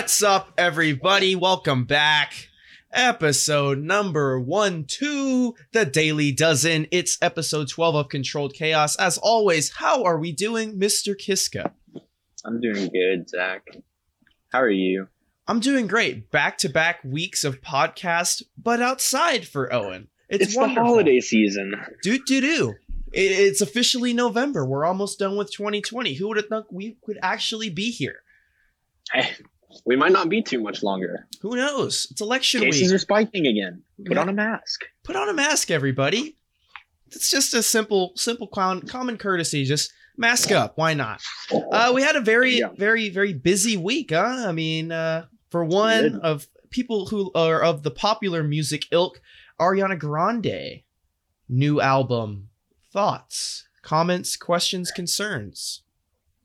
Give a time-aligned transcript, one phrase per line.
[0.00, 1.36] What's up, everybody?
[1.36, 2.48] Welcome back.
[2.90, 6.86] Episode number one, two, the Daily Dozen.
[6.90, 8.96] It's episode 12 of Controlled Chaos.
[8.96, 11.14] As always, how are we doing, Mr.
[11.14, 11.74] Kiska?
[12.46, 13.66] I'm doing good, Zach.
[14.50, 15.08] How are you?
[15.46, 16.30] I'm doing great.
[16.30, 20.08] Back to back weeks of podcast, but outside for Owen.
[20.30, 21.74] It's, It's, the holiday season.
[22.02, 22.74] Do do do.
[23.12, 24.64] It's officially November.
[24.64, 26.14] We're almost done with 2020.
[26.14, 28.22] Who would have thought we could actually be here?
[29.12, 29.28] Hey,
[29.84, 31.26] we might not be too much longer.
[31.42, 32.08] Who knows?
[32.10, 32.72] It's election week.
[32.72, 32.96] Cases week.
[32.96, 33.82] are spiking again.
[34.04, 34.22] Put Yeah.
[34.22, 34.84] on a mask.
[35.04, 36.36] Put on a mask, everybody.
[37.08, 39.64] It's just a simple, simple com- common courtesy.
[39.64, 40.76] Just mask up.
[40.78, 41.20] Why not?
[41.52, 42.68] Uh, we had a very, Yeah.
[42.76, 44.44] very, very busy week, huh?
[44.46, 49.20] I mean, uh, for one of people who are of the popular music ilk,
[49.60, 50.82] Ariana Grande,
[51.48, 52.48] new album.
[52.92, 55.82] Thoughts, comments, questions, concerns.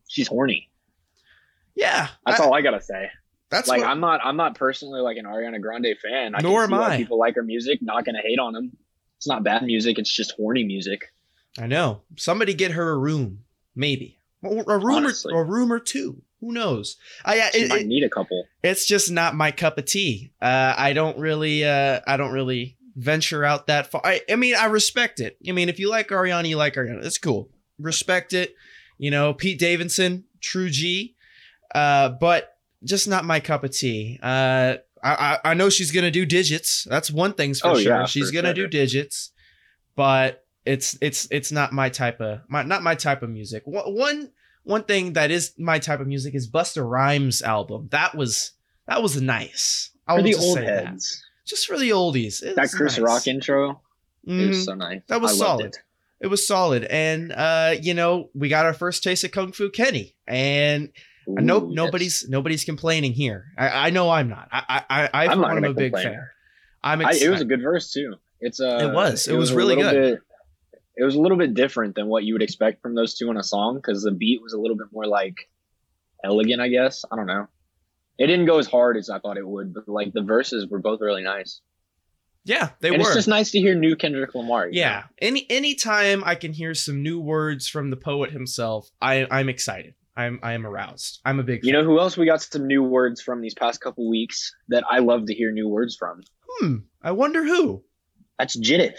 [0.08, 0.70] She's horny.
[1.76, 3.09] Yeah, That's I- all I gotta say.
[3.52, 6.34] That's like what, I'm not I'm not personally like an Ariana Grande fan.
[6.36, 6.98] I Nor am I.
[6.98, 7.80] people like her music.
[7.82, 8.76] Not gonna hate on them.
[9.17, 10.00] It's not bad music.
[10.00, 11.02] It's just horny music.
[11.59, 12.02] I know.
[12.17, 13.44] Somebody get her a room,
[13.76, 14.20] maybe.
[14.42, 15.34] Or a room Honestly.
[15.34, 16.22] or a room or two.
[16.42, 16.98] Who knows?
[17.23, 18.45] I, it, might it- need a couple.
[18.62, 20.32] it's just not my cup of tea.
[20.42, 24.02] Uh, I don't really, uh, I don't really venture out that far.
[24.04, 25.38] I, I mean, I respect it.
[25.48, 27.02] I mean, if you like Ariana, you like Ariana.
[27.02, 27.50] That's cool.
[27.80, 28.54] Respect it.
[28.98, 31.14] You know, Pete Davidson, true G.
[31.76, 34.20] Uh, but just not my cup of tea.
[34.23, 36.88] Uh, I, I, I know she's gonna do digits.
[36.90, 38.00] That's one thing's for Oh, sure.
[38.00, 38.66] yeah, she's for gonna sure.
[38.66, 39.32] do digits,
[39.95, 43.64] but it's it's it's not my type of my not my type of music.
[43.66, 44.32] One
[44.64, 47.88] one thing that is my type of music is Busta Rhymes album.
[47.92, 48.54] That was
[48.88, 49.92] that was nice.
[50.08, 50.86] I For the just old say that.
[50.88, 51.23] heads.
[51.45, 52.42] Just for the oldies.
[52.42, 53.00] It That Chris nice.
[53.00, 53.82] Rock intro
[54.26, 54.48] it Mhm.
[54.49, 55.02] was so nice.
[55.08, 55.66] That was I solid.
[55.67, 55.78] It.
[56.22, 59.70] It was solid, and uh, you know, we got our first taste of Kung Fu
[59.70, 60.89] Kenny, and
[61.27, 62.30] Ooh, nobody's yes.
[62.30, 63.45] nobody's complaining here.
[63.58, 64.47] I, I know I'm not.
[64.52, 66.13] I I I, I'm not am a big complain.
[66.13, 66.27] fan.
[66.83, 68.15] I'm I, it was a good verse too.
[68.39, 69.27] It's uh, It was.
[69.27, 70.13] It was a really little good.
[70.15, 70.21] Bit,
[70.97, 73.37] it was a little bit different than what you would expect from those two in
[73.37, 75.49] a song because the beat was a little bit more like
[76.23, 77.03] elegant, I guess.
[77.11, 77.47] I don't know.
[78.17, 80.80] It didn't go as hard as I thought it would, but like the verses were
[80.80, 81.59] both really nice.
[82.45, 83.03] yeah, they and were.
[83.03, 84.69] it's just nice to hear new Kendrick Lamar.
[84.71, 85.05] yeah.
[85.19, 89.95] Any anytime I can hear some new words from the poet himself, I I'm excited.
[90.17, 91.20] I'm I am aroused.
[91.26, 91.64] I'm a big.
[91.64, 91.81] You fan.
[91.81, 94.99] know who else we got some new words from these past couple weeks that I
[94.99, 96.21] love to hear new words from?
[96.48, 96.76] Hmm.
[97.02, 97.83] I wonder who.
[98.39, 98.95] That's Jiddith.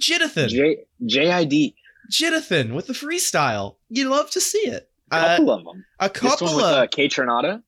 [0.00, 0.48] Jidithan.
[0.48, 0.76] J
[1.06, 1.74] J I D.
[2.10, 3.76] Jidithan with the freestyle.
[3.88, 4.88] You love to see it.
[5.12, 5.84] A Uh, couple of them.
[5.98, 7.62] a This couple with of uh, Kaytranada.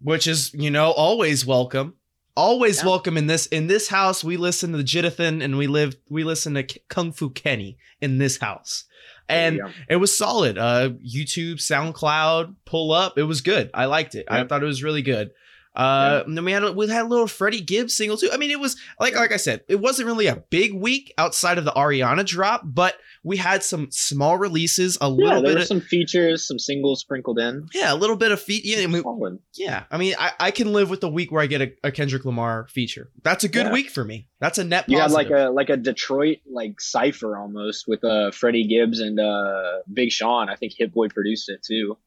[0.00, 1.94] which is you know always welcome
[2.36, 2.86] always Yeah.
[2.86, 6.22] welcome in this in this house we listen to the jidithan and we live we
[6.22, 8.84] listen to K- kung fu kenny in this house
[9.28, 9.70] and Yeah.
[9.88, 10.58] it was solid.
[10.58, 13.18] Uh youtube soundcloud pull up.
[13.18, 13.70] It was good.
[13.74, 14.26] I liked it.
[14.28, 15.30] I thought it was really good.
[15.76, 18.30] Uh and then we had a, we had a little freddie gibbs single too.
[18.32, 21.58] I mean it was like like i said it wasn't really a big week outside
[21.58, 25.54] of the ariana drop but we had some small releases a Yeah, little there bit
[25.56, 27.66] were of, some features, some singles sprinkled in.
[27.74, 30.72] yeah a little bit of feet yeah I mean, yeah, I mean, I, I can
[30.72, 33.10] live with a week where I get a, a Kendrick Lamar feature.
[33.22, 33.72] That's a good Yeah.
[33.72, 34.28] week for me.
[34.40, 38.30] That's a net You had like a like a Detroit like cipher almost with uh
[38.30, 40.48] Freddie Gibbs and uh Big Sean.
[40.48, 41.98] I think Hit Boy produced it too.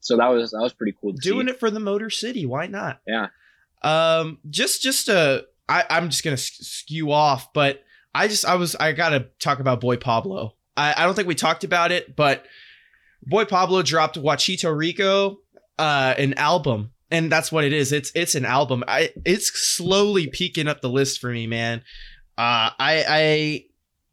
[0.00, 1.14] So that was that was pretty cool.
[1.14, 1.52] To doing see.
[1.52, 2.44] it for the Motor City.
[2.46, 3.00] Why not?
[3.06, 3.28] Yeah.
[3.82, 7.82] Um, just just uh, I I'm just gonna skew off, but
[8.14, 10.54] I just I was I gotta talk about Boy Pablo.
[10.76, 12.44] I I don't think we talked about it, but
[13.22, 15.38] Boy Pablo dropped Wachito Rico,
[15.78, 16.90] uh, an album.
[17.10, 17.92] And that's what it is.
[17.92, 18.82] It's it's an album.
[18.88, 21.80] I it's slowly peeking up the list for me, man.
[22.36, 23.64] Uh, I I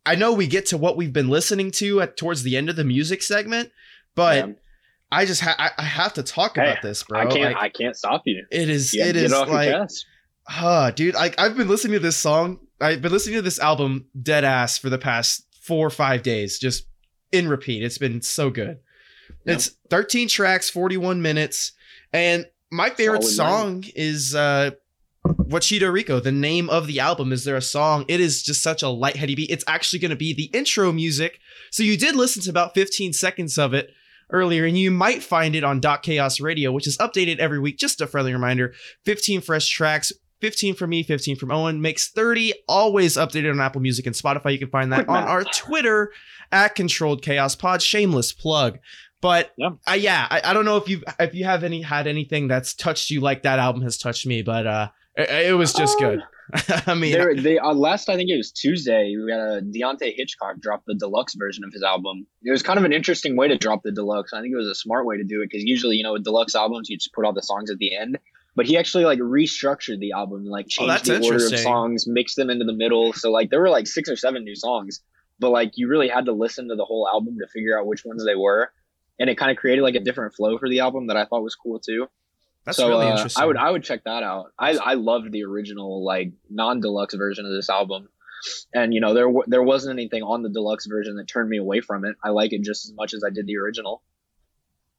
[0.06, 2.76] I know we get to what we've been listening to at towards the end of
[2.76, 3.72] the music segment,
[4.16, 4.54] but Yeah.
[5.12, 7.20] I just ha- I, I have to talk Hey, about this, bro.
[7.22, 8.46] I can't Like, I can't stop you.
[8.52, 9.74] it is You it is like
[10.52, 10.66] your chest.
[10.66, 14.06] uh dude like i've been listening to this song i've been listening to this album
[14.22, 16.86] dead ass for the past four or five days just
[17.32, 18.80] in repeat it's been so good
[19.46, 19.56] Yep.
[19.56, 21.72] it's 13 tracks 41 minutes
[22.12, 24.72] and my favorite song is uh
[25.26, 28.06] Wachito Rico, the name of the album, is there a song?
[28.08, 29.52] It is just such a lightheady beat.
[29.52, 31.40] It's actually going to be the intro music.
[31.70, 33.92] So you did listen to about 15 seconds of it
[34.32, 37.78] earlier, and you might find it on Dot Chaos Radio, which is updated every week.
[37.78, 38.74] Just a friendly reminder
[39.06, 43.82] 15 fresh tracks, 15 from me, 15 from Owen, makes 30, always updated on Apple
[43.82, 44.52] Music and Spotify.
[44.52, 45.30] You can find that Quick on math.
[45.30, 46.12] our Twitter
[46.52, 47.82] at Controlled Chaos Pod.
[47.82, 48.80] Shameless plug.
[49.22, 49.70] But Yeah.
[49.88, 52.74] uh, yeah, I, I don't know if you if you have any had anything that's
[52.74, 56.22] touched you like that album has touched me, but uh, it, it was just good.
[56.88, 59.16] I mean, There, they uh, last I think it was Tuesday.
[59.16, 62.26] We got a Deontay Hitchcock drop the deluxe version of his album.
[62.44, 64.34] It was kind of an interesting way to drop the deluxe.
[64.34, 66.24] I think it was a smart way to do it because usually, you know, with
[66.24, 68.18] deluxe albums, you just put all the songs at the end.
[68.56, 72.06] But he actually like restructured the album, like Oh, changed that's the order of songs,
[72.08, 73.14] mixed them into the middle.
[73.14, 75.02] So like there were like six or seven new songs,
[75.40, 78.04] but like you really had to listen to the whole album to figure out which
[78.06, 78.72] ones they were,
[79.20, 81.44] and it kind of created like a different flow for the album that I thought
[81.44, 82.08] was cool too.
[82.66, 83.42] That's so really uh, interesting.
[83.42, 84.52] I would I would check that out.
[84.60, 88.10] I I loved the original like non deluxe version of this album,
[88.74, 91.58] and you know there w- there wasn't anything on the deluxe version that turned me
[91.58, 92.16] away from it.
[92.24, 94.04] I like it just as much as I did the original.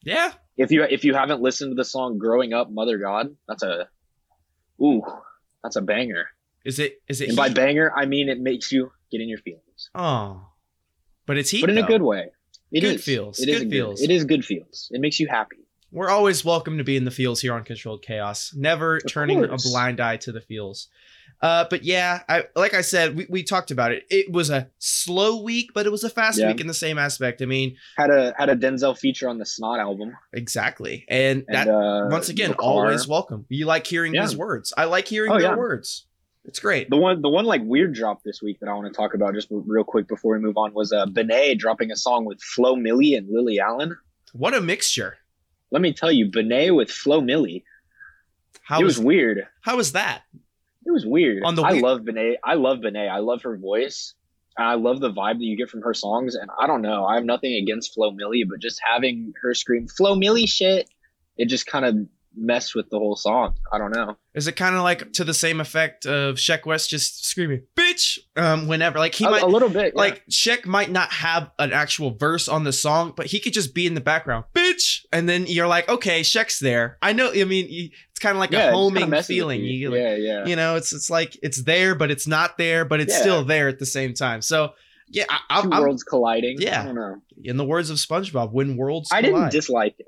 [0.03, 3.63] yeah, If you if you haven't listened to the song "Growing Up, Mother God," that's
[3.63, 3.89] a
[4.81, 5.03] ooh
[5.63, 6.27] that's a banger.
[6.65, 9.39] is it is it And by banger, I mean it makes you get in your
[9.39, 10.49] feelings, Oh,
[11.27, 11.61] but it's heat.
[11.63, 12.27] but in a good way.
[12.71, 13.05] It Good is.
[13.05, 13.39] feels.
[13.41, 14.01] It is Good feels.
[14.01, 14.89] It is good feels.
[14.93, 15.59] It makes you happy.
[15.91, 18.55] We're always welcome to be in the fields here on Controlled Chaos.
[18.57, 20.89] Never turning a blind eye to the fields.
[21.43, 24.05] Uh, but yeah, I like I said, we, we talked about it.
[24.11, 26.47] It was a slow week, but it was a fast Yeah.
[26.49, 27.43] week in the same aspect.
[27.43, 31.05] I mean, Had a had a Denzel feature on the Snot album, exactly.
[31.09, 33.45] And and that uh, once again, always welcome.
[33.49, 34.23] You like hearing Yeah.
[34.23, 34.73] his words.
[34.77, 35.57] I like hearing Oh, their yeah.
[35.57, 36.07] words.
[36.45, 36.91] It's great.
[36.91, 39.35] The one, the one like weird drop this week that I want to talk about
[39.35, 42.75] just real quick before we move on was uh, Benee dropping a song with Flo
[42.77, 43.97] Milli and Lily Allen.
[44.33, 45.19] What a mixture.
[45.71, 47.63] Let me tell you, Benee with Flo Milli,
[48.63, 49.47] How it was was weird.
[49.61, 50.23] how was that?
[50.85, 51.43] It was weird.
[51.45, 52.37] On the I love Benee.
[52.45, 53.09] I love Benee.
[53.09, 54.15] I love her voice.
[54.57, 56.35] And I love the vibe that you get from her songs.
[56.35, 57.05] And I don't know.
[57.05, 60.91] I have nothing against Flo Milli, but just having her scream Flo Milli shit,
[61.39, 61.97] it just kind of
[62.37, 63.55] messed with the whole song.
[63.73, 64.17] I don't know.
[64.35, 68.19] Is it kind of like to the same effect of Sheck West just screaming "bitch"
[68.37, 68.99] um, whenever?
[68.99, 69.93] Like he a, might a little bit.
[69.95, 70.01] yeah.
[70.01, 73.75] like Sheck might not have an actual verse on the song, but he could just
[73.75, 76.99] be in the background, bitch, and then you're like, okay, Sheck's there.
[77.03, 77.33] I know.
[77.33, 77.91] I mean,
[78.23, 79.61] kind of like yeah, a homing feeling.
[79.63, 79.91] You.
[79.91, 80.47] Like, yeah, yeah.
[80.47, 83.21] you know, it's it's like it's there, but it's not there, but it's Yeah.
[83.21, 84.41] still there at the same time.
[84.41, 84.73] So
[85.09, 86.57] yeah, I, 2 I'm, worlds colliding.
[86.59, 86.83] Yeah.
[86.83, 87.17] I don't know.
[87.45, 90.07] in the words of SpongeBob, when worlds I didn't dislike it.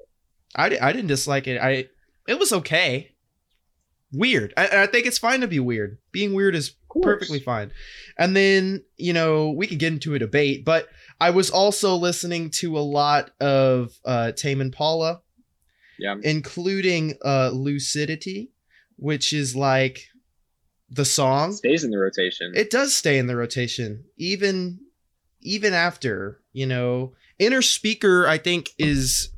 [0.57, 1.61] I, I didn't dislike it.
[1.61, 1.89] I
[2.27, 3.11] it was okay.
[4.13, 4.55] Weird.
[4.57, 5.99] I, I think it's fine to be weird.
[6.13, 7.73] Being weird is perfectly fine.
[8.17, 10.87] And then, you know, we could get into a debate, but
[11.21, 15.21] I was also listening to a lot of uh Tame Impala,
[15.99, 16.17] Yeah.
[16.23, 18.51] including uh Lucidity,
[18.97, 20.09] which is like
[20.91, 21.53] the song.
[21.53, 22.53] Stays in the rotation.
[22.55, 24.81] It does stay in the rotation even
[25.41, 29.31] even after, you know, Innerspeaker I think is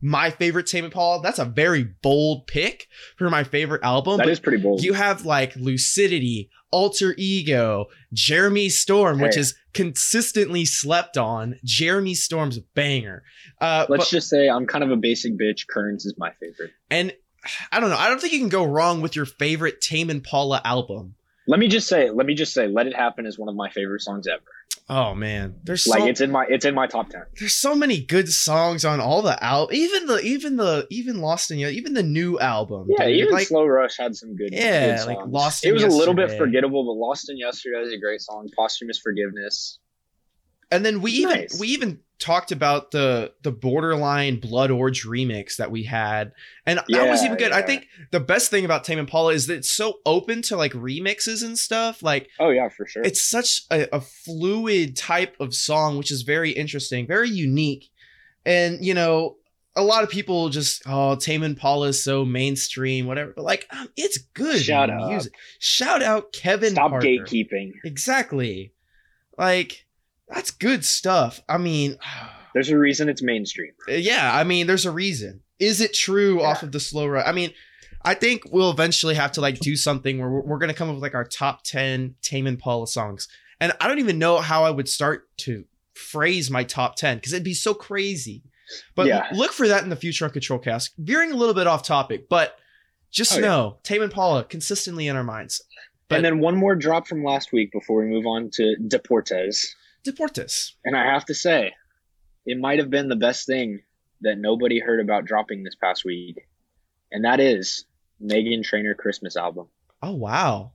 [0.00, 1.20] my favorite Tame Impala.
[1.22, 4.18] That's a very bold pick for my favorite album.
[4.18, 4.82] that is pretty bold.
[4.82, 11.58] you have like Lucidity, Alter Ego, Jeremy Storm, which is consistently slept on.
[11.64, 13.22] Jeremy Storm's a banger.
[13.60, 15.66] Uh, Let's but- just say I'm kind of a basic bitch.
[15.68, 16.72] Currents is my favorite.
[16.90, 17.12] and
[17.72, 17.96] I don't know.
[17.96, 21.14] I don't think you can go wrong with your favorite Tame Impala album.
[21.46, 23.70] Let me just say, let me just say, "Let It Happen" is one of my
[23.70, 24.42] favorite songs ever.
[24.90, 27.24] Oh man, there's so Like it's in my it's in my top ten.
[27.38, 31.50] there's so many good songs on all the al even the even the even Lost
[31.50, 32.86] in You even the new album.
[32.88, 33.16] Yeah, dude.
[33.16, 34.48] even like Slow Rush had some good.
[34.50, 35.18] Yeah, good like.
[35.26, 38.48] Lost It was a little bit forgettable, but Lost in Yesterday is a great song.
[38.56, 39.78] Posthumous Forgiveness.
[40.70, 45.70] and then we even we even talked about the the borderline Blood Orange remix that
[45.70, 46.32] we had,
[46.66, 47.52] and that was even good.
[47.52, 50.72] I think the best thing about Tame Impala is that it's so open to like
[50.72, 52.02] remixes and stuff.
[52.02, 53.02] Like Oh yeah, for sure.
[53.02, 57.88] it's such a, a fluid type of song, which is very interesting, very unique.
[58.44, 59.36] And you know,
[59.76, 63.32] a lot of people just oh, Tame Impala is so mainstream, whatever.
[63.36, 65.08] But like, um, it's good Shut up.
[65.08, 65.34] music.
[65.60, 66.72] Shout out Kevin.
[66.72, 67.06] Stop Parker.
[67.06, 67.72] gatekeeping.
[67.84, 68.72] Exactly.
[69.36, 69.86] Like
[70.28, 71.40] that's good stuff.
[71.48, 71.96] I mean,
[72.54, 73.72] There's a reason it's mainstream.
[73.88, 74.34] Uh, yeah.
[74.34, 75.42] I mean, there's a reason.
[75.58, 77.26] Is it true off of the Slow Rush?
[77.26, 77.52] I mean.
[78.04, 80.94] I think we'll eventually have to like do something where we're, we're gonna come up
[80.94, 83.26] with like our top ten Tame Impala songs,
[83.60, 87.32] and I don't even know how I would start to phrase my top ten because
[87.32, 88.44] it'd be so crazy.
[88.94, 89.26] But Yeah.
[89.32, 90.90] look for that in the future on Controlled Chaos.
[90.96, 92.56] Veering a little bit off topic, but
[93.10, 93.42] just Oh, yeah.
[93.42, 95.60] know Tame Impala consistently in our minds.
[96.06, 99.74] But and then one more drop from last week before we move on to Deportes.
[100.10, 100.72] Deportes.
[100.84, 101.74] And I have to say,
[102.46, 103.80] it might have been the best thing
[104.22, 106.46] that nobody heard about dropping this past week.
[107.12, 107.84] And that is
[108.22, 109.68] Meghan Trainor Christmas album.
[110.02, 110.72] Oh wow,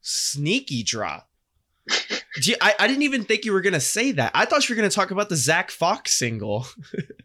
[0.00, 1.28] sneaky drop.
[2.40, 4.32] Gee, I, I didn't even think you were gonna say that.
[4.34, 6.66] I thought you were gonna talk about the Zach Fox single.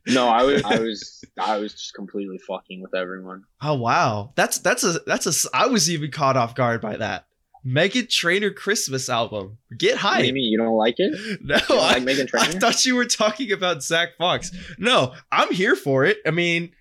[0.07, 3.43] No, I was I was I was just completely fucking with everyone.
[3.61, 7.27] Oh wow, that's that's a that's a I was even caught off guard by that.
[7.65, 9.57] Meghan Trainor Christmas album.
[9.77, 10.25] Get hype.
[10.25, 11.39] you you don't like it?
[11.43, 14.51] No, You I, like Megan I thought you were talking about Zach Fox.
[14.77, 16.19] No, I'm here for it.
[16.25, 16.71] I mean,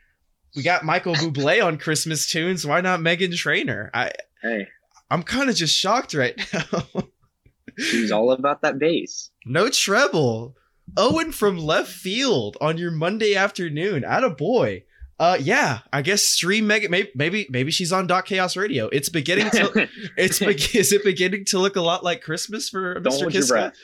[0.57, 2.67] we got Michael Bublé on Christmas tunes.
[2.67, 3.91] Why not Meghan Trainor?
[3.93, 4.69] I Hey,
[5.11, 6.85] I'm kind of just shocked right now.
[7.77, 9.31] she's all about that bass.
[9.47, 10.57] no treble.
[10.97, 14.05] Owen from left field on your Monday afternoon.
[14.05, 14.85] At a boy.
[15.19, 16.91] Uh, yeah, I guess stream Megan.
[16.91, 18.89] Maybe, maybe, maybe she's on Dot Chaos Radio.
[18.89, 19.89] It's beginning to.
[20.17, 20.47] it's be-
[20.79, 23.21] is it beginning to look a lot like Christmas for Don't Mr.
[23.21, 23.75] hold your breath.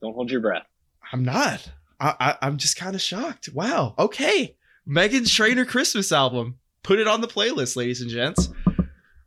[0.00, 0.66] Don't hold your breath.
[1.12, 1.70] I'm not.
[2.00, 3.50] I, I I'm just kind of shocked.
[3.52, 3.94] Wow.
[3.98, 4.56] Okay,
[4.88, 6.58] Meghan Trainor Christmas album.
[6.82, 8.48] Put it on the playlist, ladies and gents.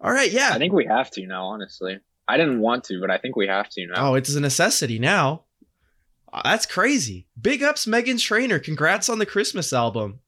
[0.01, 0.31] All right.
[0.31, 0.51] Yeah.
[0.53, 2.00] I think we have to now, honestly.
[2.27, 4.12] I didn't want to, but I think we have to now.
[4.12, 5.43] Oh, it's a necessity now.
[6.31, 7.27] Uh, That's crazy.
[7.39, 8.60] Big ups, Meghan Trainor.
[8.60, 10.19] Congrats on the Christmas album.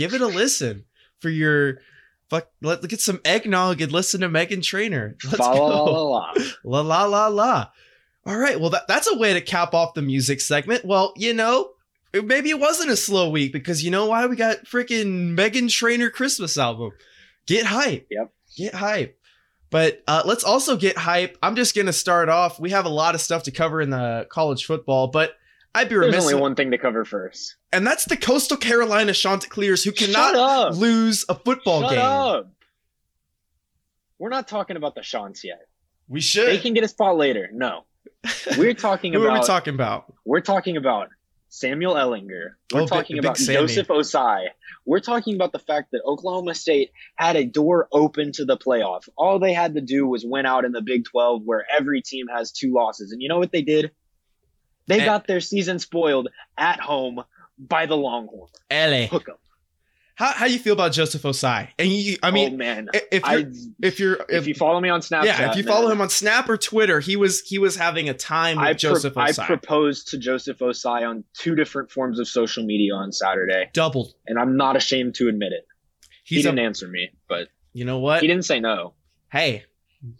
[0.00, 0.86] Give it a listen
[1.18, 1.82] for your
[2.30, 2.48] fuck.
[2.62, 5.18] Let us get some eggnog and listen to Meghan Trainor.
[5.24, 5.84] Let's la la go.
[5.92, 6.34] la la.
[6.64, 7.66] La la la la.
[8.24, 8.58] All right.
[8.58, 10.86] Well, that, that's a way to cap off the music segment.
[10.86, 11.72] Well, you know,
[12.14, 16.08] maybe it wasn't a slow week because you know why we got freaking Meghan Trainor
[16.08, 16.92] Christmas album.
[17.46, 18.06] Get hype.
[18.10, 18.32] Yep.
[18.56, 19.18] Get hype.
[19.68, 21.36] But uh, let's also get hype.
[21.42, 22.58] I'm just gonna start off.
[22.58, 25.34] We have a lot of stuff to cover in the college football, but
[25.74, 27.56] I'd be There's remiss, only one thing to cover first.
[27.72, 31.98] and that's the Coastal Carolina Chanticleers who cannot lose a football Shut game.
[32.00, 32.52] up.
[34.18, 35.60] We're not talking about the Chants yet.
[36.08, 36.48] We should.
[36.48, 37.48] They can get a spot later.
[37.52, 37.84] No.
[38.58, 40.12] We're talking Who about are we talking about?
[40.24, 41.08] we're talking about
[41.48, 42.50] Samuel Ehlinger.
[42.72, 43.60] We're Oh, big- talking big about Sammy.
[43.68, 44.48] Joseph Ossai.
[44.84, 49.08] We're talking about the fact that Oklahoma State had a door open to the playoff.
[49.16, 52.26] All they had to do was win out in the Big 12 where every team
[52.28, 53.12] has two losses.
[53.12, 53.92] And you know what they did?
[54.90, 55.04] They Eh.
[55.06, 56.28] got their season spoiled
[56.58, 57.22] at home
[57.58, 58.48] by the Longhorn.
[58.70, 59.06] LA.
[59.06, 59.36] Hook 'em.
[60.16, 61.68] How how you feel about Joseph Ossai?
[61.78, 65.00] And you, I oh mean, man, if you're if you're if you follow me on
[65.00, 67.74] Snapchat, yeah, if you follow man, him on Snap or Twitter, he was he was
[67.76, 71.90] having a time with I, pro- Joseph I proposed to Joseph Ossai on two different
[71.90, 74.12] forms of social media on Saturday, Doubled.
[74.26, 75.66] and I'm not ashamed to admit it.
[76.24, 78.20] he didn't a, answer me, but you know what?
[78.20, 78.92] he didn't say no.
[79.32, 79.64] Hey,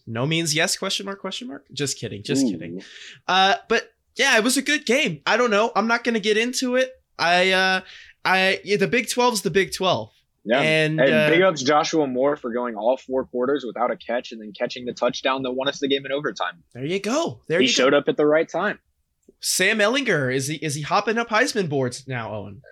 [0.07, 0.79] no means yes?
[0.79, 1.21] Question mark?
[1.21, 1.67] Question mark?
[1.75, 2.23] Just kidding.
[2.23, 2.51] Just Ooh.
[2.53, 2.83] kidding.
[3.29, 5.21] Uh, but yeah, it was a good game.
[5.27, 5.73] I don't know.
[5.77, 6.91] I'm not gonna get into it.
[7.19, 7.81] I uh,
[8.25, 10.11] I yeah, the Big 12 is the Big 12,
[10.45, 10.61] Yeah.
[10.61, 14.33] and And uh, big ups Joshua Moore for going all four quarters without a catch
[14.33, 16.63] and then catching the touchdown that won us the game in overtime.
[16.75, 17.41] there you go.
[17.49, 17.99] There he showed go.
[17.99, 18.79] up at the right time.
[19.41, 22.35] Sam Ehlinger is he is he hopping up Heisman boards now?
[22.35, 22.63] Owen.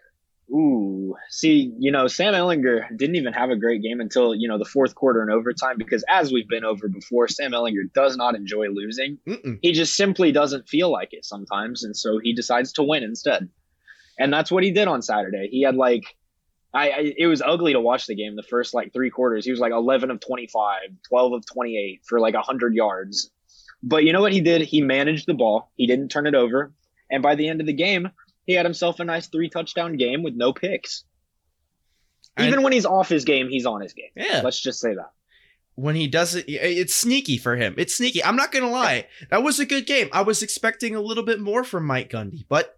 [0.50, 4.59] Ooh, see, you know, Sam Ehlinger didn't even have a great game until, you know,
[4.59, 8.35] the fourth quarter and overtime because as we've been over before, Sam Ehlinger does not
[8.35, 9.19] enjoy losing.
[9.28, 9.59] Mm-mm.
[9.61, 11.85] He just simply doesn't feel like it sometimes.
[11.85, 13.49] And so he decides to win instead.
[14.19, 15.49] And that's what he did on Saturday.
[15.50, 16.17] He had like,
[16.73, 19.45] I, I it was ugly to watch the game the first like three quarters.
[19.45, 23.31] He was like 11 of 25, 12 of 28 for like 100 yards.
[23.83, 24.62] But you know what he did?
[24.62, 25.71] He managed the ball.
[25.76, 26.73] He didn't turn it over.
[27.11, 28.11] And by the end of the game,
[28.49, 31.05] he had himself a nice three touchdown game with no picks.
[32.40, 34.11] Even when he's off his game, he's on his game.
[34.17, 34.40] Yeah.
[34.43, 35.11] Let's just say that.
[35.75, 37.75] when he does it, it's sneaky for him.
[37.76, 38.25] It's sneaky.
[38.25, 39.07] I'm not gonna lie.
[39.31, 40.09] That was a good game.
[40.12, 42.77] I was expecting a little bit more from Mike Gundy, but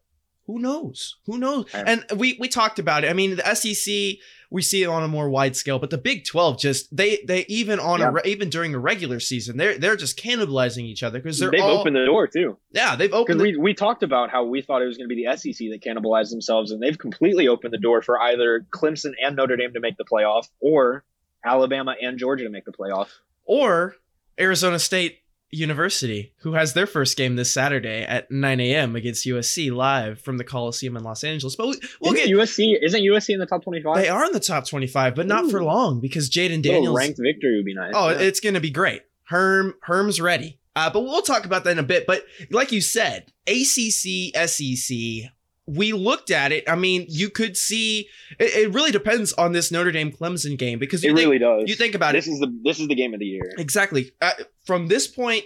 [0.50, 1.16] who knows?
[1.26, 1.66] Who knows?
[1.74, 3.10] And we we talked about it.
[3.10, 4.18] I mean, the SEC
[4.52, 7.44] we see it on a more wide scale, but the Big 12 just they they
[7.46, 8.12] even on Yeah.
[8.24, 11.60] a even during a regular season they're they're just cannibalizing each other because they're They've
[11.60, 12.56] all opened the door too.
[12.72, 15.14] yeah they've opened the, we, we talked about how we thought it was going to
[15.14, 19.12] be the SEC that cannibalized themselves, and they've completely opened the door for either Clemson
[19.24, 21.04] and Notre Dame to make the playoff, or
[21.44, 23.08] Alabama and Georgia to make the playoff.
[23.44, 23.94] or
[24.38, 28.94] Arizona State University, who has their first game this Saturday at 9 a.m.
[28.96, 31.56] against USC live from the Coliseum in Los Angeles.
[31.56, 33.96] But we, we'll isn't get USC isn't USC in the top twenty five?
[33.96, 36.96] They are in the top 25, but not for long because Jayden Daniels.
[36.96, 37.92] ranked victory would be nice.
[37.94, 38.18] oh, Yeah.
[38.18, 39.02] it's going to be great.
[39.24, 40.58] Herm Herm's ready.
[40.76, 42.06] Uh, but we'll talk about that in a bit.
[42.06, 45.30] But like you said, ACC, SEC,
[45.76, 46.68] we looked at it.
[46.68, 48.08] I mean, you could see
[48.38, 51.38] it, it really depends on this Notre Dame Clemson game because you it think, really
[51.38, 51.64] does.
[51.68, 52.18] you think about it.
[52.18, 53.52] this it is the this is the game of the year.
[53.58, 54.32] exactly uh,
[54.64, 55.44] from this point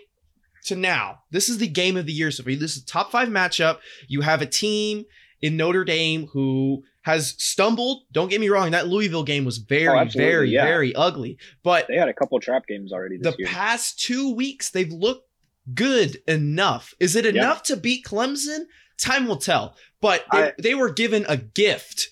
[0.67, 1.19] to now.
[1.31, 2.31] This is the game of the year.
[2.31, 3.79] So for you, this is a top five matchup.
[4.09, 5.05] You have a team
[5.43, 8.05] in Notre Dame who has stumbled.
[8.13, 8.71] Don't get me wrong.
[8.71, 10.65] That Louisville game was very, Oh, very, yeah.
[10.65, 11.37] very ugly.
[11.63, 13.49] But They had a couple trap games already this the year.
[13.49, 15.29] past two weeks, they've looked
[15.75, 16.95] good enough.
[16.99, 18.61] Is it enough to beat Clemson?
[18.97, 19.77] Time will tell.
[20.05, 22.11] But they, I- they were given a gift.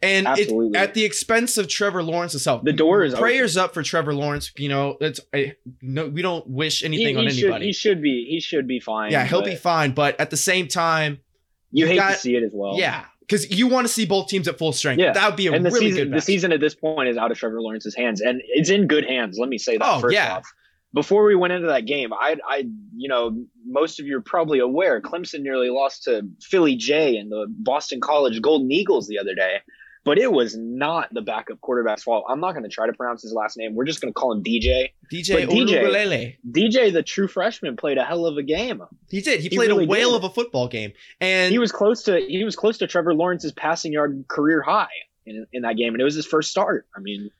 [0.00, 2.62] And it, at the expense of Trevor Lawrence himself.
[2.62, 4.52] The door is prayers up for Trevor Lawrence.
[4.56, 7.66] You know, it's I, no, we don't wish anything he on should, anybody.
[7.66, 9.10] he should be he should be fine.
[9.10, 9.90] yeah, he'll be fine.
[9.92, 11.18] But at the same time,
[11.72, 12.78] You you hate got- to see it as well.
[12.78, 15.00] yeah, because you want to see both teams at full strength.
[15.00, 16.16] Yeah, that would be a and the really season good.
[16.16, 19.04] the season at this point is out of Trevor Lawrence's hands, and it's in good
[19.04, 19.36] hands.
[19.36, 20.36] Let me say that Oh, first yeah.
[20.36, 20.52] off.
[20.94, 22.64] Before we went into that game, I, I,
[22.96, 27.30] you know, most of you are probably aware Clemson nearly lost to Philly J and
[27.30, 29.58] the Boston College Golden Eagles the other day,
[30.04, 32.24] but it was not the backup quarterback's fault.
[32.26, 33.74] I'm not going to try to pronounce his last name.
[33.74, 34.88] We're just going to call him DJ.
[35.12, 35.82] DJ but DJ
[36.50, 38.82] DJ, the true freshman, played a hell of a game.
[39.10, 39.40] He did.
[39.40, 40.16] He He played really a whale did.
[40.16, 43.52] of a football game, and He was close to he was close to Trevor Lawrence's
[43.52, 44.88] passing yard career high
[45.26, 46.86] in, in that game, and it was his first start.
[46.96, 47.30] I mean,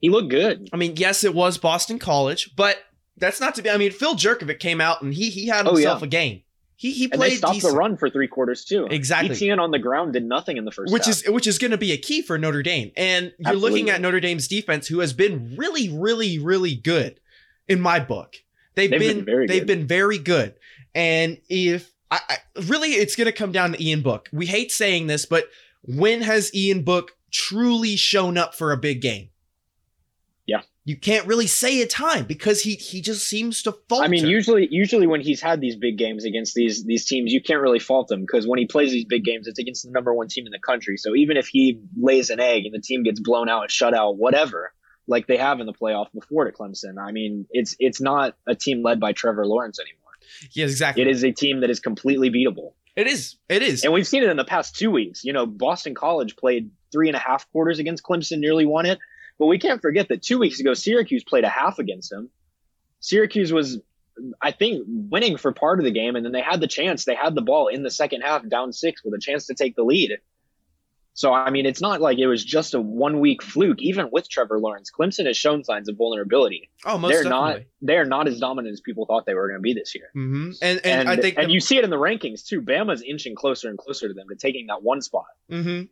[0.00, 0.68] he looked good.
[0.72, 2.78] I mean, yes, it was Boston College, but
[3.16, 3.70] that's not to be.
[3.70, 6.06] I mean, Phil Jurkovec came out and he he had Oh, himself yeah.
[6.06, 6.42] a game.
[6.76, 7.20] He he played.
[7.22, 8.86] And they stopped decent, the run for three quarters too.
[8.90, 9.36] Exactly.
[9.36, 11.16] ETN on the ground did nothing in the first which half.
[11.26, 12.90] is which is going to be a key for Notre Dame.
[12.96, 17.20] And you're looking at Notre Dame's defense, who has been really, really, really good
[17.68, 18.36] in my book.
[18.76, 19.66] They've, They've been, been very they've good.
[19.66, 20.54] been very good.
[20.94, 24.28] And if I, I really, it's going to come down to Ian Book.
[24.32, 25.44] We hate saying this, but
[25.82, 29.28] when has Ian Book truly shown up for a big game?
[30.90, 34.04] You can't really say a time because he he just seems to falter.
[34.04, 37.40] I mean, usually, usually when he's had these big games against these these teams, you
[37.40, 40.12] can't really fault him because when he plays these big games, it's against the number
[40.12, 40.96] one team in the country.
[40.96, 43.94] So even if he lays an egg and the team gets blown out, and shut
[43.94, 44.72] out, whatever,
[45.06, 48.56] like they have in the playoff before to Clemson, I mean, it's it's not a
[48.56, 50.10] team led by Trevor Lawrence anymore.
[50.50, 51.02] yes, exactly.
[51.02, 53.36] It is a team that is completely beatable, It is.
[53.48, 53.84] It is.
[53.84, 55.22] and we've seen it in the past two weeks.
[55.22, 58.98] You know, Boston College played three and a half quarters against Clemson, nearly won it.
[59.40, 62.28] But we can't forget that two weeks ago, Syracuse played a half against them.
[63.00, 63.80] Syracuse was,
[64.42, 67.06] I think, winning for part of the game, and then they had the chance.
[67.06, 69.74] They had the ball in the second half, down six, with a chance to take
[69.76, 70.18] the lead.
[71.14, 73.80] So, I mean, it's not like it was just a one week fluke.
[73.80, 76.70] Even with Trevor Lawrence, Clemson has shown signs of vulnerability.
[76.84, 77.52] oh, most they're definitely.
[77.52, 80.10] not they're not as dominant as people thought they were going to be this year.
[80.12, 82.60] hmm And, and And, I think and the- you see it in the rankings too.
[82.62, 85.24] Bama's inching closer and closer to them to taking that one spot.
[85.48, 85.82] hmm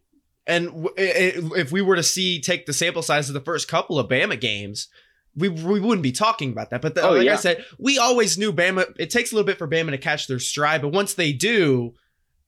[0.48, 3.40] And w- i- i- if we were to see take the sample size of the
[3.40, 4.88] first couple of Bama games,
[5.36, 6.80] we we wouldn't be talking about that.
[6.82, 8.92] But the, Oh, like I said, we always knew Bama.
[8.98, 11.94] It takes a little bit for Bama to catch their stride, but once they do,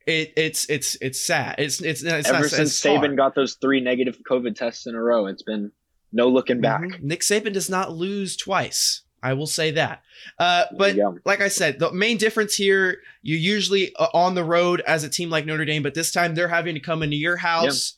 [0.07, 1.57] it it's it's it's sad.
[1.59, 2.83] It's it's, it's Ever not since it's.
[2.83, 5.71] Saban got those three negative COVID tests in a row, it's been
[6.11, 6.81] no looking back.
[6.81, 7.03] Mhm.
[7.03, 9.03] Nick Saban does not lose twice.
[9.23, 10.03] I will say that.
[10.39, 11.13] Uh, but Yeah.
[11.25, 15.09] like I said, the main difference here, you're usually uh, on the road as a
[15.09, 17.95] team like Notre Dame, but this time they're having to come into your house.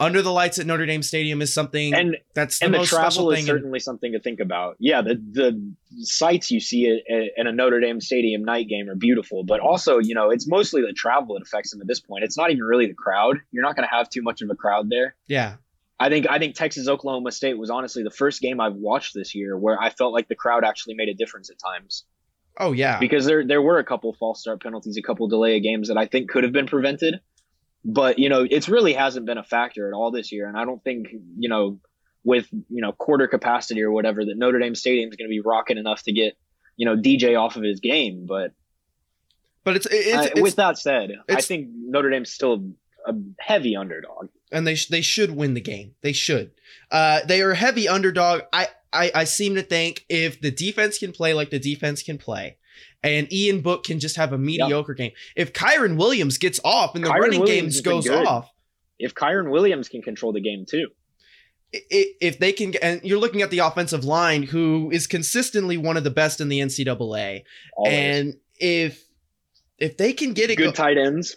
[0.00, 2.88] Under the lights at Notre Dame Stadium is something and that's the and the most
[2.88, 4.76] special travel is certainly something to think about.
[4.80, 6.86] Yeah, the the sights you see
[7.36, 10.80] in a Notre Dame Stadium night game are beautiful, but also you know it's mostly
[10.80, 12.24] the travel that affects them at this point.
[12.24, 13.36] It's not even really the crowd.
[13.52, 15.14] You're not going to have too much of a crowd there.
[15.28, 15.56] yeah.
[16.02, 19.34] I think I think Texas Oklahoma State was honestly the first game I've watched this
[19.34, 22.04] year where I felt like the crowd actually made a difference at times
[22.58, 22.98] Oh yeah.
[22.98, 25.96] because there there were a couple false start penalties, a couple delay of games that
[25.96, 27.20] I think could have been prevented.
[27.84, 30.64] But you know, it's really hasn't been a factor at all this year, and I
[30.64, 31.80] don't think you know
[32.24, 35.40] with you know quarter capacity or whatever that Notre Dame Stadium is going to be
[35.40, 36.34] rocking enough to get
[36.76, 38.26] you know DJ off of his game.
[38.28, 38.52] But
[39.64, 42.72] but it's it's, uh, it's with that said, I think Notre Dame's still
[43.06, 44.28] a heavy underdog.
[44.52, 45.94] And they sh- they should win the game.
[46.02, 46.52] They should.
[46.90, 48.42] Uh, they are a heavy underdog.
[48.52, 52.18] I, I I seem to think if the defense can play like the defense can
[52.18, 52.58] play,
[53.02, 55.12] and Ian Book can just have a mediocre game.
[55.34, 58.50] If Kyren Williams gets off and the Kyren running Williams been goes off,
[58.98, 60.88] If Kyren Williams can control the game too,
[61.72, 66.04] if they can, and you're looking at the offensive line, who is consistently one of
[66.04, 67.42] the best in the NCAA,
[67.76, 69.02] always and if
[69.78, 71.36] if they can get it, good go- tight ends.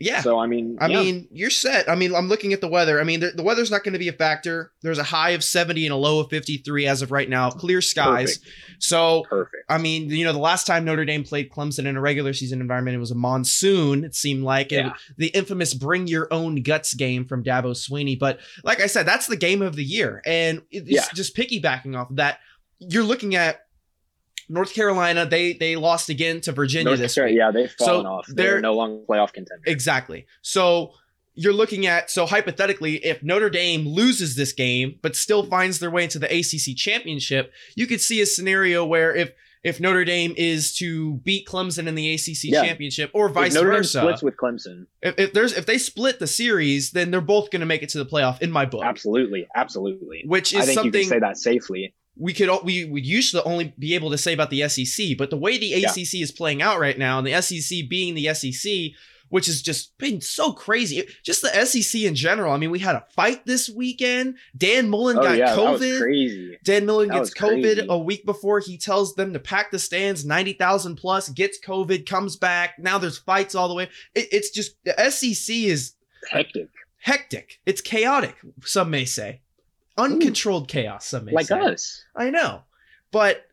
[0.00, 0.22] Yeah.
[0.22, 1.02] So I mean, I yeah.
[1.02, 1.88] mean, you're set.
[1.88, 2.98] I mean, I'm looking at the weather.
[3.00, 4.72] I mean, the, the weather's not going to be a factor.
[4.80, 7.50] There's a high of 70 and a low of 53 as of right now.
[7.50, 8.38] Clear skies.
[8.38, 8.56] Perfect.
[8.82, 9.64] So, perfect.
[9.68, 12.62] I mean, you know, the last time Notre Dame played Clemson in a regular season
[12.62, 14.02] environment, it was a monsoon.
[14.04, 14.92] It seemed like and Yeah.
[15.18, 18.18] the infamous "Bring Your Own Guts" game from Dabo Swinney.
[18.18, 21.04] But like I said, that's the game of the year, and it's Yeah.
[21.14, 22.38] just piggybacking off of that.
[22.78, 23.60] You're looking at
[24.50, 25.24] North Carolina.
[25.26, 27.38] They they lost again to Virginia North this Carolina, week.
[27.38, 28.26] yeah, they've fallen So off.
[28.26, 29.64] they're- They're no longer playoff contenders.
[29.66, 30.26] Exactly.
[30.42, 30.92] So
[31.34, 35.90] you're looking at so hypothetically, if Notre Dame loses this game but still finds their
[35.90, 39.32] way into the ACC championship, you could see a scenario where if
[39.62, 42.64] if Notre Dame is to beat Clemson in the ACC Yeah.
[42.64, 44.86] championship or If vice Notre Dame versa, splits with Clemson.
[45.02, 47.90] if, if there's if they split the series, then they're both going to make it
[47.90, 50.22] to the playoff in my book, Absolutely, absolutely.
[50.26, 51.94] which I is think you something can say that safely.
[52.20, 55.30] We could we would used to only be able to say about the SEC, but
[55.30, 55.88] the way the Yeah.
[55.90, 58.92] ACC is playing out right now, and the SEC being the SEC,
[59.30, 62.52] which has just been so crazy, just the SEC in general.
[62.52, 64.34] I mean, we had a fight this weekend.
[64.56, 66.00] Dan Mullen Oh got yeah, that was COVID.
[66.00, 66.58] crazy.
[66.64, 67.86] Dan Mullen That gets COVID crazy.
[67.88, 72.06] a week before he tells them to pack the stands, ninety thousand plus, gets COVID,
[72.06, 72.74] comes back.
[72.78, 73.84] Now there's fights all the way.
[74.14, 75.94] It, it's just the SEC is
[76.30, 77.60] Hectic, hectic.
[77.64, 78.36] It's chaotic.
[78.64, 79.40] Some may say,
[80.00, 81.06] uncontrolled chaos.
[81.06, 81.60] Some may like say.
[81.60, 82.04] us.
[82.16, 82.62] I know,
[83.10, 83.44] but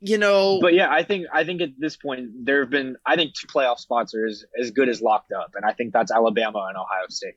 [0.00, 3.16] you know, But yeah, I think I think at this point there have been I
[3.16, 6.12] think two playoff spots are as, as good as locked up, and I think that's
[6.12, 7.34] Alabama and Ohio State.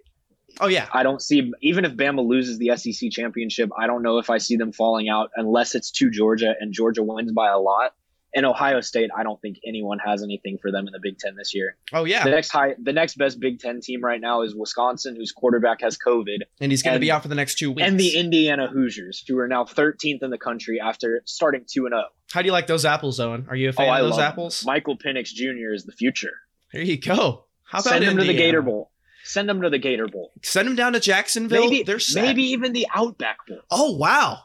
[0.59, 4.17] oh yeah, I don't see even if Bama loses the SEC championship, I don't know
[4.17, 7.59] if I see them falling out unless it's to Georgia and Georgia wins by a
[7.59, 7.93] lot.
[8.35, 11.35] And Ohio State, I don't think anyone has anything for them in the Big Ten
[11.35, 11.77] this year.
[11.91, 15.15] Oh yeah, The next high, the next best Big Ten team right now is Wisconsin,
[15.15, 17.87] whose quarterback has COVID, and he's going to be out for the next two weeks.
[17.87, 21.93] and the Indiana Hoosiers, who are now 13th in the country after starting two and
[21.93, 22.03] zero.
[22.31, 23.47] How do you like those apples, Owen?
[23.49, 24.27] Are you a Oh, fan I of those love them.
[24.31, 24.63] apples?
[24.65, 25.73] Michael Penix Jr.
[25.73, 26.33] is the future.
[26.71, 27.45] There you go.
[27.63, 28.91] How about Send him to the Gator Bowl.
[29.23, 30.31] Send him to the Gator Bowl.
[30.43, 31.69] Send them down to Jacksonville.
[31.69, 33.59] Maybe, maybe even the Outback Bowl.
[33.71, 34.39] Oh wow.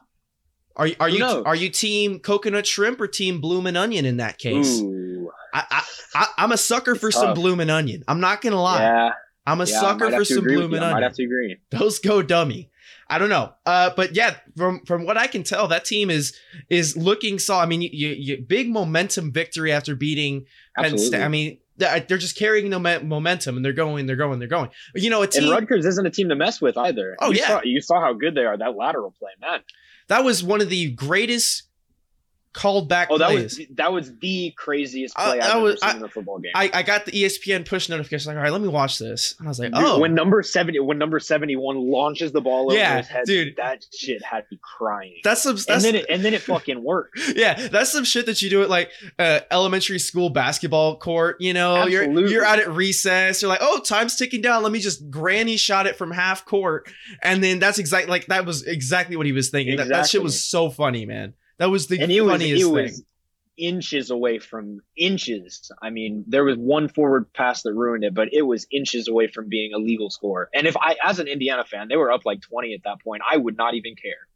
[0.76, 4.38] Are you are you are you team coconut shrimp or team bloomin' onion in that
[4.38, 4.80] case?
[4.80, 5.82] Ooh, I, I,
[6.14, 7.34] I I'm a sucker It's for some tough.
[7.36, 8.02] bloomin' onion.
[8.08, 8.80] I'm not gonna lie.
[8.82, 9.10] yeah,
[9.46, 10.68] I'm a yeah, sucker for some agree with you.
[10.68, 11.02] bloomin' I onion.
[11.04, 11.56] have to agree.
[11.70, 12.70] Those go dummy.
[13.08, 13.52] I don't know.
[13.66, 16.34] Uh, but yeah, from from what I can tell, that team is
[16.70, 17.56] is looking so.
[17.56, 21.06] I mean, you, you, big momentum victory after beating Penn Absolutely.
[21.06, 21.22] State.
[21.22, 24.70] I mean, they're they're just carrying the momentum and they're going, they're going, they're going.
[24.94, 25.44] You know, a team.
[25.44, 27.16] and Rutgers isn't a team to mess with either.
[27.20, 27.46] Oh, you yeah.
[27.46, 28.56] saw, you saw how good they are.
[28.56, 29.60] That lateral play, man.
[30.08, 31.64] That was one of the greatest
[32.54, 33.58] called back Oh, that plays.
[33.58, 36.08] was that was the craziest Uh, play that I've was- ever seen I- in a
[36.08, 36.52] football game.
[36.54, 39.34] I, I got the ESPN push notification like, all right, let me watch this.
[39.38, 42.66] And I was like, Dude, oh, when number seventy, when number seventy-one launches the ball
[42.70, 43.56] over Yeah, his head, dude.
[43.56, 45.16] that shit had me crying.
[45.24, 47.18] that's some and then it and then it fucking worked.
[47.36, 51.36] yeah, that's some shit that you do at like uh, elementary school basketball court.
[51.40, 52.32] You know, you're Absolutely.
[52.32, 53.42] you're out at recess.
[53.42, 54.62] You're like, oh, time's ticking down.
[54.62, 56.88] Let me just granny shot it from half court,
[57.22, 59.76] and then that's exactly like that was exactly what he was thinking.
[59.76, 61.34] That, that shit was so funny, man.
[61.58, 62.72] That was the and it was funniest it thing.
[62.72, 63.02] was
[63.56, 65.70] inches away from inches.
[65.80, 69.28] I mean, there was one forward pass that ruined it, but it was inches away
[69.28, 70.48] from being a legal score.
[70.52, 73.22] And if I, as an Indiana fan, they were up like twenty at that point,
[73.30, 74.26] I would not even care.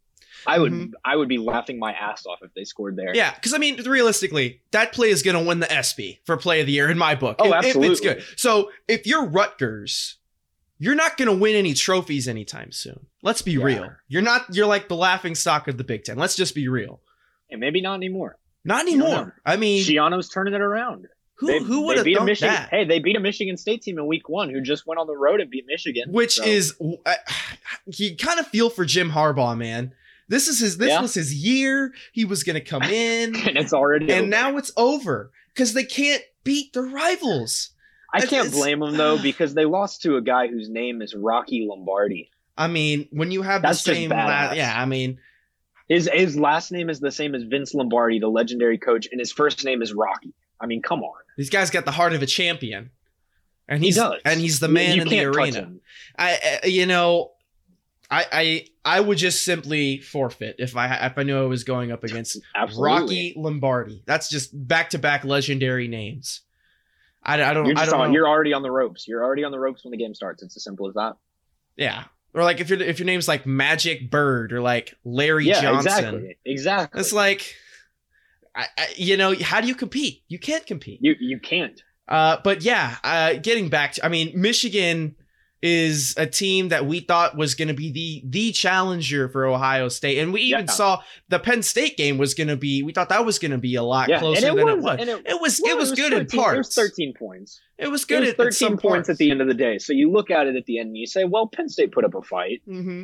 [0.47, 0.91] I would Mhm.
[1.03, 3.13] I would be laughing my ass off if they scored there.
[3.13, 6.61] Yeah, because I mean, realistically, that play is going to win the ESPY for play
[6.61, 7.35] of the year in my book.
[7.39, 8.23] Oh, if, if it's good.
[8.37, 10.15] So if you're Rutgers,
[10.77, 13.07] you're not going to win any trophies anytime soon.
[13.21, 13.63] Let's be Yeah.
[13.65, 13.91] real.
[14.07, 14.45] You're not.
[14.55, 16.17] You're like the laughing stock of the Big Ten.
[16.17, 17.01] Let's just be real.
[17.49, 18.37] And maybe not anymore.
[18.63, 19.05] Not You don't know.
[19.07, 19.35] anymore.
[19.45, 21.07] I mean, Schiano's turning it around.
[21.35, 22.53] who They- who would have beat Michigan?
[22.53, 22.69] that?
[22.69, 25.15] Hey, they beat a Michigan State team in Week One, who just went on the
[25.15, 26.11] road and beat Michigan.
[26.11, 27.13] Which So- is, uh,
[27.85, 29.93] you kind of feel for Jim Harbaugh, man.
[30.27, 30.77] This is his.
[30.77, 31.01] This Yeah.
[31.01, 31.93] was his year.
[32.11, 34.27] He was going to come in, and it's already and over.
[34.27, 37.71] now it's over because they can't beat their rivals.
[38.13, 41.15] I can't it's- blame them though because they lost to a guy whose name is
[41.15, 42.29] Rocky Lombardi.
[42.57, 44.73] I mean, when you have That's the just same, la- yeah.
[44.75, 45.19] I mean,
[45.89, 49.31] His his last name is the same as Vince Lombardi, the legendary coach, and his
[49.31, 50.33] first name is Rocky.
[50.61, 51.15] I mean, come on.
[51.37, 52.91] these guys got the heart of a champion,
[53.67, 54.21] and He he's does.
[54.23, 55.71] and he's the man you in the arena.
[56.17, 57.31] I, I, you know,
[58.11, 61.91] I, I, I would just simply forfeit if I if I knew I was going
[61.91, 62.37] up against.
[62.77, 64.03] Rocky Lombardi.
[64.05, 66.41] That's just back to back legendary names.
[67.23, 67.65] I, I don't.
[67.65, 68.13] You're I don't on, know.
[68.13, 69.07] you're already on the ropes.
[69.07, 70.43] You're already on the ropes when the game starts.
[70.43, 71.15] It's as simple as that.
[71.77, 75.61] yeah, or like if your if your name's like Magic Bird or like Larry yeah,
[75.61, 75.93] Johnson.
[75.93, 76.37] exactly.
[76.45, 77.01] Exactly.
[77.01, 77.55] It's like,
[78.55, 80.23] I, I, you know, how do you compete?
[80.27, 80.99] You can't compete.
[81.01, 81.81] you you can't.
[82.07, 85.15] Uh, but yeah, uh, getting back to, I mean, Michigan
[85.61, 89.89] is a team that we thought was going to be the the challenger for Ohio
[89.89, 90.71] State, and we even Yeah.
[90.71, 92.81] saw the Penn State game was going to be.
[92.81, 94.73] We thought that was going to be a lot Yeah, closer it than was.
[94.75, 94.97] it was.
[95.01, 96.55] And it, It was well, it was good 13, in parts.
[96.77, 97.59] It was 13 points.
[97.77, 99.77] It was It good was at, 13 at points at the end of the day.
[99.79, 102.05] So you look at it at the end and you say, well, Penn State put
[102.05, 102.61] up a fight.
[102.65, 103.03] hmm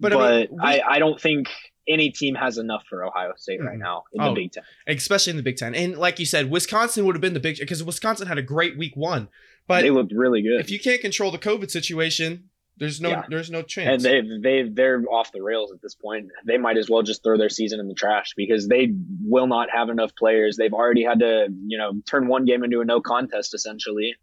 [0.00, 1.48] But, But, I mean, we- I, I don't think
[1.86, 3.80] any team has enough for Ohio State right Mhm.
[3.82, 4.62] now in Oh, the Big Ten.
[4.86, 7.58] especially in the Big Ten, and like you said, Wisconsin would have been the big
[7.58, 9.28] because Wisconsin had a great week one,
[9.66, 10.60] but they looked really good.
[10.60, 13.22] if you can't control the COVID situation, there's no Yeah.
[13.28, 14.04] there's no chance.
[14.04, 16.26] and they they they're off the rails at this point.
[16.46, 19.68] They might as well just throw their season in the trash because they will not
[19.72, 20.56] have enough players.
[20.56, 24.14] They've already had to you know turn one game into a no contest essentially.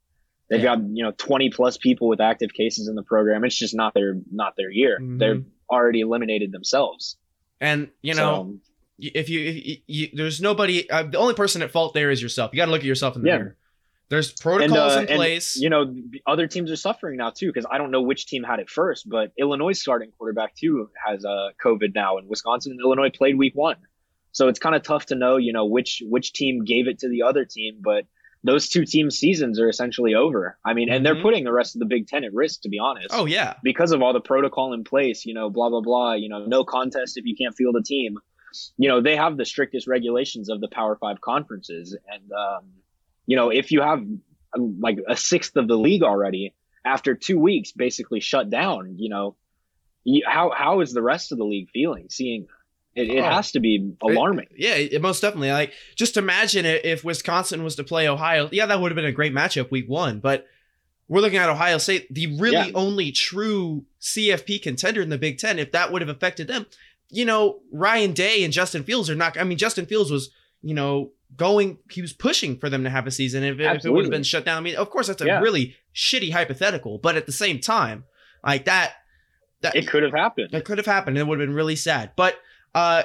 [0.49, 0.75] They've Yeah.
[0.75, 3.45] got you know twenty plus people with active cases in the program.
[3.45, 4.99] It's just not their not their year.
[5.01, 5.17] Mhm.
[5.19, 7.17] They're already eliminated themselves.
[7.61, 8.59] and you know.
[8.59, 8.59] So,
[9.03, 12.21] if you, if you, you there's nobody uh, the only person at fault there is
[12.21, 13.37] yourself you got to look at yourself in the Yeah.
[13.37, 13.57] mirror
[14.11, 15.95] there's and, protocols uh, in and, place you know
[16.27, 19.09] other teams are suffering now too because I don't know which team had it first,
[19.09, 23.53] but Illinois starting quarterback too has uh, COVID now, and Wisconsin and Illinois played week
[23.55, 23.77] one,
[24.33, 27.09] so it's kind of tough to know you know which which team gave it to
[27.09, 28.05] the other team, but
[28.43, 30.57] those two teams' seasons are essentially over.
[30.65, 31.03] I mean, and Mhm.
[31.03, 33.09] they're putting the rest of the Big Ten at risk, to be honest.
[33.11, 36.27] oh yeah because of all the protocol in place, you know, blah blah blah, you
[36.27, 38.17] know, no contest if you can't field a team.
[38.77, 42.65] You know, they have the strictest regulations of the Power Five conferences, and um,
[43.31, 43.99] you know, if you have
[44.55, 49.09] um, like a sixth of the league already after two weeks, basically shut down, you
[49.09, 49.35] know,
[50.03, 52.07] you, how how is the rest of the league feeling?
[52.09, 52.47] Seeing
[52.95, 53.29] it, it Oh.
[53.35, 54.47] has to be alarming.
[54.57, 58.65] yeah it, most definitely like just imagine it if wisconsin was to play ohio yeah
[58.65, 60.45] that would have been a great matchup week one but
[61.07, 62.71] we're looking at ohio state the really Yeah.
[62.75, 66.65] only true cfp contender in the big ten if that would have affected them
[67.09, 70.29] you know ryan day and justin fields are not i mean justin fields was
[70.61, 73.43] you know going, he was pushing for them to have a season.
[73.43, 75.39] If, if it would have been shut down, I mean, of course, that's a Yeah.
[75.39, 78.03] really shitty hypothetical, but at the same time,
[78.43, 78.93] like that,
[79.61, 80.49] that It could have happened.
[80.53, 81.17] it could have happened.
[81.17, 82.11] It would have been really sad.
[82.15, 82.35] But
[82.73, 83.03] uh,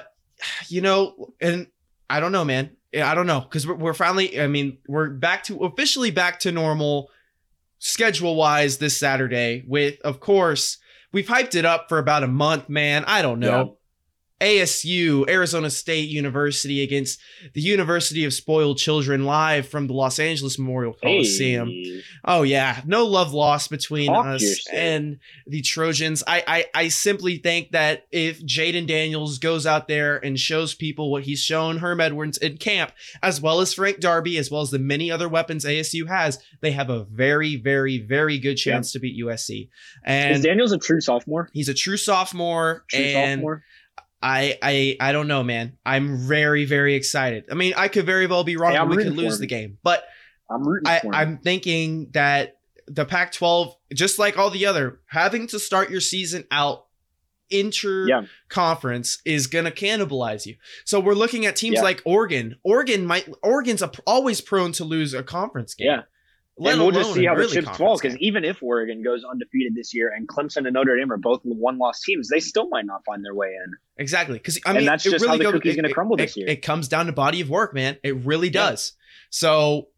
[0.69, 1.67] you know, and
[2.09, 2.71] I don't know, man.
[2.95, 4.41] I don't know because we're, we're finally.
[4.41, 7.11] I mean, we're back to officially back to normal
[7.79, 9.65] schedule wise this Saturday.
[9.67, 10.79] With of course,
[11.13, 13.05] we've hyped it up for about a month, man.
[13.07, 13.77] I don't know.
[14.41, 17.19] ASU, Arizona State University against
[17.55, 21.69] the University of Spoiled Children live from the Los Angeles Memorial Coliseum.
[21.69, 22.03] Hey.
[22.25, 26.23] Oh yeah, no love lost between Talk us and the Trojans.
[26.27, 31.11] I, I I simply think that if Jayden Daniels goes out there and shows people
[31.11, 34.71] what he's shown Herm Edwards in camp, as well as Frank Darby, as well as
[34.71, 38.99] the many other weapons ASU has, they have a very, very, very good chance to
[38.99, 39.63] beat USC.
[39.63, 39.69] Is
[40.05, 41.49] And Daniels a true sophomore?
[41.55, 43.65] he's a true sophomore, True and sophomore?
[44.27, 45.79] I I I don't know, man.
[45.87, 47.45] I'm very, very excited.
[47.51, 48.73] I mean, I could very well be wrong.
[48.73, 50.05] Hey, and we could lose the game, but.
[50.49, 51.01] I'm rooting I.
[51.13, 56.01] I'm thinking that the Pac 12, just like all the other, having to start your
[56.01, 56.87] season out
[57.51, 58.23] inter Yeah.
[58.49, 60.55] conference is going to cannibalize you.
[60.85, 61.83] So we're looking at teams Yeah.
[61.83, 62.57] like Oregon.
[62.63, 65.87] Oregon might, Oregon's a, always prone to lose a conference game.
[65.89, 66.03] Yeah.
[66.59, 69.93] And we'll just see how the chips fall because even if Oregon goes undefeated this
[69.95, 73.05] year and Clemson and Notre Dame are both one loss teams, they still might not
[73.05, 73.73] find their way in.
[73.99, 74.39] Exactly.
[74.39, 76.17] Because I And mean, that's it just really how the goes- cookie's gonna it- crumble
[76.17, 76.49] it- this year.
[76.49, 77.99] It comes down to body of work, man.
[78.03, 78.71] It really Yeah.
[78.71, 78.93] does.
[79.31, 79.89] So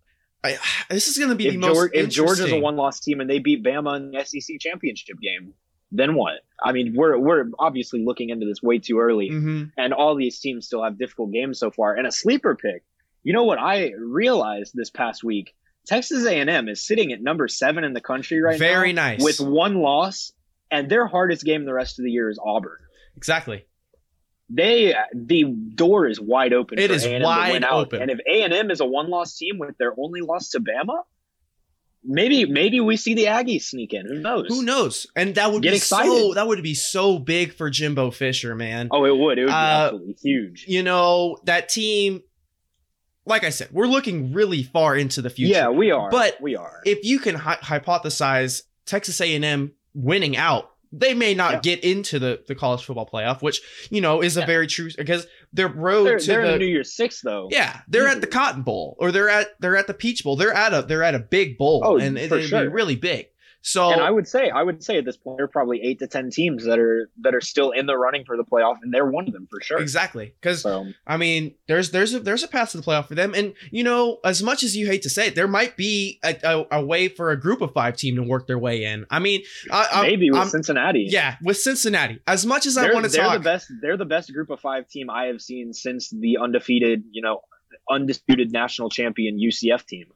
[0.43, 0.57] I,
[0.91, 3.21] this is going to be If, the most Georgia, if Georgia's a one loss team
[3.21, 5.55] and they beat Bama in the SEC championship game,
[5.91, 6.41] then what?
[6.63, 9.73] I mean, we're we're obviously looking into this way too early, Mhm.
[9.79, 11.95] and all these teams still have difficult games so far.
[11.95, 12.83] And a sleeper pick.
[13.25, 15.55] You know what I realized this past week?
[15.89, 19.25] Texas A&M is sitting at number seven in the country right Very now nice.
[19.25, 20.33] with one loss,
[20.71, 22.77] and their hardest game the rest of the year is Auburn.
[23.17, 23.65] Exactly.
[24.51, 26.79] They the door is wide open.
[26.79, 28.01] It for is A&M wide open.
[28.03, 30.61] And if A and M is a one loss team with their only loss to
[30.61, 31.03] Bama,
[32.05, 34.07] maybe maybe we see the Aggies sneak in.
[34.07, 34.47] Who knows?
[34.49, 35.07] Who knows?
[35.17, 36.11] And that would Get be excited.
[36.11, 38.89] so that would be so big for Jimbo Fisher, man.
[38.91, 39.39] Oh, it would.
[39.39, 40.65] It would be Uh, absolutely huge.
[40.67, 42.23] You know, that team
[43.29, 45.53] like I said, we're looking really far into the future.
[45.53, 46.11] Yeah, we are.
[46.11, 46.81] But we are.
[46.85, 51.61] if you can hy- hypothesize Texas A&M winning out, they may not Yeah.
[51.61, 53.61] get into the, the college football playoff, which,
[53.91, 56.67] you know, is a very true because their road they're to they're the in New
[56.67, 57.49] Year's Six though.
[57.51, 58.39] Yeah, they're at the mm-hmm.
[58.39, 60.37] Cotton Bowl or they're at they're at the Peach Bowl.
[60.37, 62.97] They're at a they're at a big bowl Oh, and it, for it'd be really
[62.97, 63.27] big.
[63.71, 65.99] So And I would say, I would say at this point, there are probably eight
[65.99, 68.93] to ten teams that are that are still in the running for the playoff, and
[68.95, 69.79] they're one of them for sure.
[69.79, 73.15] exactly because So I mean, there's there's a, there's a path to the playoff for
[73.15, 76.19] them, and you know, as much as you hate to say it, there might be
[76.25, 79.05] a, a, a way for a group of five team to work their way in.
[79.11, 81.07] I mean, I, maybe with I'm- Cincinnati.
[81.11, 82.21] yeah, with Cincinnati.
[82.27, 83.67] As much as I they're, want to they're talk, the best.
[83.83, 87.43] They're the best group of five team I have seen since the undefeated, you know,
[87.91, 90.07] undisputed national champion UCF team.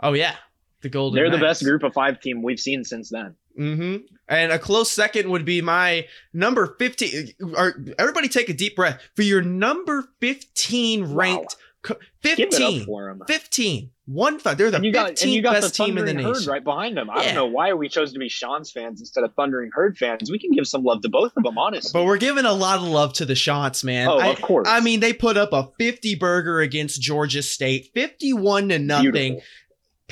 [0.00, 0.34] oh yeah,
[0.82, 1.16] the Golden.
[1.16, 3.34] They're the best group of five team we've seen since then.
[3.56, 3.96] hmm
[4.28, 7.32] And a close second would be my number 15.
[7.56, 11.56] Or everybody take a deep breath for your number 15 ranked.
[11.88, 12.80] it 15.
[12.80, 13.22] up for them.
[13.26, 13.90] 15.
[14.06, 14.58] One five.
[14.58, 16.26] They're the And you got and 15th you got the best team in the Thundering
[16.26, 16.52] Herd nation.
[16.52, 17.08] right behind them.
[17.08, 17.22] I Yeah.
[17.26, 20.28] don't know why we chose to be Sean's fans instead of Thundering Herd fans.
[20.30, 21.90] We can give some love to both of them, honestly.
[21.94, 24.08] But we're giving a lot of love to the Chants, man.
[24.08, 24.66] oh, I, of course.
[24.68, 29.42] I mean, they put up a 50 burger against Georgia State, 51 to nothing, Beautiful.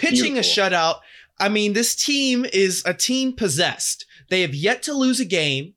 [0.00, 1.00] Pitching a shutout.
[1.38, 4.06] I mean, this team is a team possessed.
[4.28, 5.74] They have yet to lose a game,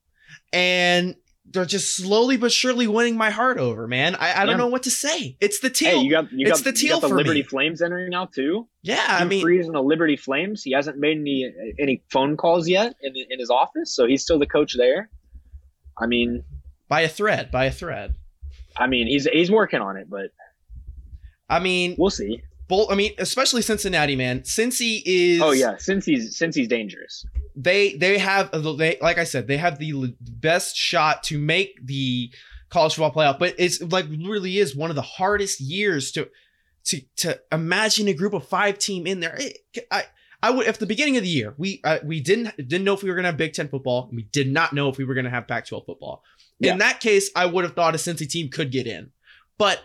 [0.51, 4.15] and they're just slowly but surely winning my heart over, man.
[4.15, 5.38] I, I don't know what to say.
[5.39, 5.99] It's the teal.
[5.99, 7.47] Hey, you got you It's got, the you teal got the for Liberty me.
[7.47, 8.67] Flames entering now too.
[8.81, 10.63] yeah, I mean, Freeze and the Liberty Flames.
[10.63, 14.39] He hasn't made any any phone calls yet in in his office, so he's still
[14.39, 15.09] the coach there.
[15.97, 16.43] I mean,
[16.89, 18.15] by a thread, by a thread.
[18.75, 20.31] I mean, he's he's working on it, but
[21.49, 22.41] I mean, we'll see.
[22.73, 22.91] Both.
[22.91, 24.41] I mean, especially Cincinnati, man.
[24.41, 25.41] Cincy is.
[25.41, 27.25] Oh yeah, since he's dangerous.
[27.55, 32.31] they they have they like I said they have the best shot to make the
[32.69, 36.29] college football playoff, but it's like really is one of the hardest years to
[36.86, 39.36] to to imagine a group of five team in there.
[39.39, 40.05] It- I
[40.41, 43.03] I would at the beginning of the year we uh, we didn't didn't know if
[43.03, 44.09] we were gonna have Big Ten football.
[44.12, 46.23] We did not know if we were gonna have Pac-12 football.
[46.59, 46.73] Yeah.
[46.73, 49.12] In that case, I would have thought a Cincy team could get in,
[49.57, 49.79] but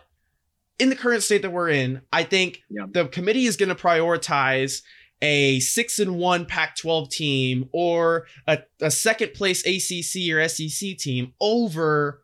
[0.79, 2.87] in the current state that we're in, I think Yeah.
[2.91, 4.83] the committee is going to prioritize
[5.21, 11.33] a six and one Pac-12 team or a, a second place ACC or SEC team
[11.41, 12.23] over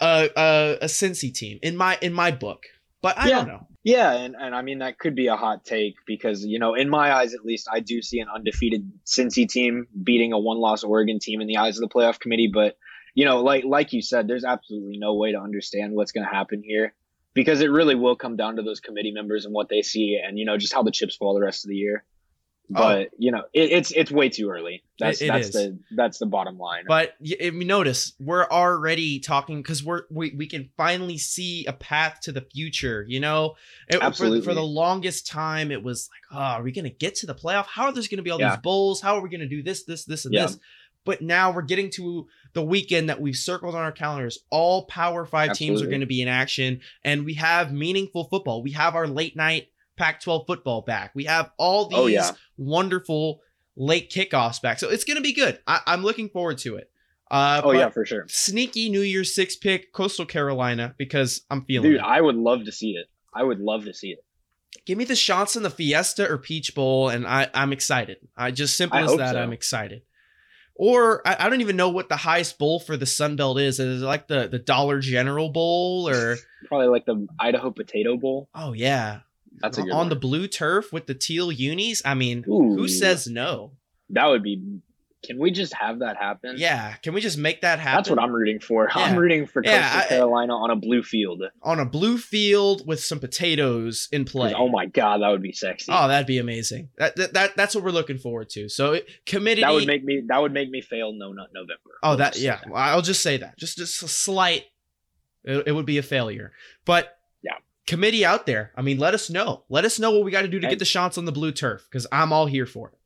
[0.00, 2.64] a, a a Cincy team in my in my book.
[3.02, 3.38] But I Yeah.
[3.38, 3.66] don't know.
[3.84, 6.88] Yeah, and, and I mean that could be a hot take because you know, in
[6.88, 11.18] my eyes at least, I do see an undefeated Cincy team beating a one-loss Oregon
[11.20, 12.50] team in the eyes of the playoff committee.
[12.52, 12.76] But
[13.18, 16.32] you know, like like you said, there's absolutely no way to understand what's going to
[16.32, 16.94] happen here
[17.34, 20.38] because it really will come down to those committee members and what they see, and
[20.38, 22.04] you know just how the chips fall the rest of the year.
[22.70, 22.74] Oh.
[22.74, 23.16] But oh.
[23.18, 24.84] you know, it, it's it's way too early.
[25.00, 25.52] That's it, it that's is.
[25.52, 26.84] the that's the bottom line.
[26.86, 31.72] But if you notice, we're already talking because we're we, we can finally see a
[31.72, 33.04] path to the future.
[33.08, 33.56] You know,
[33.90, 34.42] Absolutely.
[34.42, 37.34] For, for the longest time, it was like, oh, are we gonna get to the
[37.34, 37.66] playoff?
[37.66, 38.50] How are there gonna be all yeah.
[38.50, 39.00] these bowls?
[39.00, 40.46] How are we gonna do this, this, this, and yeah.
[40.46, 40.58] this?
[41.08, 44.40] But now we're getting to the weekend that we've circled on our calendars.
[44.50, 45.76] All Power Five Absolutely.
[45.76, 48.62] teams are going to be in action, and we have meaningful football.
[48.62, 51.12] We have our late night Pac 12 football back.
[51.14, 52.32] We have all these oh, yeah.
[52.58, 53.40] wonderful
[53.74, 54.78] late kickoffs back.
[54.78, 55.58] So it's going to be good.
[55.66, 56.90] I- am looking forward to it.
[57.30, 58.26] Uh, oh, yeah, for sure.
[58.28, 62.04] Sneaky New Year's six pick, Coastal Carolina, because I'm feeling Dude, it.
[62.04, 63.06] I would love to see it.
[63.34, 64.18] I would love to see it.
[64.84, 68.18] Give me the shots in the Fiesta or Peach Bowl, and I, I'm excited.
[68.36, 69.32] I just simple I as that.
[69.32, 69.40] So.
[69.40, 70.02] I'm excited.
[70.78, 73.80] Or I, I, don't even know what the highest bowl for the Sun Belt is.
[73.80, 76.36] Is it like the the Dollar General Bowl or
[76.66, 78.48] probably like the Idaho Potato Bowl?
[78.54, 79.20] Oh yeah,
[79.60, 80.08] that's on one.
[80.08, 82.00] the blue turf with the teal unis.
[82.04, 83.72] I mean, Ooh, who says no?
[84.10, 84.62] That would be.
[85.24, 86.54] Can we just have that happen?
[86.58, 87.96] Yeah, can we just make that happen?
[87.96, 88.88] That's what I'm rooting for.
[88.94, 89.02] Yeah.
[89.02, 91.42] I'm rooting for Coastal yeah, Carolina on a blue field.
[91.62, 94.54] On a blue field with some potatoes in play.
[94.56, 95.90] Oh my god, that would be sexy.
[95.92, 96.90] Oh, that'd be amazing.
[96.98, 98.68] That, that, that that's what we're looking forward to.
[98.68, 99.62] So committee.
[99.62, 100.22] That would make me.
[100.28, 101.12] That would make me fail.
[101.12, 101.98] No, not November.
[102.02, 102.60] Oh, that yeah.
[102.64, 102.72] That.
[102.72, 103.58] I'll just say that.
[103.58, 104.66] Just just a slight.
[105.44, 106.52] It, it would be a failure,
[106.84, 107.54] but yeah,
[107.86, 108.72] committee out there.
[108.76, 109.64] I mean, let us know.
[109.68, 111.52] Let us know what we got to do to get the shots on the blue
[111.52, 112.97] turf because I'm all here for it.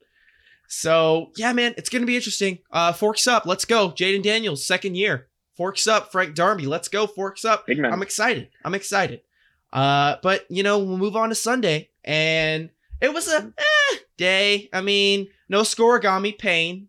[0.73, 2.59] So yeah, man, it's gonna be interesting.
[2.71, 3.91] Uh, forks up, let's go.
[3.91, 5.29] Jayden Daniels, second year.
[5.55, 7.07] Forks up, Frank Darby, let's go.
[7.07, 7.67] Forks up.
[7.69, 8.49] I'm excited.
[8.65, 9.21] I'm excited.
[9.71, 12.71] Uh, but you know, we'll move on to Sunday, and
[13.03, 14.71] it was a eh, day.
[14.73, 16.89] I mean, no scorigami pain.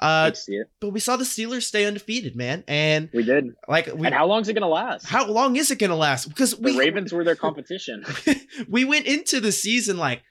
[0.00, 0.68] Uh, see it.
[0.80, 3.54] But we saw the Steelers stay undefeated, man, and we did.
[3.68, 5.06] Like, we, and how long is it gonna last?
[5.06, 6.28] How long is it gonna last?
[6.28, 8.04] Because the we, Ravens were their competition.
[8.68, 10.24] we went into the season like,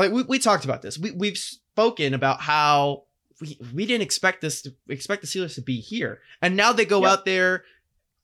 [0.00, 0.98] like we, we talked about this.
[0.98, 3.04] We we've spoken about how
[3.40, 6.84] we we didn't expect this to expect the Steelers to be here, and now they
[6.84, 7.10] go yep.
[7.10, 7.64] out there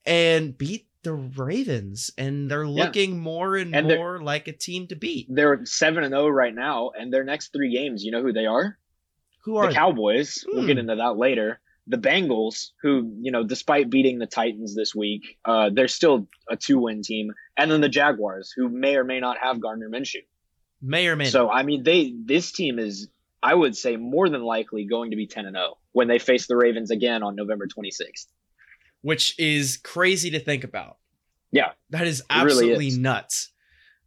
[0.05, 3.21] and beat the Ravens, and they're looking yeah.
[3.21, 5.27] more and, and more like a team to beat.
[5.31, 8.33] They're seven and zero oh right now, and their next three games, you know who
[8.33, 8.79] they are?
[9.45, 10.45] Who are the Cowboys?
[10.45, 10.57] Hmm.
[10.57, 10.81] We'll get hmm.
[10.81, 11.61] into that later.
[11.87, 16.57] The Bengals, who you know, despite beating the Titans this week, uh, they're still a
[16.57, 20.23] two-win team, and then the Jaguars, who may or may not have Gardner Minshew.
[20.83, 21.27] May or may.
[21.27, 21.57] So not.
[21.57, 23.09] I mean, they this team is,
[23.43, 26.19] I would say, more than likely going to be ten and zero oh when they
[26.19, 28.29] face the Ravens again on November twenty sixth.
[29.03, 30.99] Which is crazy to think about.
[31.53, 32.99] Yeah, that is absolutely really is.
[32.99, 33.51] nuts,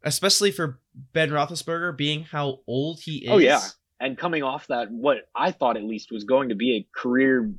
[0.04, 0.80] especially for
[1.14, 3.32] Ben Roethlisberger being how old he is.
[3.32, 3.62] Oh yeah
[4.04, 7.50] and coming off that, what I thought at least was going to be a career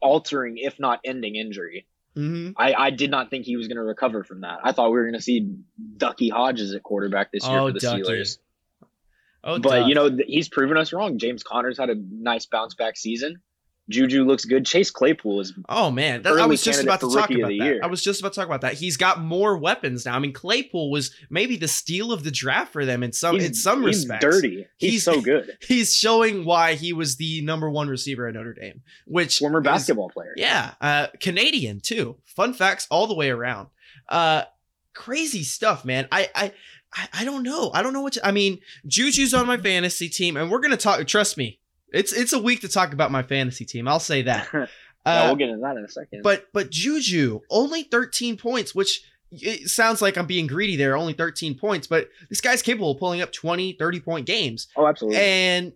[0.00, 1.86] altering, if not ending injury.
[2.14, 2.50] Mm-hmm.
[2.58, 4.58] I, I did not think he was going to recover from that.
[4.62, 5.50] I thought we were going to see
[5.96, 8.02] Ducky Hodges at quarterback this year oh, for the Ducky.
[8.02, 8.38] Steelers.
[9.44, 9.88] Oh, but Duck.
[9.88, 11.18] you know he's proven us wrong.
[11.18, 13.40] James Conner's had a nice bounce back season.
[13.90, 14.64] Juju looks good.
[14.64, 15.52] Chase Claypool is.
[15.68, 17.52] Oh man, that, I was just about to talk about that.
[17.52, 17.80] Year.
[17.82, 18.74] I was just about to talk about that.
[18.74, 20.16] He's got more weapons now.
[20.16, 23.44] I mean, Claypool was maybe the steal of the draft for them in some he's,
[23.44, 24.24] in some he's respects.
[24.24, 24.66] Dirty.
[24.78, 25.58] He's, he's, so good.
[25.68, 29.64] He's showing why he was the number one receiver at Notre Dame, which former is,
[29.64, 30.32] basketball player.
[30.36, 32.16] Yeah, uh, Canadian too.
[32.24, 33.68] Fun facts all the way around.
[34.08, 34.44] Uh,
[34.94, 36.08] crazy stuff, man.
[36.10, 36.52] I I.
[37.12, 37.70] I, don't know.
[37.74, 38.60] I don't know what to, I mean.
[38.86, 41.04] Juju's on my fantasy team, and we're gonna talk.
[41.06, 41.58] Trust me,
[41.92, 43.88] it's it's a week to talk about my fantasy team.
[43.88, 44.48] I'll say that.
[44.54, 44.66] yeah,
[45.04, 46.22] uh, we'll get into that in a second.
[46.22, 50.96] But but Juju only 13 points, which it sounds like I'm being greedy there.
[50.96, 54.68] Only 13 points, but this guy's capable of pulling up 20, 30 point games.
[54.76, 55.20] Oh, absolutely.
[55.20, 55.72] And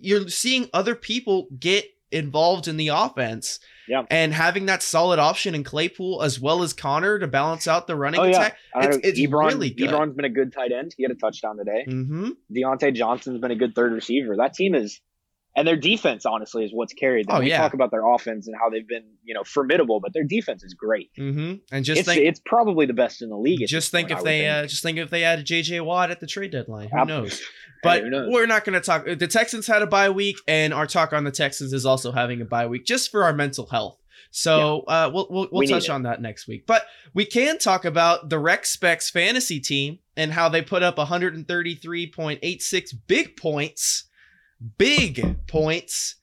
[0.00, 3.60] you're seeing other people get involved in the offense.
[3.90, 4.04] Yeah.
[4.08, 7.96] And having that solid option in Claypool as well as Conner to balance out the
[7.96, 8.56] running oh, attack.
[8.76, 8.86] Yeah.
[8.86, 9.90] It's, it's Ebron, really good.
[9.90, 10.94] Ebron's been a good tight end.
[10.96, 11.84] He had a touchdown today.
[11.88, 12.28] Mm-hmm.
[12.54, 14.36] Diontae Johnson's been a good third receiver.
[14.36, 15.00] That team is
[15.56, 17.36] and their defense honestly is what's carried them.
[17.36, 20.24] Oh, we talk about their offense and how they've been, you know, formidable, but their
[20.24, 21.10] defense is great.
[21.18, 21.54] Mm-hmm.
[21.72, 23.66] And just it's, think, it's probably the best in the league.
[23.66, 25.80] Just think point, if they, uh, just think if they added J.J.
[25.80, 26.88] Watt at the trade deadline.
[26.90, 27.40] Who knows?
[27.82, 29.06] But hey, we're not going to talk.
[29.06, 32.42] The Texans had a bye week, and our talk on the Texans is also having
[32.42, 33.96] a bye week, just for our mental health.
[34.30, 35.06] So yeah.
[35.06, 36.66] uh, we'll we'll, we'll we touch on that next week.
[36.66, 36.84] But
[37.14, 42.92] we can talk about the Rec Specs fantasy team and how they put up 133.86
[43.06, 44.04] big points,
[44.78, 46.16] big points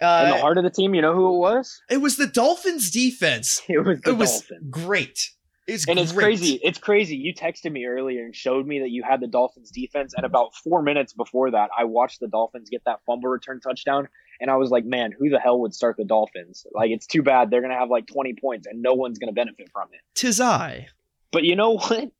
[0.00, 1.80] uh, in the heart of the team, you know who it was?
[1.90, 3.60] It was the Dolphins defense.
[3.68, 4.42] It was the it Dolphins.
[4.50, 5.30] Was great.
[5.66, 6.02] It's and great.
[6.04, 6.60] it's crazy.
[6.62, 7.16] It's crazy.
[7.16, 10.54] You texted me earlier and showed me that you had the Dolphins defense, and about
[10.54, 14.06] four minutes before that, I watched the Dolphins get that fumble return touchdown,
[14.40, 16.64] and I was like, man, who the hell would start the Dolphins?
[16.72, 19.68] Like, it's too bad they're gonna have like 20 points, and no one's gonna benefit
[19.72, 20.00] from it.
[20.14, 20.86] Tis I.
[21.32, 22.10] But you know what?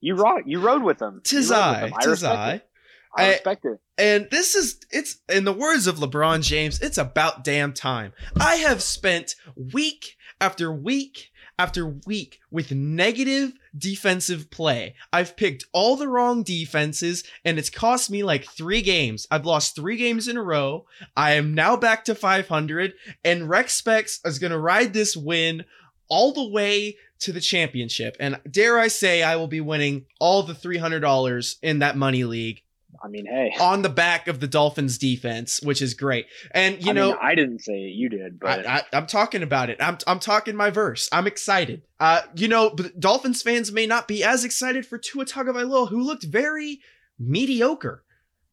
[0.00, 0.44] You rock.
[0.46, 1.20] You rode with them.
[1.24, 1.92] Tis You rode with I, them.
[1.98, 2.52] I tis I.
[2.54, 2.68] it.
[3.16, 3.78] I I- respect it.
[3.96, 8.12] And this is it's in the words of LeBron James, it's about damn time.
[8.40, 14.96] I have spent week after week after week with negative defensive play.
[15.12, 19.28] I've picked all the wrong defenses and it's cost me like 3 games.
[19.30, 20.86] I've lost 3 games in a row.
[21.16, 22.94] I am now back to 500
[23.24, 25.64] and Rex Specs is going to ride this win
[26.08, 28.16] all the way to the championship.
[28.18, 32.62] And dare I say I will be winning all the $300 in that money league
[33.02, 33.52] I mean, hey.
[33.60, 36.26] on the back of the Dolphins defense, which is great.
[36.52, 37.94] And you I know, mean, I didn't say it.
[37.94, 39.78] You did, but I, am talking about it.
[39.80, 41.08] I'm I'm talking my verse.
[41.12, 41.82] I'm excited.
[41.98, 46.02] Uh, you know, but Dolphins fans may not be as excited for Tua Tagovailoa, who
[46.02, 46.80] looked very
[47.18, 48.04] mediocre,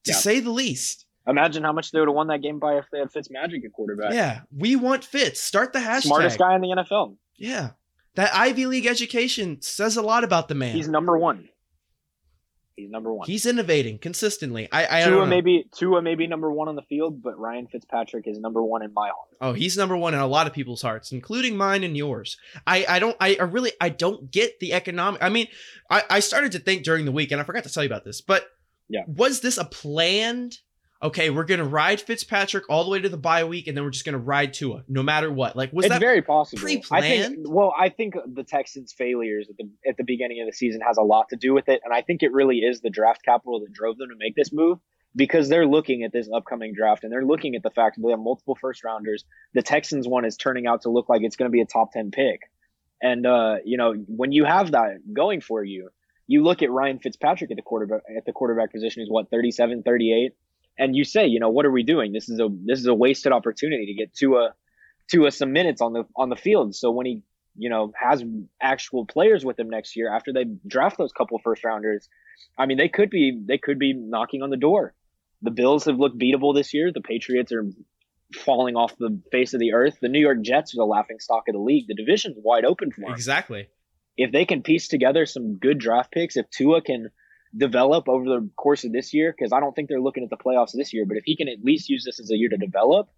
[0.06, 0.18] to Yeah.
[0.18, 1.06] say the least.
[1.28, 3.72] imagine how much they would have won that game by if they had Fitzmagic at
[3.74, 4.14] quarterback.
[4.14, 5.40] Yeah, we want Fitz.
[5.42, 6.04] Start the hashtag.
[6.04, 7.16] Smartest guy in the NFL.
[7.38, 7.72] Yeah,
[8.16, 10.76] that Ivy League education says a lot about the man.
[10.76, 11.50] He's number one.
[12.76, 13.28] He's number one.
[13.28, 14.68] He's innovating consistently.
[14.72, 18.40] I I Tua maybe Tua maybe number one on the field, but Ryan Fitzpatrick is
[18.40, 19.30] number one in my heart.
[19.42, 22.38] Oh, he's number one in a lot of people's hearts, including mine and yours.
[22.66, 25.48] I, I don't I, I really I don't get the economic I mean,
[25.90, 28.06] I, I started to think during the week, and I forgot to tell you about
[28.06, 28.46] this, but
[28.90, 29.04] Yeah.
[29.08, 30.58] was this a planned
[31.04, 33.90] okay, we're gonna ride Fitzpatrick all the way to the bye week, and then we're
[33.90, 35.56] just gonna ride Tua, no matter what.
[35.56, 36.62] Like was it's that very possible.
[36.62, 37.36] I pre-planned?
[37.36, 37.50] think.
[37.50, 40.98] Well, I think the Texans' failures at the at the beginning of the season has
[40.98, 43.60] a lot to do with it, and I think it really is the draft capital
[43.62, 44.80] that drove them to make this move
[45.16, 48.12] because they're looking at this upcoming draft and they're looking at the fact that they
[48.12, 49.26] have multiple first rounders.
[49.54, 51.92] The Texans one is turning out to look like it's going to be a top
[51.92, 52.42] ten pick,
[53.02, 55.90] and uh, you know when you have that going for you,
[56.28, 59.02] you look at Ryan Fitzpatrick at the quarterback at the quarterback position.
[59.02, 60.34] He's what 37, 38
[60.78, 62.12] and you say, you know, what are we doing?
[62.12, 64.54] This is a this is a wasted opportunity to get to a
[65.12, 66.76] to a some minutes on the on the field.
[66.76, 67.24] So when he
[67.56, 68.24] you know has
[68.62, 72.08] actual players with him next year after they draft those couple first rounders,
[72.58, 74.94] I mean they could be they could be knocking on the door.
[75.42, 76.92] The Bills have looked beatable this year.
[76.92, 77.66] The Patriots are
[78.36, 79.98] falling off the face of the earth.
[80.02, 81.88] The New York Jets are the laughing stock of the league.
[81.88, 83.68] The division's wide open for them exactly.
[84.18, 87.10] if they can piece together some good draft picks, if Tua can
[87.56, 90.38] develop over the course of this year, because I don't think they're looking at the
[90.38, 92.58] playoffs this year, but if he can at least use this as a year to
[92.58, 93.10] develop,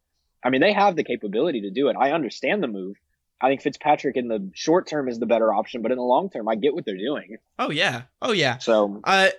[0.43, 1.95] I mean, they have the capability to do it.
[1.99, 2.97] I understand the move.
[3.41, 6.29] I think Fitzpatrick in the short term is the better option, but in the long
[6.29, 7.37] term, I get what they're doing.
[7.59, 8.03] Oh yeah.
[8.21, 8.57] Oh yeah.
[8.57, 9.29] So Uh,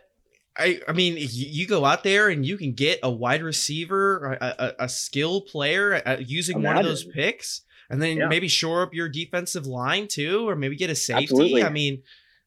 [0.57, 4.38] I I mean, you, you go out there and you can get a wide receiver,
[4.40, 8.28] a, a, a skill player uh, using one of those picks, and then Yeah.
[8.28, 11.24] maybe shore up your defensive line too, or maybe get a safety.
[11.24, 11.62] Absolutely.
[11.64, 12.03] I mean,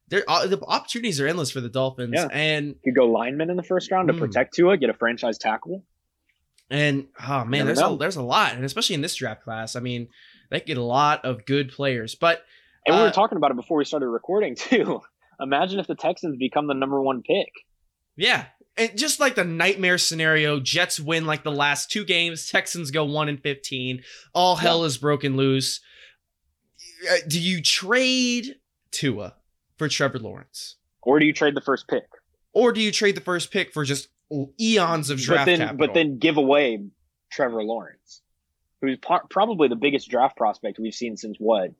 [0.08, 2.28] there uh, the opportunities are endless for the Dolphins, Yeah.
[2.32, 4.18] and you could go lineman in the first round to Mm.
[4.18, 5.84] protect Tua, get a franchise tackle.
[6.70, 9.74] and oh man, there's a, there's a lot, and especially in this draft class.
[9.76, 10.08] I mean,
[10.50, 12.44] they get a lot of good players, but
[12.86, 15.00] And we Uh, were talking about it before we started recording too.
[15.40, 17.50] Imagine if the Texans become the number one pick.
[18.16, 18.46] Yeah.
[18.76, 23.04] And just like the nightmare scenario, Jets win like the last two games, Texans go
[23.04, 24.02] 1 and 15.
[24.34, 25.80] All hell is broken loose.
[27.10, 28.56] Uh, Do you trade
[28.90, 29.34] Tua
[29.78, 30.76] for Trevor Lawrence?
[31.02, 32.04] Or do you trade the first pick?
[32.52, 34.08] Or do you trade the first pick for just
[34.60, 35.86] eons of draft but then, capital?
[35.86, 36.82] but then give away
[37.30, 38.22] Trevor Lawrence,
[38.82, 41.70] who's par- probably the biggest draft prospect we've seen since what?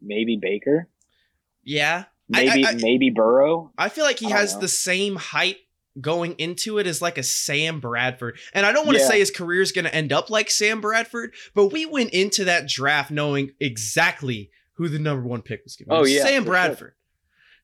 [0.00, 0.88] Maybe Baker,
[1.64, 2.04] yeah.
[2.28, 3.72] Maybe I- I- maybe Burrow.
[3.78, 4.60] I feel like he has know.
[4.60, 5.58] the same hype
[6.00, 8.38] going into it as like a Sam Bradford.
[8.52, 9.08] And I don't want to Yeah.
[9.10, 12.44] say his career is going to end up like Sam Bradford, but we went into
[12.44, 15.92] that draft knowing exactly who the number one pick was given.
[15.92, 16.94] It Oh, was yeah, Sam for Bradford.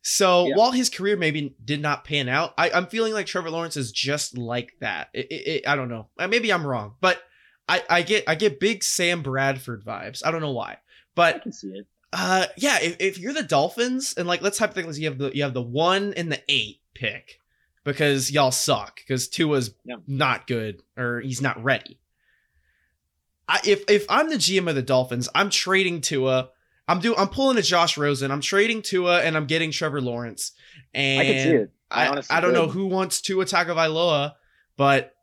[0.03, 0.57] So Yeah.
[0.57, 3.93] while his career maybe did not pan out, I, I'm feeling like Trevor Lawrence is
[3.93, 5.09] just like that.
[5.15, 6.09] It, it, it- I don't know.
[6.19, 7.23] Uh, Maybe I'm wrong, but
[7.69, 10.23] I, I get I get big Sam Bradford vibes.
[10.27, 10.79] I don't know why, I
[11.15, 11.87] but can see it.
[12.13, 12.79] uh, yeah.
[12.83, 15.63] If, if you're the Dolphins and like let's hypothetically you have the you have the
[15.63, 17.39] one and the eight pick
[17.85, 19.97] because y'all suck because Tua's Yeah.
[20.09, 22.01] not good or he's not ready.
[23.49, 26.51] I, if if I'm the GM of the Dolphins, I'm trading Tua.
[26.93, 28.31] I'm do I'm pulling a Josh Rosen.
[28.31, 30.53] I'm trading Tua and I'm getting Trevor Lawrence.
[30.93, 31.71] And I can see it.
[31.91, 34.35] I I, I don't know who wants Tua Tagovailoa,
[34.77, 35.15] but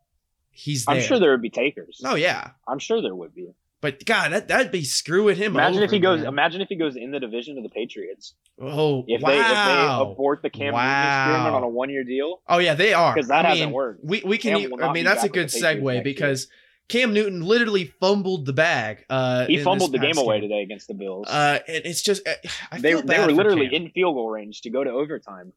[0.50, 0.96] he's there.
[0.96, 2.02] I'm sure there would be takers.
[2.04, 3.50] Oh yeah, I'm sure there would be.
[3.80, 5.54] but God, that that'd be screwing him.
[5.54, 6.20] Imagine over, if he goes.
[6.20, 6.28] man.
[6.28, 8.34] Imagine if he goes in the division of the Patriots.
[8.60, 9.30] Oh If wow.
[9.30, 12.74] they if they abort the Cam Newton experiment on a one year deal, Oh yeah,
[12.74, 14.04] they are because that I hasn't mean, worked.
[14.04, 14.82] We we can.
[14.82, 16.48] I mean, that's a good with the Patriots segue because
[16.90, 19.04] Cam Newton literally fumbled the bag.
[19.08, 21.26] Uh, he fumbled the this game away today against the Bills.
[21.28, 22.32] Uh, and it's just uh,
[22.78, 23.84] they they were literally Cam.
[23.84, 25.52] in field goal range to go to overtime,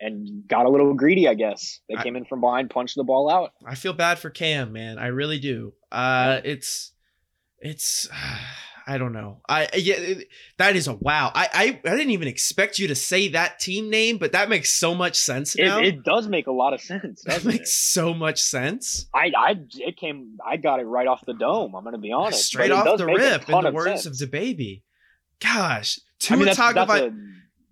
[0.00, 1.28] and got a little greedy.
[1.28, 3.52] I guess they I- came in from behind, punched the ball out.
[3.64, 4.98] I feel bad for Cam, man.
[4.98, 5.74] I really do.
[5.92, 6.92] Uh, it's
[7.60, 8.08] it's
[8.86, 9.40] I don't know.
[9.48, 10.28] I yeah, it-
[10.58, 11.30] that is a wow.
[11.34, 14.72] I, I I didn't even expect you to say that team name, but that makes
[14.72, 15.78] so much sense It, now.
[15.80, 17.22] it does make a lot of sense.
[17.26, 17.54] that Doesn't it?
[17.58, 19.06] makes so much sense.
[19.14, 20.38] I, I, it came.
[20.46, 21.74] I got it right off the dome.
[21.74, 22.44] I'm gonna be honest.
[22.46, 24.06] Straight off the rip, in the words sense.
[24.06, 24.82] of the baby.
[25.40, 27.12] Gosh, I Tua mean, that's, that's a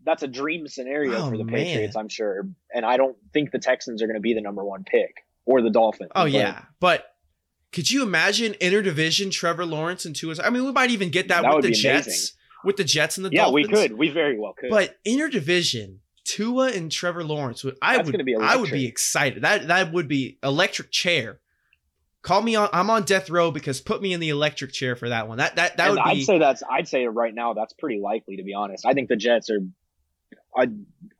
[0.05, 1.55] that's a dream scenario Oh, for the man.
[1.55, 2.49] Patriots, I'm sure.
[2.75, 5.61] And I don't think the Texans are going to be the number one pick or
[5.61, 6.11] the Dolphins.
[6.15, 7.05] Oh but yeah, but
[7.73, 10.37] could you imagine interdivision Trevor Lawrence and Tua?
[10.43, 12.37] I mean, we might even get that, That with the Jets, amazing.
[12.65, 13.69] with the Jets and the yeah, Dolphins.
[13.69, 13.93] we could.
[13.99, 14.71] We very well could.
[14.71, 19.43] But interdivision, Tua and Trevor Lawrence, would I That's would be I would be excited.
[19.43, 21.41] That that would be electric chair.
[22.23, 22.69] Call me on.
[22.73, 25.39] I'm on death row because put me in the electric chair for that one.
[25.39, 26.25] That that that And would I'd be.
[26.25, 26.63] say that's.
[26.69, 28.85] I'd say right now that's pretty likely to be honest.
[28.85, 29.61] I think the Jets are.
[30.59, 30.67] I,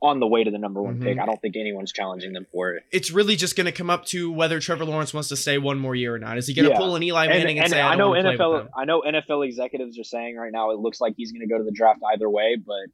[0.01, 1.03] on the way to the number one Mhm.
[1.03, 1.19] pick.
[1.19, 2.83] I don't think anyone's challenging them for it.
[2.91, 5.79] it's really just going to come up to whether Trevor Lawrence wants to stay one
[5.79, 6.37] more year or not.
[6.37, 6.77] Is he going to Yeah.
[6.77, 8.53] pull an Eli Manning and, and say, "I, I know wanna play with NFL.
[8.57, 8.69] them"?
[8.77, 11.57] I know NFL executives are saying right now it looks like he's going to go
[11.57, 12.57] to the draft either way.
[12.57, 12.91] But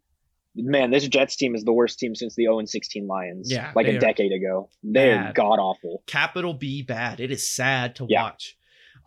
[0.55, 3.51] man, this Jets team is the worst team since the 0 and 16 Lions.
[3.51, 4.69] Yeah, like a decade ago.
[4.83, 6.03] They're god awful.
[6.07, 7.19] Capital B bad.
[7.19, 8.23] It is sad to Yeah.
[8.23, 8.55] watch.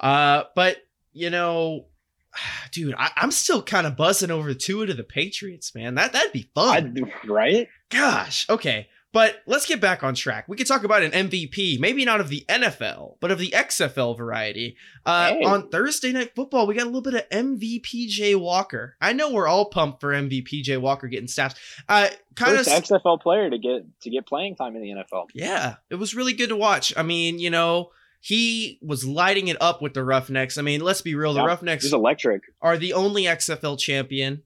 [0.01, 0.77] Uh, but
[1.13, 1.87] you know,
[2.73, 5.95] dude, I, I'm still kind of buzzing over two to the Patriots, man.
[5.95, 6.97] That that'd be fun.
[7.25, 7.69] I, right?
[7.91, 8.89] Gosh, okay.
[9.11, 10.45] But let's get back on track.
[10.49, 14.17] We could talk about an MVP, maybe not of the NFL, but of the XFL
[14.17, 14.77] variety.
[15.07, 15.45] Uh, Hey.
[15.45, 18.97] On Thursday Night Football, we got a little bit of MVPJ Walker.
[19.01, 21.55] I know we're all pumped for MVPJ Walker getting snaps.
[21.89, 25.29] Uh, kind of XFL player to get to get playing time in the NFL.
[25.33, 26.93] yeah, it was really good to watch.
[26.95, 30.59] I mean, you know, he was lighting it up with the Roughnecks.
[30.59, 32.43] I mean, let's be real, the Yeah, Roughnecks He's electric.
[32.61, 34.43] are the only XFL champion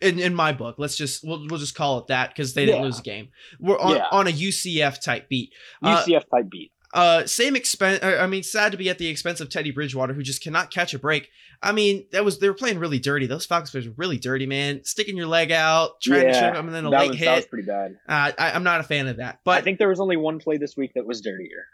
[0.00, 0.76] in, in my book.
[0.78, 2.86] Let's just we'll, we'll just call it that because they didn't Yeah.
[2.86, 3.28] lose a game.
[3.60, 4.06] We're on, Yeah.
[4.10, 5.52] on a UCF type beat.
[5.82, 6.72] Uh, UCF type beat.
[6.94, 8.02] Uh, same expense.
[8.04, 10.92] I mean, sad to be at the expense of Teddy Bridgewater, who just cannot catch
[10.92, 11.30] a break.
[11.62, 13.26] I mean, that was they were playing really dirty.
[13.26, 14.84] Those Falcons players were really dirty, man.
[14.84, 17.34] Sticking your leg out, trying to Yeah, trip him, and then a late was, that
[17.36, 17.50] was hit.
[17.50, 17.92] pretty bad.
[18.08, 19.38] Uh, I, I'm not a fan of that.
[19.44, 21.64] But I think there was only one play this week that was dirtier.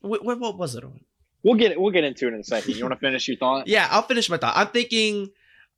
[0.00, 1.00] What, what, what was it on?
[1.42, 1.80] We'll get it.
[1.80, 2.76] we'll get into it in a second.
[2.76, 3.68] You want to finish your thought?
[3.68, 4.56] Yeah, I'll finish my thought.
[4.56, 5.30] I'm thinking,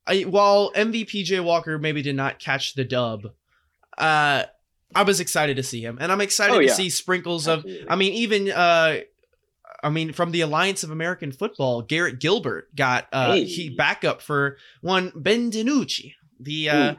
[0.07, 3.27] I, while MVP Jay Walker maybe did not catch the dub,
[3.97, 4.43] uh,
[4.95, 7.65] I was excited to see him, and I'm excited Oh, to see sprinkles of.
[7.87, 8.97] I mean, even uh,
[9.83, 13.45] I mean, from the Alliance of American Football, Garrett Gilbert got uh, Hey.
[13.45, 16.15] he backup for one Ben DiNucci.
[16.39, 16.97] The uh, Ooh.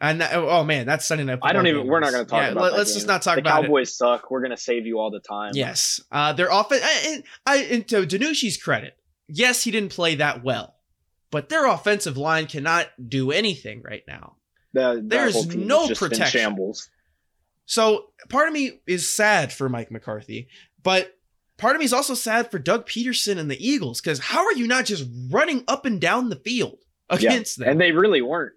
[0.00, 1.40] And that, oh man, that's Sunday night.
[1.42, 1.82] I don't even.
[1.82, 2.72] game We're not going to talk yeah, about.
[2.72, 2.94] let- game.
[2.94, 3.66] just not talk the about it.
[3.66, 4.30] Cowboys suck.
[4.30, 5.52] We're going to save you all the time.
[5.54, 6.82] Yes, uh, their offense.
[7.06, 8.96] And I, and to DiNucci's credit,
[9.28, 10.74] yes, he didn't play that well,
[11.30, 14.36] but their offensive line cannot do anything right now.
[14.72, 16.26] The, There's no protection.
[16.40, 16.88] shambles.
[17.66, 20.48] So part of me is sad for Mike McCarthy,
[20.82, 21.14] but
[21.58, 24.54] part of me is also sad for Doug Pederson and the Eagles because how are
[24.54, 26.78] you not just running up and down the field
[27.10, 27.68] against them?
[27.68, 28.54] And they really weren't.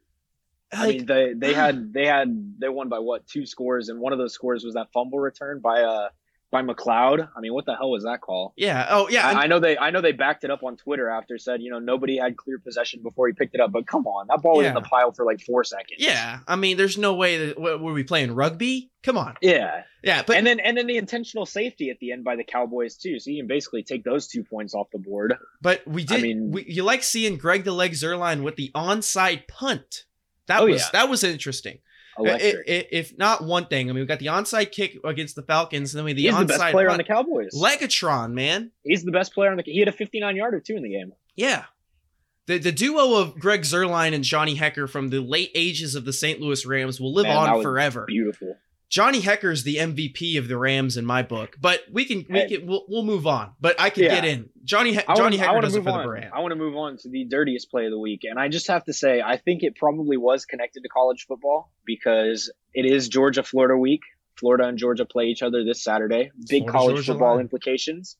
[0.76, 4.14] I mean, they they had they had they won by what two scores, and one
[4.14, 6.10] of those scores was that fumble return by uh
[6.52, 7.28] by McLeod.
[7.36, 8.54] I mean, what the hell was that call?
[8.56, 8.86] yeah.
[8.92, 9.28] Oh yeah.
[9.28, 11.72] I, I know they I know they backed it up on Twitter after said you
[11.72, 14.58] know nobody had clear possession before he picked it up, but come on, that ball
[14.58, 15.98] was in the pile for like four seconds.
[15.98, 16.42] yeah.
[16.48, 18.92] I mean, there's no way that were we playing rugby?
[19.02, 19.34] Come on.
[19.42, 19.82] yeah.
[20.04, 20.22] Yeah.
[20.28, 23.18] But and then and then the intentional safety at the end by the Cowboys too.
[23.20, 25.34] So you can basically take those two points off the board.
[25.60, 26.20] But we did.
[26.20, 30.04] I mean- we, you like seeing Greg the Leg Zuerlein with the onside punt.
[30.48, 30.88] That Oh, was yeah.
[30.94, 31.80] that was interesting.
[32.18, 32.56] I- Electric.
[32.70, 35.94] I- if not one thing, I mean, we got the onside kick against the Falcons,
[35.94, 37.04] and then we the He's the onside best player on the.
[37.04, 37.50] Cowboys.
[37.56, 38.72] Legatron, man.
[38.84, 39.64] He's the best player on the.
[39.66, 41.14] He had a 59 yarder too in the game.
[41.36, 41.66] Yeah.
[42.46, 46.12] The, the duo of Greg Zuerlein and Johnny Hekker from the late ages of the
[46.12, 46.42] St.
[46.42, 48.04] Louis Rams will live Man, on forever.
[48.06, 48.58] Beautiful.
[48.90, 52.68] Johnny Hekker's the MVP of the Rams in my book, but we can we can
[52.68, 53.54] we'll, we'll move on.
[53.60, 54.16] But I can Yeah.
[54.16, 54.50] get in.
[54.64, 56.32] Johnny he- Johnny wanna, Hekker does it for the brand.
[56.34, 58.68] I want to move on to the dirtiest play of the week, and I just
[58.68, 63.08] have to say, I think it probably was connected to college football because it is
[63.10, 64.02] Georgia Florida week.
[64.40, 66.32] Florida and Georgia play each other this Saturday.
[66.50, 67.42] Big Florida, college Georgia football line.
[67.42, 68.18] implications.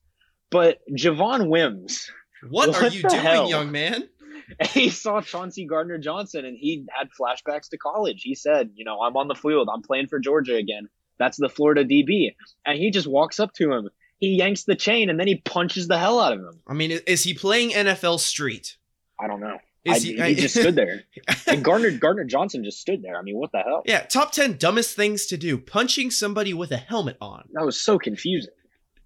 [0.50, 2.10] But Javon Wims,
[2.48, 3.48] What, are you doing, hell?
[3.48, 4.08] young man?
[4.70, 8.22] he saw Chauncey Gardner Johnson and he had flashbacks to college.
[8.22, 9.68] He said, You know, I'm on the field.
[9.72, 10.88] I'm playing for Georgia again.
[11.18, 12.34] That's the Florida DB.
[12.66, 13.90] And he just walks up to him.
[14.18, 16.60] He yanks the chain and then he punches the hell out of him.
[16.66, 18.76] I mean, is he playing NFL Street?
[19.20, 19.58] I don't know.
[19.84, 21.02] Is I, he, he, just stood there.
[21.46, 23.18] And Gardner Gardner Johnson just stood there.
[23.18, 23.82] I mean, what the hell?
[23.84, 25.58] yeah, top 10 dumbest things to do.
[25.58, 27.48] Punching somebody with a helmet on.
[27.52, 28.52] That was so confusing.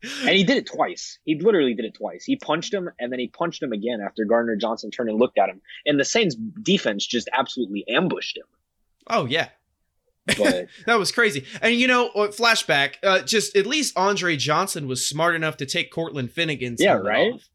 [0.02, 1.18] And he did it twice.
[1.24, 2.24] He literally did it twice.
[2.24, 5.38] He punched him and then he punched him again after Gardner Johnson turned and looked
[5.38, 5.60] at him.
[5.86, 8.44] And the Saints defense just absolutely ambushed him.
[9.08, 9.48] Oh, yeah.
[10.26, 11.44] But That was crazy.
[11.62, 15.66] And you know, uh, flashback, uh, just at least Andre Johnson was smart enough to
[15.66, 17.32] take Cortland Finnegan's Yeah, right?
[17.32, 17.48] off.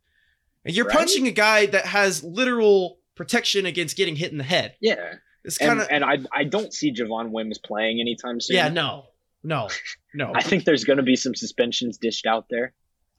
[0.66, 0.98] And you're Right?
[0.98, 4.76] punching a guy that has literal protection against getting hit in the head.
[4.82, 5.14] Yeah,
[5.46, 8.56] It's kind of and I I don't see Javon Wims playing anytime soon.
[8.58, 9.06] yeah, no,
[9.44, 9.68] no,
[10.14, 10.32] no.
[10.34, 12.74] I think there's going to be some suspensions dished out there.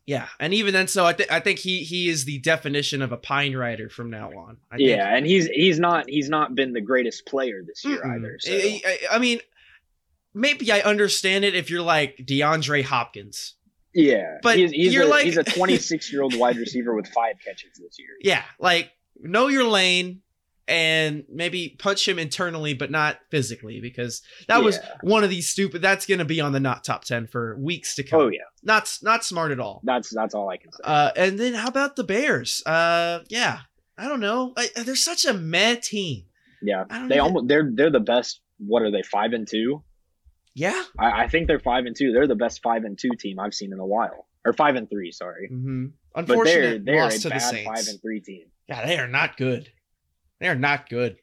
[0.07, 3.12] yeah, and even then, so I think I think he he is the definition of
[3.12, 4.57] a pine rider from now on.
[4.70, 4.89] I think.
[4.89, 8.16] Yeah, and he's he's not he's not been the greatest player this year Mm-mm.
[8.16, 8.39] either.
[8.41, 8.53] So.
[8.53, 9.41] I, I- I mean,
[10.35, 13.55] maybe I understand it if you're like DeAndre Hopkins.
[13.95, 17.07] yeah, but he's, he's you're a, like- he's a 26 year old wide receiver with
[17.09, 18.09] five catches this year.
[18.22, 20.20] Yeah, like know your lane
[20.67, 25.83] and maybe punch him internally, but not physically, because that was one of these stupid.
[25.83, 28.21] That's gonna be on the not top ten for weeks to come.
[28.21, 29.81] Oh yeah, not not smart at all.
[29.85, 30.81] that's that's all I can say.
[30.85, 32.62] Uh, and then how about the Bears?
[32.67, 33.61] Uh, yeah,
[33.99, 34.53] I don't know.
[34.57, 36.25] I, they're such a meh team.
[36.62, 37.25] yeah, they know.
[37.25, 38.41] almost they're they're the best.
[38.59, 39.03] What are they?
[39.03, 39.83] Five and two.
[40.55, 40.85] Yeah.
[40.99, 42.12] I, I think they're five and two.
[42.12, 44.89] They're the best five and two team I've seen in a while, or five and
[44.89, 45.11] three.
[45.11, 45.87] Sorry, Mm-hmm.
[46.15, 47.69] but they're Unfortunate they're loss a to the bad Saints.
[47.69, 48.47] five and three team.
[48.69, 49.71] Yeah, they are not good.
[50.45, 51.17] They are not good.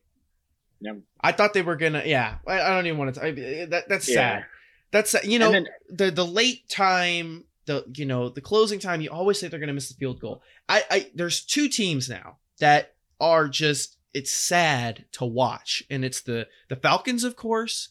[0.80, 0.94] Yeah.
[1.22, 2.02] I thought they were gonna.
[2.06, 3.24] Yeah, I, I don't even want to.
[3.24, 3.32] I,
[3.68, 4.16] that that's Yeah.
[4.40, 4.46] sad.
[4.90, 9.00] That's you know then the the late time the you know the closing time.
[9.02, 10.42] You always say they're gonna miss the field goal.
[10.68, 16.22] I I there's two teams now that are just it's sad to watch, and it's
[16.22, 17.90] the the Falcons, of course,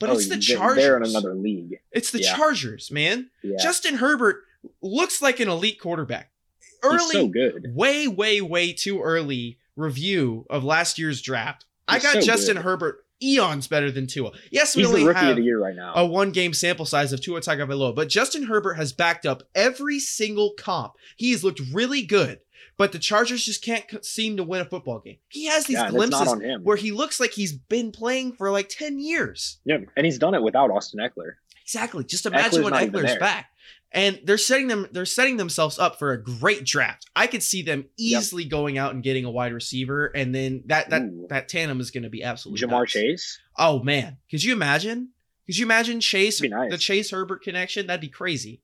[0.00, 0.82] but oh, it's the Chargers.
[0.82, 1.78] They're in another league.
[1.92, 2.34] It's the Yeah.
[2.34, 3.30] Chargers, man.
[3.44, 4.42] Yeah, Justin Herbert
[4.82, 6.32] looks like an elite quarterback.
[6.60, 7.72] he's Early, so good.
[7.74, 11.64] way, way, way too early review of last year's draft.
[11.88, 12.64] I got so Justin good.
[12.64, 14.32] Herbert eons better than Tua.
[14.50, 15.92] Yes, we He's only rookie have of the year right now.
[15.94, 19.98] a one game sample size of Tua Tagovailoa, but Justin Herbert has backed up every
[19.98, 20.94] single comp.
[21.16, 22.40] He has looked really good,
[22.76, 25.18] but the Chargers just can't seem to win a football game.
[25.28, 28.32] He has these yeah, and it's not glimpses where he looks like he's been playing
[28.32, 29.60] for like 10 years.
[29.64, 31.34] Yeah, and he's done it without Austin Ekeler.
[31.62, 32.04] Exactly.
[32.04, 33.50] Just imagine Ekeler's when Ekeler's back.
[33.94, 37.06] And they're setting them they're setting themselves up for a great draft.
[37.14, 40.88] I could see them easily going out and getting a wide receiver and then that
[40.90, 41.26] that Ooh.
[41.28, 42.92] that tandem is going to be absolutely Ja'Marr nuts.
[42.92, 43.38] Chase.
[43.58, 45.10] Oh man, could you imagine?
[45.46, 46.70] Could you imagine Chase Be nice.
[46.70, 47.86] the Chase Herbert connection?
[47.86, 48.62] That'd be crazy.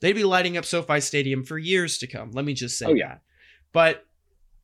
[0.00, 2.30] They'd be lighting up SoFi Stadium for years to come.
[2.30, 3.08] Let me just say Oh, yeah.
[3.08, 3.22] that.
[3.72, 4.06] But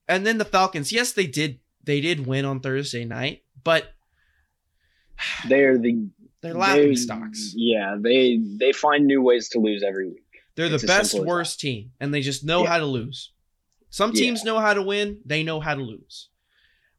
[0.09, 3.93] and then the Falcons, yes, they did they did win on Thursday night, but
[5.49, 6.07] They're the
[6.45, 7.53] they're laughing they- stocks.
[7.57, 10.21] Yeah, they they find new ways to lose every week.
[10.57, 11.31] They're the It's as best simple that.
[11.31, 12.69] worst team, and they just know Yeah.
[12.71, 13.33] how to lose.
[13.91, 14.21] Some Yeah.
[14.23, 16.29] teams know how to win; they know how to lose.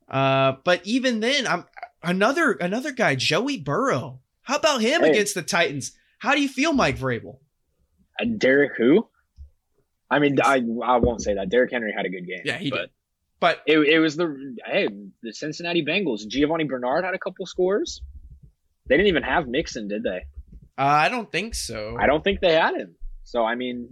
[0.09, 1.65] Uh, but even then, I'm
[2.03, 4.19] another another guy, Joey Burrow.
[4.43, 5.11] How about him Hey.
[5.11, 5.93] against the Titans?
[6.19, 7.39] How do you feel, Mike Vrabel?
[8.19, 9.07] Uh, Derrick who?
[10.09, 11.49] I mean, I I won't say that.
[11.49, 12.41] Derrick Henry had a good game.
[12.45, 12.89] Yeah, he but did.
[13.39, 14.87] But It, it was the hey
[15.21, 16.27] the Cincinnati Bengals.
[16.27, 18.01] Giovanni Bernard had a couple scores.
[18.87, 20.25] They didn't even have Mixon, did they?
[20.77, 21.95] uh, I don't think so.
[21.99, 22.95] I don't think they had him.
[23.23, 23.89] So I mean,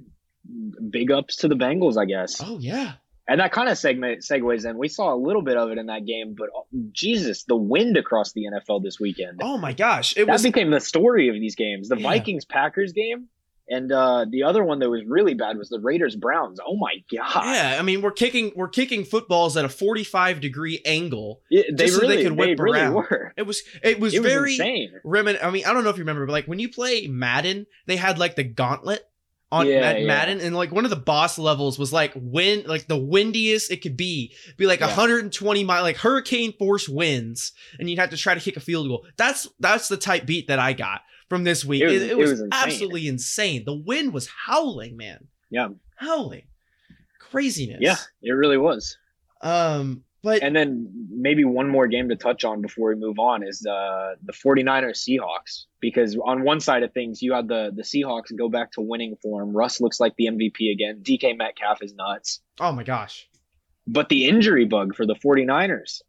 [0.89, 2.41] big ups to the Bengals, I guess.
[2.43, 2.93] Oh yeah,
[3.27, 4.77] And that kind of segment segues in.
[4.77, 7.97] We saw a little bit of it in that game, but oh, Jesus, the wind
[7.97, 9.39] across the NFL this weekend.
[9.41, 10.43] oh my gosh, it that was.
[10.43, 11.89] became the story of these games.
[11.89, 12.03] The Yeah.
[12.09, 13.27] Vikings Packers game,
[13.69, 16.59] and uh, the other one that was really bad was the Raiders Browns.
[16.65, 17.45] Oh my god!
[17.45, 21.41] Yeah, I mean we're kicking we're kicking footballs at a 45 degree angle.
[21.49, 22.93] It- they Just so they could whip they really around.
[22.95, 23.33] were.
[23.37, 24.91] It was it was It was very insane.
[25.05, 27.65] remin I mean, I don't know if you remember, but like when you play Madden,
[27.85, 29.07] they had like the gauntlet
[29.51, 30.07] on Yeah, Mad- yeah.
[30.07, 33.81] Madden, and like one of the boss levels was like wind, like the windiest it
[33.83, 34.87] could be, be like Yeah.
[34.87, 38.87] 120 mile, like hurricane force winds, and you'd have to try to kick a field
[38.87, 39.05] goal.
[39.15, 41.81] That's that's the type beat that I got from this week.
[41.83, 42.49] It It was- was, it was insane.
[42.53, 43.63] absolutely insane.
[43.65, 46.47] The wind was howling, man, Yeah, howling,
[47.19, 47.79] craziness.
[47.81, 48.97] yeah, it really was.
[49.41, 53.45] Um, but And then maybe one more game to touch on before we move on
[53.45, 57.83] is the the 49ers Seahawks because on one side of things you had the the
[57.83, 59.51] Seahawks go back to winning form.
[59.55, 61.01] Russ looks like the MVP again.
[61.03, 62.39] DK Metcalf is nuts.
[62.61, 63.27] oh my gosh,
[63.85, 66.01] But the injury bug for the 49ers.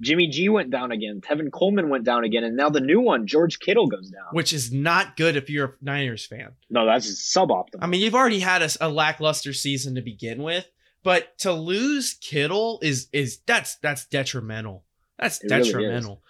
[0.00, 1.20] Jimmy G went down again.
[1.20, 2.44] Tevin Coleman went down again.
[2.44, 4.24] And now the new one, George Kittle, goes down.
[4.32, 6.52] which is not good if you're a Niners fan.
[6.68, 7.78] no, that's suboptimal.
[7.80, 10.68] I mean, you've already had a, a lackluster season to begin with,
[11.02, 14.84] but to lose Kittle is is that's that's detrimental.
[15.18, 16.22] That's It really detrimental.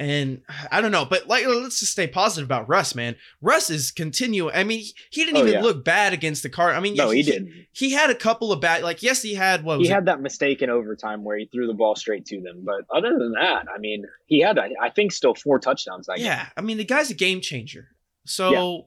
[0.00, 0.40] And
[0.72, 3.16] I don't know, but like let's just stay positive about Russ, man.
[3.42, 4.54] Russ is continuing.
[4.54, 4.80] I mean,
[5.10, 5.60] he, didn't Oh, even yeah.
[5.60, 6.72] look bad against the car.
[6.72, 7.66] I mean, no, he he, didn't.
[7.72, 9.90] He had a couple of bad, like yes, he had what He it?
[9.92, 12.62] had that mistake in overtime where he threw the ball straight to them.
[12.64, 16.16] But other than that, I mean, he had, I I think, still four touchdowns that
[16.16, 16.24] game.
[16.24, 16.46] yeah.
[16.56, 17.88] I mean, the guy's a game changer.
[18.24, 18.86] So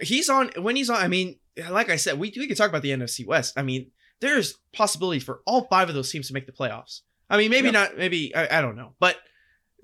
[0.00, 0.98] he's on when he's on.
[1.02, 1.40] I mean,
[1.70, 3.54] like I said, we we could talk about the NFC West.
[3.58, 3.90] I mean,
[4.20, 7.00] there's possibility for all five of those teams to make the playoffs.
[7.28, 7.72] I mean, maybe Yeah.
[7.72, 7.98] not.
[7.98, 9.16] Maybe I, I don't know, but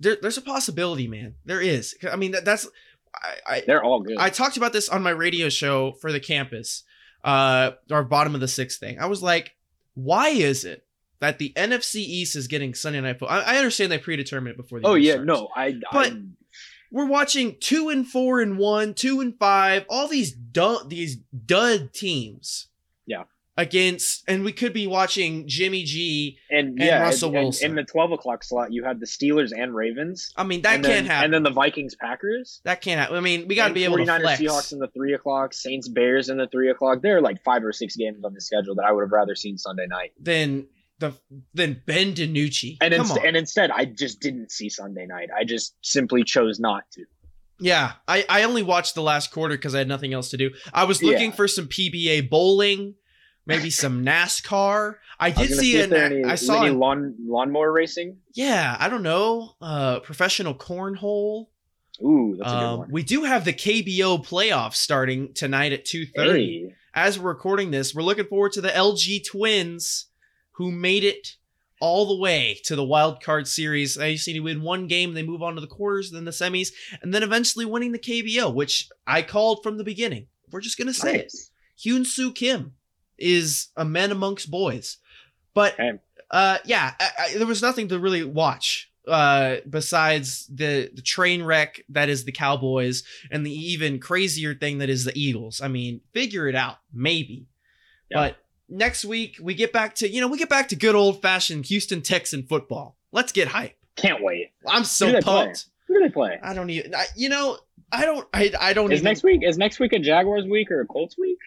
[0.02, 1.34] there, there's a possibility, man.
[1.44, 1.96] There is.
[2.10, 2.66] I mean, that, that's
[3.14, 4.18] I, I They're all good.
[4.18, 6.82] I talked about this on my radio show for the campus,
[7.24, 8.98] uh, our bottom of the sixth thing.
[8.98, 9.54] I was like,
[9.94, 10.84] why is it
[11.20, 13.38] that the NFC East is getting Sunday night football.
[13.38, 15.26] I, I understand they predetermined it before the Oh yeah, starts.
[15.28, 15.74] no, I.
[15.92, 16.16] But- I
[16.94, 21.94] we're watching two and four and one, two and five, all these dud these dud
[21.94, 22.66] teams.
[23.06, 23.24] Yeah.
[23.58, 26.38] Against, and we could be watching Jimmy G.
[26.50, 27.70] and, and yeah, Russell and- and Wilson.
[27.70, 30.30] in the twelve o'clock slot, you had the Steelers and Ravens.
[30.36, 31.24] I mean, that can't then, happen.
[31.26, 32.62] And then the Vikings Packers.
[32.64, 33.14] that can't happen.
[33.16, 34.40] I mean, we got to and be able to 49ers flex.
[34.40, 37.02] Seahawks in the three o'clock, Saints Bears in the three o'clock.
[37.02, 39.34] There are like five or six games on the schedule that I would have rather
[39.34, 40.12] seen Sunday night.
[40.18, 41.12] Then the
[41.52, 42.78] than Ben DiNucci.
[42.80, 45.28] And inst- and instead, I just didn't see Sunday night.
[45.38, 47.04] I just simply chose not to.
[47.60, 50.50] Yeah, I, I only watched the last quarter because I had nothing else to do.
[50.72, 51.36] I was looking Yeah.
[51.36, 52.94] for some PBA bowling,
[53.46, 54.96] maybe some NASCAR.
[55.18, 57.14] I I did gonna see see a if there na- any, I saw any lawn
[57.24, 58.18] lawnmower racing.
[58.34, 61.46] yeah, I don't know, uh, professional cornhole.
[62.02, 62.90] Ooh, that's a good Um, one.
[62.90, 66.64] we do have the KBO playoffs starting tonight at two thirty.
[66.68, 70.06] Hey, As we're recording this, we're looking forward to the LG Twins,
[70.52, 71.36] who made it
[71.80, 73.94] all the way to the wild card series.
[73.96, 76.30] They just need to win one game, they move on to the quarters, then the
[76.30, 76.68] semis,
[77.02, 80.26] and then eventually winning the KBO, which I called from the beginning.
[80.50, 81.22] We're just gonna say it.
[81.32, 81.50] nice.
[81.78, 82.74] Hyun Soo Kim
[83.22, 84.98] is a man amongst boys.
[85.54, 85.78] But
[86.30, 91.42] uh, yeah, I, I, there was nothing to really watch uh, besides the, the train
[91.42, 95.60] wreck that is the Cowboys and the even crazier thing that is the Eagles.
[95.60, 97.46] I mean, figure it out, maybe.
[98.10, 98.18] Yeah.
[98.18, 98.36] But
[98.68, 101.66] next week we get back to you know we get back to good old fashioned
[101.66, 102.96] Houston Texan football.
[103.10, 103.76] Let's get hype.
[103.96, 104.52] Can't wait.
[104.66, 105.44] I'm so do they play?
[105.44, 105.66] pumped.
[105.88, 106.38] Who do they play?
[106.42, 106.94] I don't even.
[106.94, 107.58] I, you know,
[107.90, 108.26] I don't.
[108.32, 109.04] I, I don't Is even.
[109.04, 111.38] next week is next week a Jaguars week or a Colts week?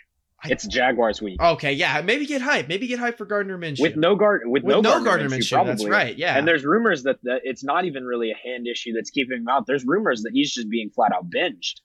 [0.49, 1.41] It's Jaguars week.
[1.41, 2.67] Okay, yeah, maybe get hype.
[2.67, 3.81] Maybe get hype for Gardner Minshew.
[3.81, 5.71] with no guard with, With no, no Gardner, Gardner Minshew, Minshew, probably.
[5.73, 6.37] that's right, yeah.
[6.37, 9.47] And there's rumors that, that it's not even really a hand issue that's keeping him
[9.47, 9.65] out.
[9.67, 11.81] There's rumors that he's just being flat out benched.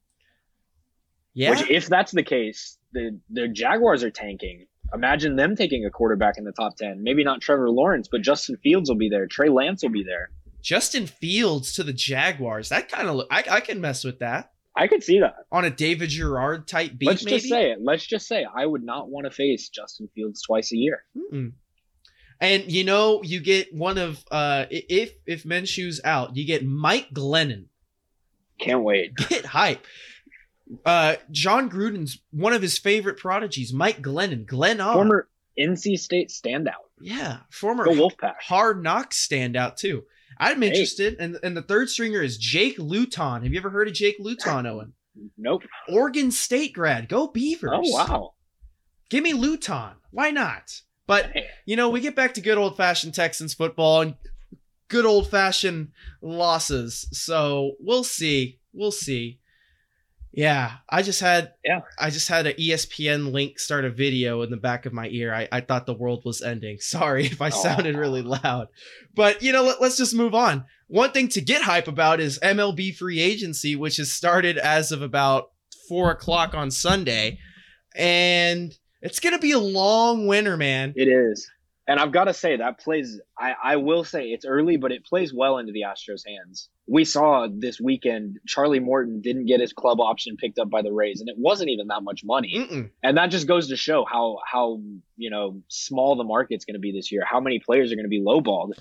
[1.35, 4.67] yeah, Which, if that's the case, the the Jaguars are tanking.
[4.93, 7.03] Imagine them taking a quarterback in the top ten.
[7.03, 9.27] Maybe not Trevor Lawrence, but Justin Fields will be there.
[9.27, 10.31] Trey Lance will be there.
[10.63, 12.69] Justin Fields to the Jaguars.
[12.71, 13.23] That kind of.
[13.31, 15.35] I, I can mess with that I could see that.
[15.51, 17.07] on a David Garrard type beat.
[17.07, 17.39] Let's maybe.
[17.39, 17.79] just say it.
[17.83, 21.05] Let's just say I would not want to face Justin Fields twice a year.
[21.17, 21.53] Mm-mm.
[22.41, 27.11] And you know, you get one of uh if if Minshew's out, you get Mike
[27.13, 27.65] Glennon.
[28.59, 29.15] Can't wait.
[29.29, 29.87] Get hype.
[30.85, 34.47] Uh, Jon Gruden's one of his favorite prodigies, Mike Glennon.
[34.47, 34.93] Glenn R.
[34.93, 36.85] Former NC State standout.
[37.01, 38.35] yeah, former Go Wolfpack.
[38.41, 40.05] hard knocks standout too.
[40.41, 40.69] I'm Hey.
[40.69, 43.43] interested, and and the third stringer is Jake Luton.
[43.43, 44.95] Have you ever heard of Jake Luton, Owen?
[45.37, 45.63] Nope.
[45.89, 47.09] Oregon State grad.
[47.09, 47.71] Go Beavers.
[47.73, 48.35] Oh wow.
[49.11, 49.93] Give me Luton.
[50.13, 50.81] Why not?
[51.07, 51.33] But
[51.67, 54.15] you know, we get back to good old fashioned Texans football and
[54.89, 55.89] good old fashioned
[56.23, 57.07] losses.
[57.13, 58.61] So we'll see.
[58.73, 59.40] We'll see.
[60.33, 61.81] Yeah, I just had Yeah.
[61.99, 65.35] I just had an ESPN link start a video in the back of my ear.
[65.35, 66.79] I, I thought the world was ending.
[66.81, 68.69] Sorry if I sounded really loud.
[69.15, 70.65] But you know, let, let's just move on.
[70.87, 75.03] One thing to get hype about is MLB free agency, which has started as of
[75.03, 75.51] about
[75.89, 77.39] four o'clock on Sunday.
[77.97, 78.73] And
[79.03, 80.93] it's gonna be a long winter, man.
[80.97, 81.49] It is.
[81.91, 85.05] And I've got to say that plays I, I will say it's early, but it
[85.05, 86.69] plays well into the Astros hands.
[86.87, 90.93] We saw this weekend Charlie Morton didn't get his club option picked up by the
[90.93, 92.55] Rays, and it wasn't even that much money.
[92.57, 92.91] Mm-mm.
[93.03, 94.81] And that just goes to show how how
[95.17, 97.25] you know small the market's going to be this year.
[97.29, 98.75] How many players are going to be lowballed,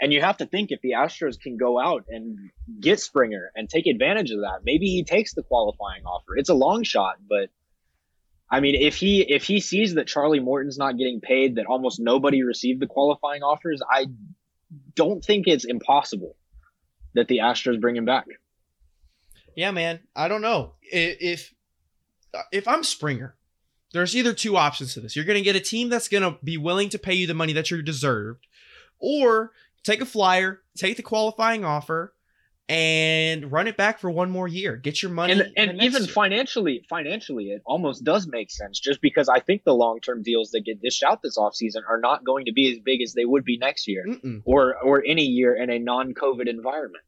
[0.00, 2.50] and you have to think if the Astros can go out and
[2.80, 6.36] get Springer and take advantage of that, maybe he takes the qualifying offer.
[6.36, 7.50] It's a long shot, but
[8.50, 12.00] I mean, if he if he sees that Charlie Morton's not getting paid, that almost
[12.00, 14.06] nobody received the qualifying offers, I
[14.94, 16.36] don't think it's impossible
[17.14, 18.26] that the Astros bring him back.
[19.54, 20.00] Yeah, man.
[20.14, 21.52] I don't know if
[22.52, 23.34] if I'm Springer.
[23.92, 25.16] There's either two options to this.
[25.16, 27.34] You're going to get a team that's going to be willing to pay you the
[27.34, 28.46] money that you're deserved,
[28.98, 32.14] or take a flyer, take the qualifying offer,
[32.68, 34.76] and run it back for one more year.
[34.76, 35.32] Get your money.
[35.32, 36.12] and and even year.
[36.12, 40.64] financially financially it almost does make sense just because i think the long-term deals that
[40.64, 43.44] get dished out this offseason are not going to be as big as they would
[43.44, 44.42] be next year Mm-mm.
[44.44, 47.04] or or any year in a non-covid environment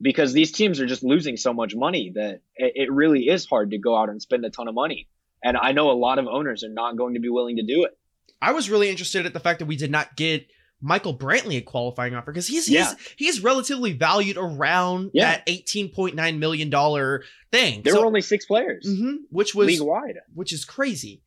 [0.00, 3.70] because these teams are just losing so much money that it, it really is hard
[3.70, 5.08] to go out and spend a ton of money
[5.42, 7.84] and i know a lot of owners are not going to be willing to do
[7.84, 7.96] it
[8.40, 10.46] I was really interested at the fact that we did not get
[10.82, 12.92] Michael Brantley a qualifying offer because he's Yeah.
[13.16, 15.30] he's he's relatively valued around Yeah.
[15.32, 17.22] that eighteen point nine million dollar
[17.52, 17.82] thing.
[17.82, 21.22] there So- were only six players Mhm, which was league wide which is crazy.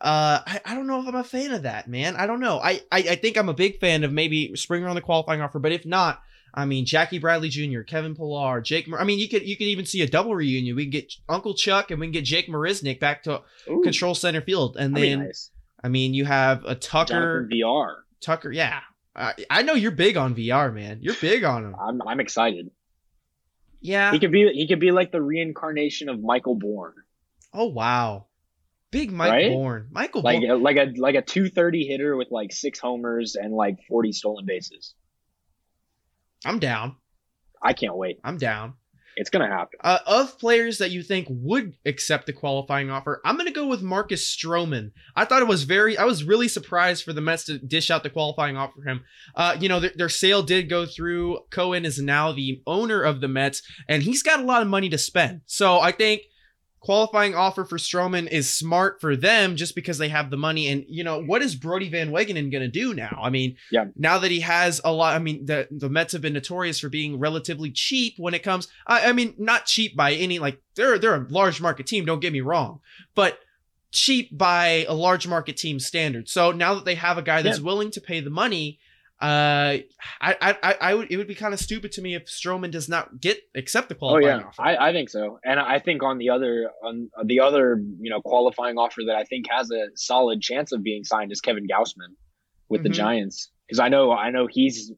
[0.00, 2.16] Uh, I, I don't know if I'm a fan of that, man.
[2.16, 2.58] I don't know.
[2.58, 5.58] I, I I think I'm a big fan of maybe Springer on the qualifying offer,
[5.58, 6.22] but if not,
[6.54, 8.88] I mean Jackie Bradley Jr., Kevin Pillar, Jake.
[8.88, 10.74] Mar- I mean, you could you could even see a double reunion.
[10.74, 14.14] We can get Uncle Chuck and we can get Jake Marisnick back to Ooh, control
[14.14, 15.50] center field, and that'd then nice.
[15.84, 18.80] I mean you have a Tucker Jonathan vr Tucker, yeah.
[19.14, 20.98] I, I know you're big on VR, man.
[21.02, 21.76] You're big on him.
[21.80, 22.70] I'm I'm excited.
[23.80, 24.12] Yeah.
[24.12, 26.94] He could be he could be like the reincarnation of Michael Bourn.
[27.52, 28.26] Oh wow.
[28.90, 29.50] Big Mike Right?
[29.52, 29.88] Bourn.
[29.90, 30.62] Michael Like Bourn.
[30.62, 34.94] like a like a 230 hitter with like six homers and like 40 stolen bases.
[36.44, 36.96] I'm down.
[37.62, 38.18] I can't wait.
[38.24, 38.74] I'm down.
[39.20, 39.78] It's gonna happen.
[39.84, 43.66] Uh, of players that you think would accept the qualifying offer, I'm going to go
[43.66, 44.92] with Marcus Stroman.
[45.14, 48.02] I thought it was very, I was really surprised for the Mets to dish out
[48.02, 49.04] the qualifying offer for him.
[49.34, 51.40] Uh, you know, their, their sale did go through.
[51.50, 54.88] Cohen is now the owner of the Mets, and he's got a lot of money
[54.88, 55.42] to spend.
[55.44, 56.22] So I think
[56.80, 60.66] qualifying offer for Stroman is smart for them just because they have the money.
[60.68, 63.20] And, you know, what is Brodie Van Wagenen going to do now?
[63.22, 63.86] I mean, Yeah.
[63.96, 66.88] now that he has a lot, I mean, the, the Mets have been notorious for
[66.88, 70.98] being relatively cheap when it comes, I, I mean, not cheap by any, like, they're,
[70.98, 72.80] they're a large market team, don't get me wrong,
[73.14, 73.38] but
[73.92, 76.28] cheap by a large market team standard.
[76.28, 78.78] So now that they have a guy that's willing to pay the money,
[79.20, 79.76] uh,
[80.22, 82.88] I, I, I, would, it would be kind of stupid to me if Stroman does
[82.88, 84.62] not get accept the qualifying Oh yeah, offer.
[84.62, 88.22] I, I think so, and I think on the other on the other you know
[88.22, 92.14] qualifying offer that I think has a solid chance of being signed is Kevin Gausman
[92.70, 92.94] with the Mhm.
[92.94, 94.90] Giants because I know I know he's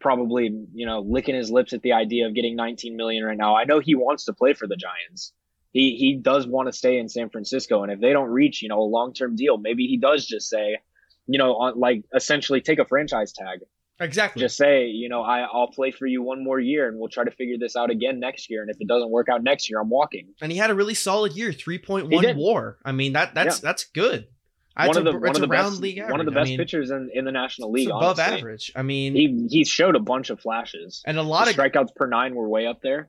[0.00, 3.56] probably you know licking his lips at the idea of getting 19 million right now.
[3.56, 5.32] I know he wants to play for the Giants.
[5.72, 8.68] He he does want to stay in San Francisco, and if they don't reach you
[8.68, 10.78] know a long term deal, maybe he does just say,
[11.26, 13.60] you know, on like essentially take a franchise tag
[14.00, 14.40] exactly.
[14.40, 17.24] just say, you know, I, I'll play for you one more year and we'll try
[17.24, 18.62] to figure this out again next year.
[18.62, 20.28] And if it doesn't work out next year, I'm walking.
[20.42, 22.36] and he had a really solid year, three point He one did.
[22.36, 22.78] WAR.
[22.84, 24.26] I mean that that's that's good.
[24.76, 26.90] One of the it's one of the best one of the I best mean, pitchers
[26.90, 27.88] in, in the National League.
[27.88, 28.38] above honestly.
[28.38, 28.72] average.
[28.74, 31.00] I mean, He he's showed a bunch of flashes.
[31.06, 33.08] and a lot His of strikeouts per nine were way up there.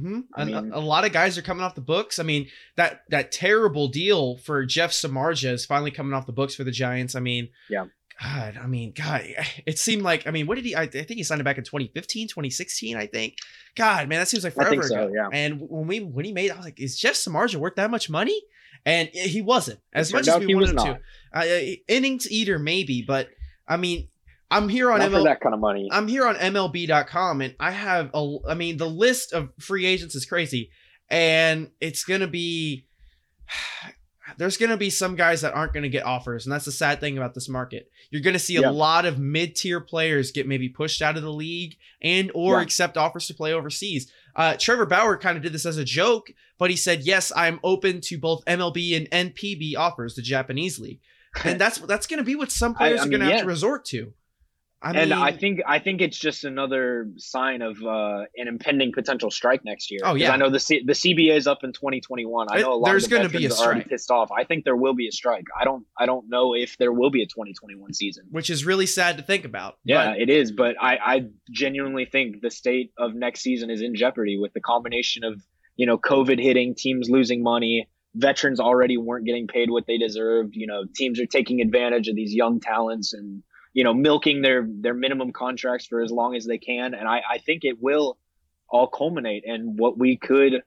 [0.00, 2.18] Hmm I and mean- a, a lot of guys are coming off the books.
[2.18, 6.54] I mean that that terrible deal for Jeff Samardzija is finally coming off the books
[6.54, 7.14] for the Giants.
[7.14, 7.86] I mean, Yeah.
[8.22, 9.22] God, I mean, God,
[9.66, 10.74] it seemed like I mean, what did he?
[10.74, 12.96] I, I think he signed it back in 2015, 2016.
[12.96, 13.34] I think.
[13.74, 15.12] God, man, that seems like forever so, ago.
[15.14, 15.28] yeah.
[15.32, 18.08] And when we when he made, I was like, is Jeff Samardzija worth that much
[18.10, 18.40] money?
[18.84, 20.98] And he wasn't as much as we wanted him to.
[21.32, 21.44] Uh,
[21.88, 23.28] innings eater maybe, but
[23.68, 24.08] I mean,
[24.52, 25.88] I'm here on Not ML, that kind of money.
[25.90, 30.14] I'm here on MLB.com and I have a I mean the list of free agents
[30.14, 30.70] is crazy
[31.08, 32.86] and it's going to be
[34.38, 36.72] there's going to be some guys that aren't going to get offers and that's the
[36.72, 37.90] sad thing about this market.
[38.10, 38.70] You're going to see a Yeah.
[38.70, 42.62] lot of mid-tier players get maybe pushed out of the league and or Yeah.
[42.62, 44.10] accept offers to play overseas.
[44.34, 47.60] Uh, Trevor Bauer kind of did this as a joke, but he said, "Yes, I'm
[47.62, 51.00] open to both MLB and NPB offers, the Japanese league."
[51.44, 53.40] And that's that's going to be what some I- players I are going to have
[53.40, 54.14] to resort to.
[54.82, 59.30] I and I think I think it's just another sign of uh, an impending potential
[59.30, 60.00] strike next year.
[60.02, 60.32] Oh, yeah.
[60.32, 62.48] I know the C- the CBA is up in 2021.
[62.50, 63.90] I know a lot there's of the gonna be a veterans are already strike.
[63.90, 64.30] pissed off.
[64.36, 65.44] I think there will be a strike.
[65.58, 68.24] I don't I don't know if there will be a 2021 season.
[68.30, 69.76] which is really sad to think about.
[69.84, 71.20] Yeah, But it is, but I, I
[71.50, 75.40] genuinely think the state of next season is in jeopardy with the combination of
[75.76, 80.56] you know COVID hitting, teams losing money, veterans already weren't getting paid what they deserved.
[80.56, 83.42] You know, teams are taking advantage of these young talents and
[83.72, 86.94] you know milking their their minimum contracts for as long as they can.
[86.94, 88.18] And I, I think it will
[88.68, 90.62] all culminate in what we could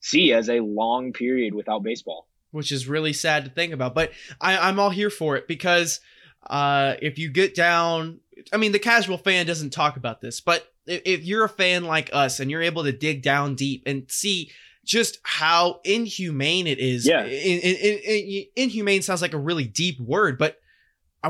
[0.00, 2.26] see as a long period without baseball.
[2.50, 3.94] which is really sad to think about.
[3.94, 6.00] But I, I'm all here for it because
[6.48, 8.20] uh, if you get down,
[8.52, 11.84] I mean, the casual fan doesn't talk about this, but if, if you're a fan
[11.84, 14.50] like us and you're able to dig down deep and see
[14.84, 17.24] just how inhumane it is, Yeah.
[17.24, 20.58] in, in, in, in- inhumane sounds like a really deep word, but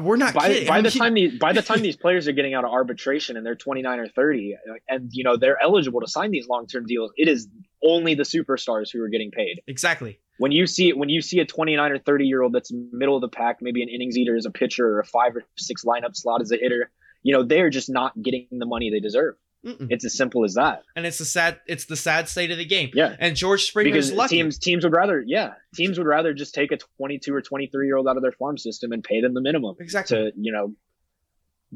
[0.03, 0.69] we're not by, kidding.
[0.69, 3.37] by I the time these by the time these players are getting out of arbitration
[3.37, 6.87] and they're 29 or 30 uh, and you know they're eligible to sign these long-term
[6.87, 7.49] deals it is
[7.85, 10.19] only the superstars who are getting paid exactly.
[10.39, 13.21] when you see when you see a 29 or 30 year old that's middle of
[13.21, 16.15] the pack maybe an innings eater as a pitcher or a five or six lineup
[16.15, 16.91] slot as a hitter
[17.23, 19.35] you know they're just not getting the money they deserve
[19.65, 19.87] Mm-mm.
[19.91, 22.65] it's as simple as that And it's the sad, it's the sad state of the
[22.65, 22.91] game.
[22.95, 24.37] yeah And George Springer's because lucky.
[24.37, 27.97] teams teams would rather yeah teams would rather just take a 22 or 23 year
[27.97, 30.17] old out of their farm system and pay them the minimum exactly.
[30.17, 30.75] to you know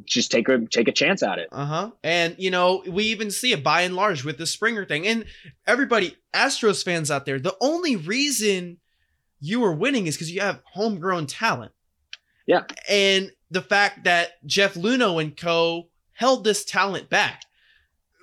[0.04, 1.90] just take a take a chance at it Uh huh.
[2.04, 5.06] And you know, we even see it by and large with the Springer thing.
[5.06, 5.24] And
[5.66, 8.78] everybody, Astros fans out there, the only reason
[9.40, 11.72] you are winning is because you have homegrown talent.
[12.46, 12.64] Yeah.
[12.88, 17.42] And the fact that Jeff Luhnow and co held this talent back.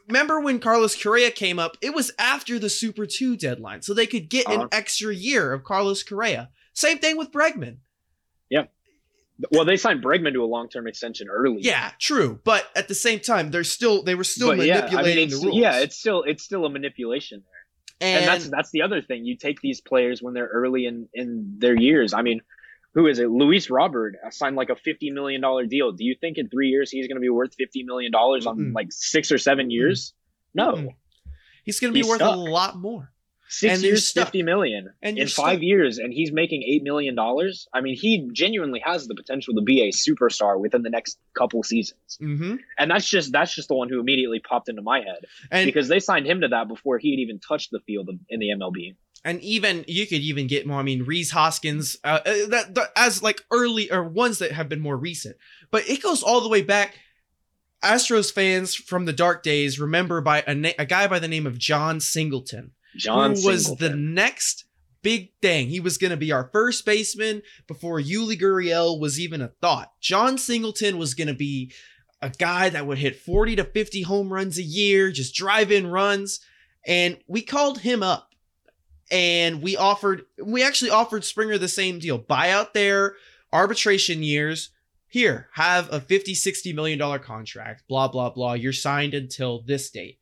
[0.08, 1.78] Remember when Carlos Correa came up?
[1.82, 4.64] It was after the Super 2 deadline, so they could get Uh-huh.
[4.64, 6.50] an extra year of Carlos Correa.
[6.74, 7.78] Same thing with Bregman.
[8.50, 8.66] Yeah.
[9.52, 11.62] Well, they signed Bregman to a long term extension early.
[11.62, 12.40] Yeah, true.
[12.44, 15.40] But at the same time, they're still they were still but yeah, I manipulating mean,
[15.42, 15.60] the rules.
[15.60, 17.44] yeah, it's still it's still a manipulation
[18.00, 19.26] there, and, that's that's the other thing.
[19.26, 22.14] You take these players when they're early in in their years.
[22.14, 22.42] I mean,
[22.96, 23.30] who is it?
[23.30, 25.92] Luis Robert signed like a fifty million dollar deal.
[25.92, 28.74] Do you think in three years he's going to be worth fifty million dollars on
[28.74, 30.14] like six or seven years?
[30.56, 30.94] No.
[31.64, 32.36] He's going to be He's worth stuck.
[32.36, 33.12] a lot more.
[33.50, 34.92] six And years, fifty million.
[35.02, 35.62] And in five stuck.
[35.64, 37.68] years, and he's making eight million dollars.
[37.74, 41.62] I mean, he genuinely has the potential to be a superstar within the next couple
[41.64, 42.18] seasons.
[42.22, 42.56] Mm-hmm.
[42.78, 45.88] And that's just that's just the one who immediately popped into my head And because
[45.88, 48.96] they signed him to that before he had even touched the field in the MLB.
[49.26, 50.80] And even you could even get more.
[50.80, 54.70] I mean, Rhys Hoskins, uh, uh, that, that as like early or ones that have
[54.70, 55.36] been more recent,
[55.72, 57.00] but it goes all the way back.
[57.84, 61.48] Astros fans from the dark days remember by a, na- a guy by the name
[61.48, 64.66] of Jon Singleton, Jon who was the next
[65.02, 65.70] big thing.
[65.70, 69.92] He was going to be our first baseman before Yuli Gurriel was even a thought.
[70.02, 71.74] Jon Singleton was going to be
[72.22, 75.88] a guy that would hit 40 to 50 home runs a year, just drive in
[75.88, 76.42] runs.
[76.86, 78.35] And we called him up
[79.12, 83.16] and we offered, we actually offered Springer the same deal buy out their
[83.54, 84.72] arbitration years.
[85.08, 88.54] Here, have a 50, 60 million dollar contract, blah, blah, blah.
[88.54, 90.20] You're signed until this date.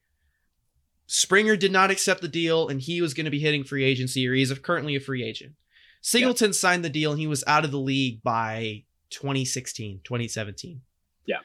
[1.07, 4.27] Springer did not accept the deal and he was going to be hitting free agency
[4.27, 5.53] or he's currently a free agent.
[6.01, 10.81] Singleton signed the deal and he was out of the league by 2016, 2017.
[11.25, 11.37] Yeah.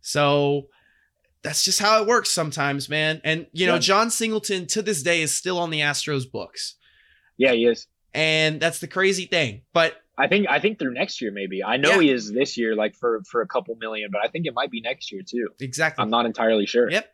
[0.00, 0.68] So
[1.42, 3.20] that's just how it works sometimes, man.
[3.24, 6.76] And, you know, Jon Singleton to this day is still on the Astros books.
[7.36, 7.86] Yeah, he is.
[8.12, 9.62] And that's the crazy thing.
[9.72, 11.64] But I think I think through next year maybe.
[11.64, 12.00] I know Yeah.
[12.02, 14.70] he is this year, like for for a couple million, but I think it might
[14.70, 15.48] be next year too.
[15.60, 16.02] exactly.
[16.02, 16.90] I'm not entirely sure.
[16.90, 17.12] Yep.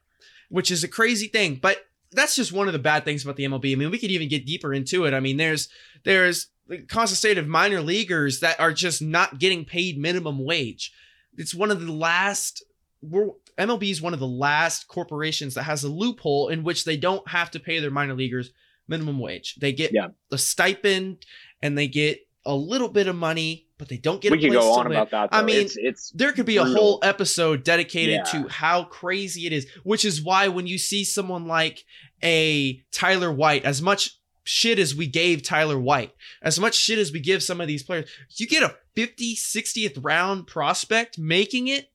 [0.51, 1.79] Which is a crazy thing, but
[2.12, 3.73] that's just one of the bad things about the MLB.
[3.73, 5.14] I mean, we could even get deeper into it.
[5.14, 5.68] I mean, there's
[6.05, 10.93] there's the constant state of minor leaguers that are just not getting paid minimum wage.
[11.39, 12.62] It's one of the last
[13.03, 16.97] we're, MLB is one of the last corporations that has a loophole in which they
[16.99, 18.51] don't have to pay their minor leaguers
[18.91, 19.55] minimum wage.
[19.57, 20.09] They get Yeah.
[20.30, 21.24] a stipend
[21.62, 24.51] and they get a little bit of money, but they don't get we a could
[24.51, 24.91] place go on live.
[24.93, 25.28] about that.
[25.32, 28.43] I mean, it's it's there could be a whole episode dedicated Yeah.
[28.43, 31.84] to how crazy it is, which is why when you see someone like
[32.22, 36.12] a Tyler White, as much shit as we gave Tyler White,
[36.43, 39.99] as much shit as we give some of these players, you get a 50, 60th
[40.03, 41.91] round prospect making it,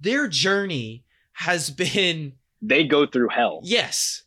[0.00, 3.60] their journey has been, they go through hell.
[3.62, 4.22] yes.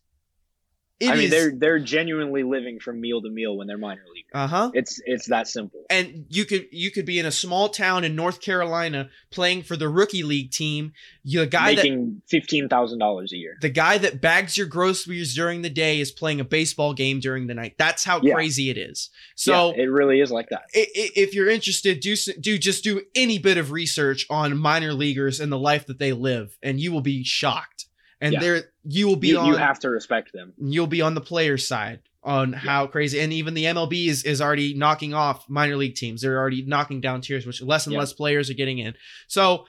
[1.03, 4.03] It I mean, is- they're they're genuinely living from meal to meal when they're minor
[4.13, 4.25] league.
[4.33, 4.71] uh-huh.
[4.73, 5.81] It's it's that simple.
[5.89, 9.75] and you could you could be in a small town in North Carolina playing for
[9.75, 10.93] the rookie league team.
[11.23, 13.57] You the guy that Making fifteen thousand dollars a year.
[13.61, 17.47] the guy that bags your groceries during the day is playing a baseball game during
[17.47, 17.75] the night.
[17.77, 18.33] That's how Yeah.
[18.35, 19.09] crazy it is.
[19.35, 20.63] So yeah, it really is like that.
[20.73, 25.51] if you're interested, do do just do any bit of research on minor leaguers and
[25.51, 27.85] the life that they live, and you will be shocked.
[28.23, 28.39] And Yeah.
[28.39, 29.47] there, you will be You, on.
[29.47, 30.53] you have to respect them.
[30.57, 34.39] you'll be on the player side on how crazy and even the MLB is, is
[34.41, 36.21] already knocking off minor league teams.
[36.21, 37.99] They're already knocking down tiers, which less and Yeah.
[37.99, 38.93] less players are getting in.
[39.27, 39.65] So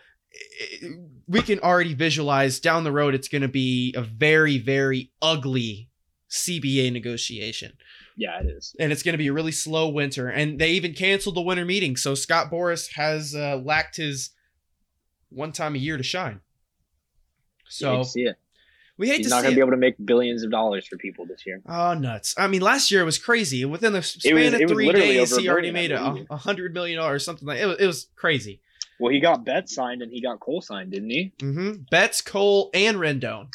[1.26, 5.88] we can already visualize down the road it's going to be a very very ugly
[6.30, 7.72] CBA negotiation.
[8.16, 8.74] Yeah, it is.
[8.78, 10.28] And it's going to be a really slow winter.
[10.28, 11.96] And they even canceled the winter meeting.
[11.96, 14.30] So Scott Boras has uh, lacked his
[15.30, 16.40] one time a year to shine.
[17.68, 18.36] So it.
[18.96, 20.96] We hate He's to not going to be able to make billions of dollars for
[20.96, 21.60] people this year.
[21.66, 22.34] Oh, nuts.
[22.38, 23.64] I mean, last year it was crazy.
[23.64, 27.22] Within the span was- of three days, he already made a, a hundred million dollars
[27.22, 28.60] or something like it was, it was crazy.
[29.00, 31.32] Well, he got Betts signed and he got Cole signed, didn't he?
[31.38, 33.48] Mm hmm Betts, Cole, and Rendon.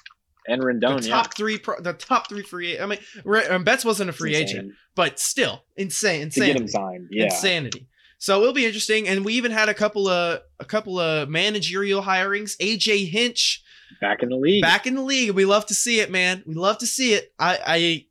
[0.48, 1.16] And Rendon, the yeah.
[1.16, 2.80] top three, pro- the top three free.
[2.80, 6.64] I mean, Re- um, Betts wasn't a free agent, but still insane, To get him
[6.64, 7.26] insanity, signed, yeah.
[7.26, 7.88] insanity.
[8.18, 12.02] So it'll be interesting, and we even had a couple of a couple of managerial
[12.02, 12.58] hirings.
[12.58, 13.64] AJ Hinch
[14.02, 14.62] Back in the league.
[14.62, 15.32] back in the league.
[15.32, 16.44] We love to see it, man.
[16.46, 17.34] We love to see it.
[17.40, 18.06] I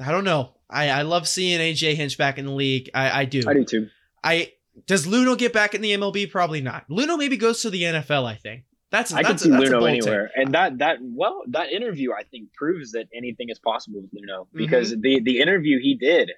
[0.00, 0.54] I, I don't know.
[0.70, 2.90] I I love seeing AJ Hinch back in the league.
[2.94, 3.42] I I do.
[3.46, 3.88] I do too.
[4.24, 4.52] I
[4.86, 6.30] does Luhnow get back in the MLB?
[6.30, 6.88] Probably not.
[6.88, 8.24] Luhnow maybe goes to the NFL.
[8.24, 10.98] I think that's I can that's see a, that's a Luhnow anywhere, and that that
[11.02, 14.58] well, that interview I think proves that anything is possible with Luhnow Mm-hmm.
[14.58, 16.30] because the the interview he did,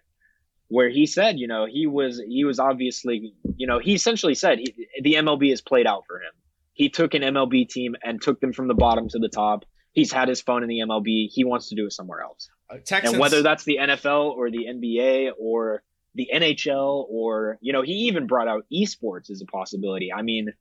[0.68, 4.58] where he said, you know, he was he was obviously, you know, he essentially said
[4.58, 6.23] he, the MLB has played out for him.
[6.74, 9.64] He took an MLB team and took them from the bottom to the top.
[9.92, 11.28] He's had his fun in the MLB.
[11.32, 14.50] He wants to do it somewhere else, Uh, Texans, and whether that's the NFL or
[14.50, 15.82] the NBA or
[16.16, 20.12] the NHL or you know, he even brought out esports as a possibility.
[20.12, 20.52] I mean.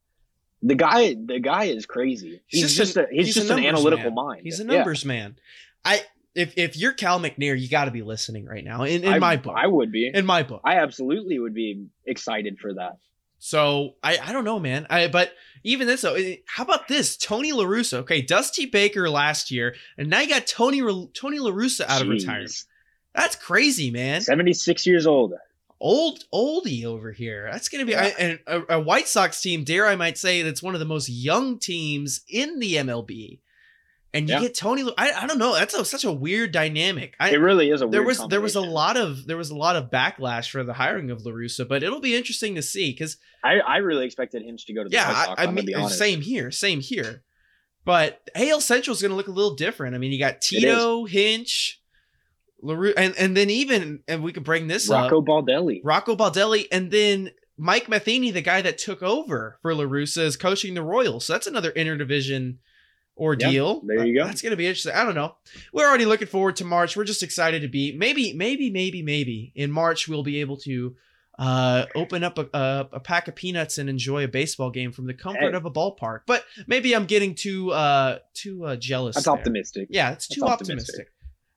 [0.66, 2.40] The guy, the guy is crazy.
[2.46, 4.14] He's He's, just just, a- he's, he's just an analytical man.
[4.14, 4.40] mind.
[4.44, 4.76] he's a Yeah.
[4.76, 5.36] numbers man.
[5.84, 6.00] I
[6.34, 8.84] if if you're Cal McNair, you got to be listening right now.
[8.84, 10.10] In in I, my book, I would be.
[10.14, 10.62] in my book.
[10.64, 12.96] I absolutely would be excited for that.
[13.44, 14.86] So I I don't know, man.
[14.88, 15.34] I but
[15.64, 17.14] even this though, eh, how about this?
[17.14, 17.98] Tony La Russa.
[17.98, 20.80] Okay, Dusty Baker last year, and now you got Tony
[21.12, 22.64] Tony La Russa out of retirement.
[23.14, 24.22] That's crazy, man.
[24.22, 25.34] 76 years old.
[25.78, 27.50] old oldie over here.
[27.52, 28.36] That's going to be Yeah.
[28.46, 29.62] A, a White Sox team.
[29.62, 33.40] Dare I might say that's one of the most young teams in the MLB.
[34.14, 34.42] And you Yeah.
[34.42, 34.84] get Tony.
[34.96, 35.54] I, I don't know.
[35.54, 37.16] That's a, such a weird dynamic.
[37.18, 39.50] I, It really is a there weird was there was a lot of there was
[39.50, 42.62] a lot of backlash for the hiring of La Russa, but it'll be interesting to
[42.62, 45.40] see because I, I really expected Hinch to go to the yeah, Sox.
[45.40, 47.24] I, I mean same here, same here.
[47.84, 49.94] But AL Central is going to look a little different.
[49.94, 51.82] I mean, you got Tito, Hinch,
[52.62, 55.80] Laru, and and then even and we could bring this Rocco up, Baldelli.
[55.84, 60.36] Rocco Baldelli, and then Mike Matheny, the guy that took over for La Russa, is
[60.36, 61.26] coaching the Royals.
[61.26, 62.56] So that's another interdivision
[63.16, 63.80] ordeal.
[63.86, 64.26] there you go.
[64.26, 64.92] That's going to be interesting.
[64.92, 65.36] I don't know.
[65.72, 66.96] We're already looking forward to March.
[66.96, 70.96] We're just excited to be maybe, maybe, maybe, maybe in March we'll be able to
[71.36, 75.06] uh open up a, a, a pack of peanuts and enjoy a baseball game from
[75.06, 75.56] the comfort Hey.
[75.56, 76.20] of a ballpark.
[76.26, 79.16] But maybe I'm getting too uh too uh, jealous.
[79.16, 79.34] That's there.
[79.34, 79.88] optimistic.
[79.90, 80.78] Yeah, it's too optimistic.
[80.94, 81.08] optimistic.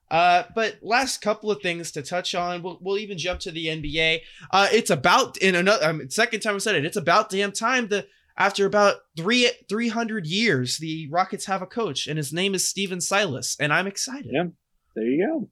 [0.09, 2.63] Uh, but last couple of things to touch on.
[2.63, 4.21] We'll, we'll even jump to the NBA.
[4.51, 6.85] Uh, it's about in another um, second time I said it.
[6.85, 8.05] It's about damn time to
[8.37, 12.67] after about three three hundred years, the Rockets have a coach, and his name is
[12.67, 14.29] Stephen Silas, and I'm excited.
[14.31, 14.45] Yeah.
[14.95, 15.49] There you go.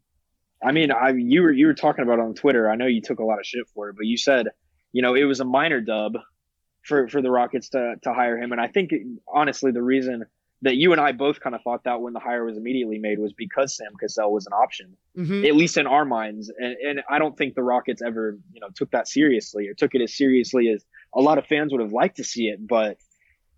[0.68, 2.70] I mean, I you were you were talking about it on Twitter.
[2.70, 4.48] I know you took a lot of shit for it, but you said,
[4.92, 6.14] you know, it was a minor dub
[6.84, 8.92] for for the Rockets to to hire him, and I think
[9.28, 10.26] honestly the reason
[10.62, 13.20] that you and I both kind of thought that when the hire was immediately made
[13.20, 15.46] was because Sam Cassell was an option, Mhm.
[15.48, 18.70] at least in our minds, and and I don't think the Rockets ever you know
[18.76, 20.84] took that seriously or took it as seriously as
[21.16, 22.98] a lot of fans would have liked to see it, but.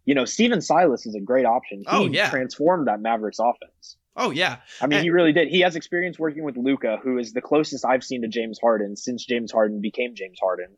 [0.09, 1.79] You know, Stephen Silas is a great option.
[1.79, 2.29] He Oh, yeah.
[2.29, 3.97] transformed that Mavericks offense.
[4.15, 5.49] Oh yeah, I mean, And- he really did.
[5.49, 8.95] He has experience working with Luka, who is the closest I've seen to James Harden
[8.95, 10.77] since James Harden became James Harden.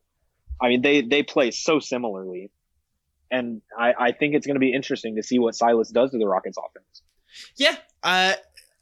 [0.60, 2.50] I mean, they they play so similarly,
[3.30, 6.18] and I, I think it's going to be interesting to see what Silas does to
[6.18, 7.04] the Rockets offense.
[7.56, 7.76] yeah.
[8.02, 8.34] Uh,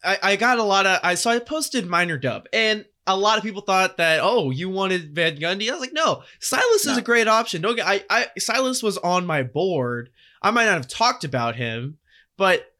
[0.02, 3.38] I I got a lot of I so I posted minor dub, and a lot
[3.38, 5.70] of people thought that oh you wanted Van Gundy.
[5.70, 7.62] I was like no, Silas is a great option.
[7.62, 10.10] Don't get I I Silas was on my board.
[10.42, 11.98] I might not have talked about him,
[12.38, 12.72] but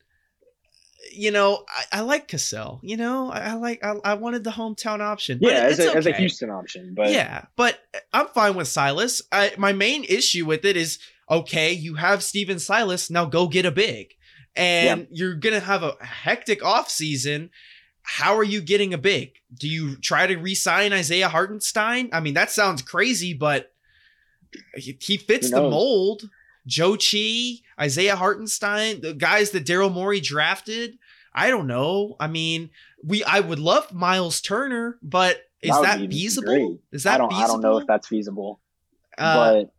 [1.14, 2.80] you know I, I like Cassell.
[2.84, 5.40] You know I, I like I, I wanted the hometown option.
[5.42, 6.14] Yeah, as it's a, as a.
[6.14, 7.80] Houston option, but yeah, but
[8.14, 9.22] I'm fine with Silas.
[9.32, 11.00] I, my main issue with it is
[11.30, 14.14] okay, you have Stephen Silas, now go get a big.
[14.56, 17.52] And you're going to have a hectic offseason.
[18.10, 19.34] How are you getting a big?
[19.54, 22.10] Do you try to re sign Isaiah Hartenstein?
[22.14, 23.74] I mean, that sounds crazy, but
[24.76, 26.30] he, he fits the mold.
[26.66, 30.98] Joe Chi, Isaiah Hartenstein, the guys that Daryl Morey drafted.
[31.34, 32.16] I don't know.
[32.20, 32.72] I mean,
[33.04, 36.48] we I would love Miles Turner, but is That that, feasible?
[36.48, 36.80] great.
[36.92, 37.44] Is that I don't feasible?
[37.44, 38.60] I don't know if that's feasible,
[39.18, 39.74] Uh, but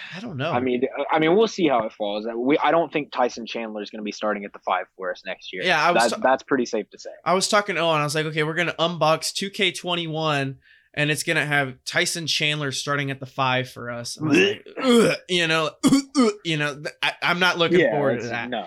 [0.16, 0.50] I don't know.
[0.50, 2.26] I mean, I mean, we'll see how it falls.
[2.36, 5.10] We I don't think Tyson Chandler is going to be starting at the five for
[5.10, 5.62] us next year.
[5.64, 7.10] Yeah, That, ta- that's pretty safe to say.
[7.24, 8.00] I was talking to Owen.
[8.00, 10.56] I was like, okay, we're gonna unbox 2K21,
[10.94, 14.18] and it's gonna have Tyson Chandler starting at the five for us.
[14.20, 14.66] Like,
[15.28, 15.70] you know,
[16.44, 18.48] you know, I, I'm not looking forward to that.
[18.50, 18.66] No,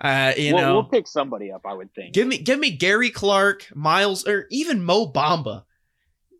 [0.00, 1.62] Uh, you we'll, know, we'll pick somebody up.
[1.64, 2.14] I would think.
[2.14, 5.64] give me, give me Gary Clark, Miles, or even Mo Bamba.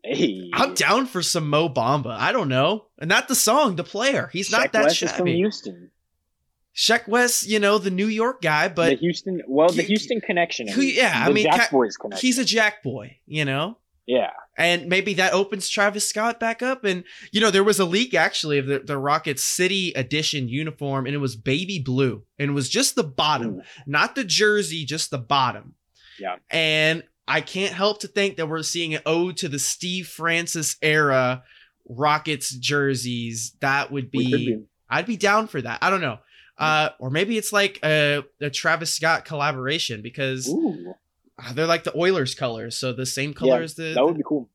[0.05, 2.15] Hey, I'm down for some Mo Bamba.
[2.17, 4.29] I don't know, and not the song, the player.
[4.31, 5.35] He's not Shaq that West is from shabby.
[5.37, 5.91] Houston.
[6.75, 10.67] Sheck Wes, you know, the New York guy, but the Houston, well, the Houston connection.
[10.67, 12.25] who- yeah, I mean, Jack Boys connection.
[12.27, 13.77] he's a Jack boy, you know.
[14.05, 14.31] yeah.
[14.57, 16.85] And maybe that opens Travis Scott back up.
[16.85, 17.03] And,
[17.33, 21.13] you know, there was a leak actually of the, the Rockets City Edition uniform, and
[21.13, 22.23] it was baby blue.
[22.39, 23.61] And it was just the bottom, Ooh.
[23.85, 25.75] not the jersey, just the bottom.
[26.19, 26.37] Yeah.
[26.49, 30.77] And I can't help to think that we're seeing an ode to the Steve Francis
[30.81, 31.43] era
[31.87, 33.55] Rockets jerseys.
[33.61, 34.63] That would be, be.
[34.89, 35.79] I'd be down for that.
[35.81, 36.19] I don't know.
[36.57, 40.93] Uh, or maybe it's like a, a Travis Scott collaboration because Ooh,
[41.53, 42.77] they're like the Oilers colors.
[42.77, 44.49] So the same color Yeah, as the, that would be cool.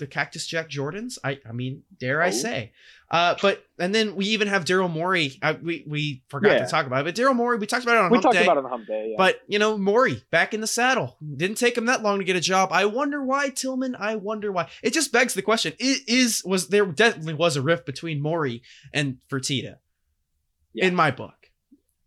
[0.00, 1.16] The Cactus Jack Jordans.
[1.22, 2.30] I I mean, dare I Oh.
[2.32, 2.72] say?
[3.10, 5.38] Uh, but and then we even have Daryl Morey.
[5.42, 6.64] Uh, we we forgot Yeah.
[6.64, 7.58] to talk about it, but Daryl Morey.
[7.58, 8.42] We talked about it on We Hump talked Day.
[8.44, 9.08] about it on hump day.
[9.10, 9.14] Yeah.
[9.18, 11.16] But you know, Morey back in the saddle.
[11.36, 12.70] Didn't take him that long to get a job.
[12.72, 13.94] I wonder why Tilman.
[13.96, 14.68] I wonder why.
[14.82, 18.62] It just begs the question: Is, is was there definitely was a rift between Morey
[18.92, 19.76] and Fertitta?
[20.72, 20.86] Yeah.
[20.86, 21.34] In my book,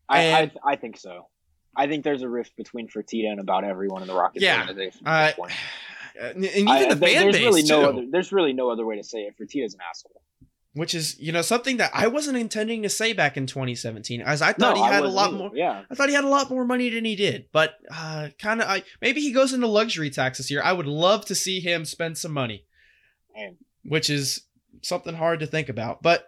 [0.09, 1.27] I, I I think so.
[1.75, 4.59] I think there's a rift between Fertitta and about everyone in the Rockets Yeah.
[4.61, 5.01] organization.
[5.05, 5.51] uh, at this point.
[6.19, 7.67] And even I- the fan there's base really too.
[7.69, 8.05] no other.
[8.09, 9.35] There's really no other way to say it.
[9.37, 10.21] Fertitta's an asshole.
[10.73, 14.41] which is you know something that I wasn't intending to say back in 2017, as
[14.41, 15.37] I thought No, he had a lot either.
[15.37, 15.51] more.
[15.53, 15.83] Yeah.
[15.89, 18.67] I thought he had a lot more money than he did, but uh, kind of.
[18.67, 20.61] I maybe he goes into luxury tax this year.
[20.63, 22.65] I would love to see him spend some money,
[23.35, 23.57] Man.
[23.83, 24.47] which is
[24.81, 26.01] something hard to think about.
[26.01, 26.25] But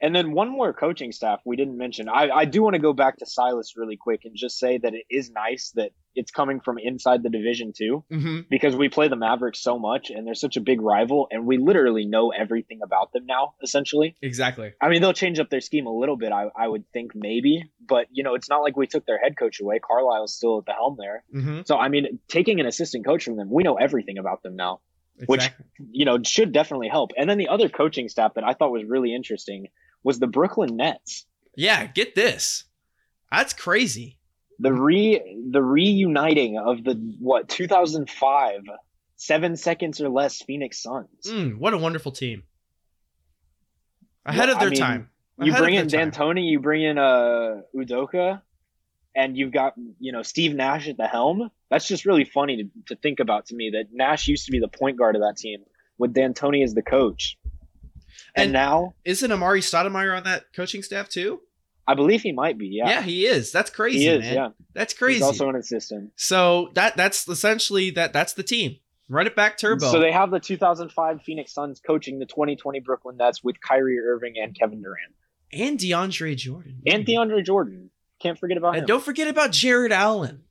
[0.00, 2.08] And then one more coaching staff we didn't mention.
[2.08, 4.94] I, I do want to go back to Silas really quick and just say that
[4.94, 8.40] it is nice that it's coming from inside the division too, Mm-hmm.
[8.48, 11.58] because we play the Mavericks so much and they're such a big rival, and we
[11.58, 14.16] literally know everything about them now, essentially.
[14.22, 14.72] Exactly.
[14.80, 17.64] I mean, they'll change up their scheme a little bit, I, I would think maybe,
[17.86, 19.78] but you know, it's not like we took their head coach away.
[19.80, 21.24] Carlisle's still at the helm there.
[21.34, 21.60] Mm-hmm.
[21.66, 24.80] So, I mean, taking an assistant coach from them, we know everything about them now
[25.26, 25.50] Which-
[25.90, 27.10] you know, should definitely help.
[27.16, 29.66] And then the other coaching staff that I thought was really interesting
[30.08, 31.26] was the Brooklyn Nets.
[31.54, 32.64] yeah, get this.
[33.30, 34.16] That's crazy.
[34.58, 35.20] The re
[35.50, 38.60] the reuniting of the what 2005
[39.16, 41.08] seven seconds or less Phoenix Suns.
[41.26, 42.42] Mm, what a wonderful team.
[44.26, 45.10] Ahead Well, of their I mean, time.
[45.40, 45.86] you bring in.
[45.88, 48.42] D'Antoni, you bring in uh Udoka,
[49.14, 51.50] and you've got you know Steve Nash at the helm.
[51.70, 54.58] That's just really funny to, to think about to me that Nash used to be
[54.58, 55.60] the point guard of that team
[55.98, 57.37] with D'Antoni as the coach,
[58.34, 61.40] and, And- now Isn't Amar'e Stoudemire on that coaching staff too?
[61.86, 62.66] I believe he might be.
[62.68, 63.50] Yeah, Yeah, he is.
[63.50, 64.20] That's crazy, he is.
[64.20, 64.34] man.
[64.34, 65.14] Yeah, That's crazy.
[65.20, 66.12] He's also an assistant.
[66.16, 68.76] so that that's essentially that that's the team.
[69.08, 69.90] Run it back turbo.
[69.90, 74.34] So they have the 2005 Phoenix Suns coaching the 2020 Brooklyn Nets with Kyrie Irving
[74.36, 75.14] and Kevin Durant
[75.50, 76.82] and DeAndre Jordan.
[76.86, 77.88] and DeAndre Jordan.
[78.20, 78.86] Can't forget about And him.
[78.86, 80.42] don't forget about Jarrett Allen.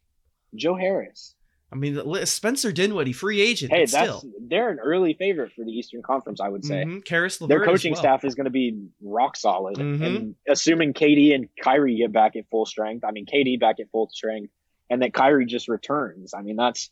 [0.56, 1.36] Joe Harris.
[1.72, 3.74] I mean, Spencer Dinwiddie, free agent.
[3.74, 4.24] Hey, that's still.
[4.48, 6.86] they're an early favorite for the Eastern Conference, I would say.
[7.04, 8.02] Caris LeVert Their coaching well.
[8.02, 10.06] staff is going to be rock solid, Mhm.
[10.06, 13.04] and assuming KD and Kyrie get back at full strength.
[13.04, 14.54] I mean, KD back at full strength,
[14.90, 16.34] and that Kyrie just returns.
[16.34, 16.90] I mean, that's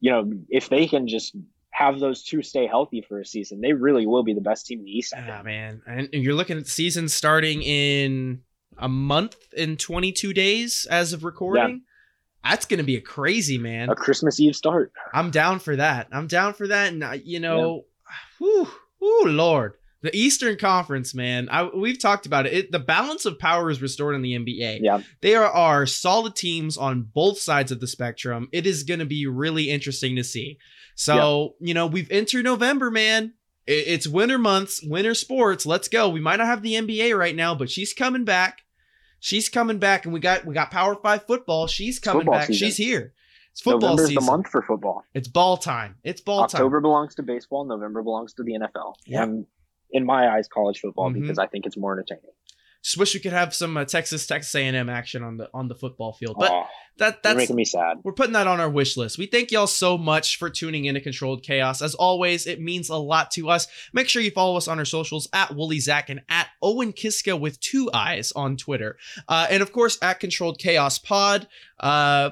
[0.00, 1.34] you know, if they can just
[1.70, 4.80] have those two stay healthy for a season, they really will be the best team
[4.80, 5.14] in the East.
[5.16, 5.80] I Ah, man.
[5.86, 8.42] And you're looking at the season starting in
[8.76, 11.82] a month and 22 days as of recording.
[12.50, 13.90] That's going to be a crazy, man.
[13.90, 14.92] A Christmas Eve start.
[15.12, 16.08] I'm down for that.
[16.12, 16.92] I'm down for that.
[16.92, 17.84] And, uh, you know,
[18.38, 18.68] whew,
[18.98, 19.74] whew, Lord.
[20.02, 21.48] The Eastern Conference, man.
[21.50, 22.52] I, we've talked about it.
[22.52, 22.72] it.
[22.72, 24.78] The balance of power is restored in the NBA.
[24.82, 25.00] Yeah.
[25.22, 28.48] There are solid teams on both sides of the spectrum.
[28.52, 30.58] It is going to be really interesting to see.
[30.94, 33.32] So, you know, we've entered November, man.
[33.66, 35.66] It- It's winter months, winter sports.
[35.66, 36.08] Let's go.
[36.08, 38.62] We might not have the NBA right now, but she's coming back.
[39.20, 41.66] She's coming back, and we got we got Power Five football.
[41.66, 42.46] She's coming football back.
[42.48, 42.66] season.
[42.68, 43.12] She's here.
[43.52, 44.24] It's football November's season.
[44.24, 45.02] the month for football.
[45.14, 45.96] It's ball time.
[46.04, 46.60] It's ball time.
[46.60, 47.64] October belongs to baseball.
[47.64, 48.94] November belongs to the NFL.
[49.06, 49.22] Yeah.
[49.22, 49.46] And
[49.90, 51.22] in my eyes, college football Mhm.
[51.22, 52.30] because I think it's more entertaining.
[52.86, 55.74] Just wish we could have some uh, Texas Texas A&M action on the on the
[55.74, 56.52] football field, but
[56.98, 57.98] that that's making me sad.
[58.04, 59.18] we're putting that on our wish list.
[59.18, 61.82] We thank y'all so much for tuning in to Controlled Chaos.
[61.82, 63.66] As always, it means a lot to us.
[63.92, 67.36] Make sure you follow us on our socials at Wooly Zach and at Owen Kiska
[67.36, 68.96] with two eyes on Twitter.
[69.28, 71.48] Uh, and of course, at Controlled Chaos Pod.
[71.80, 72.30] Uh,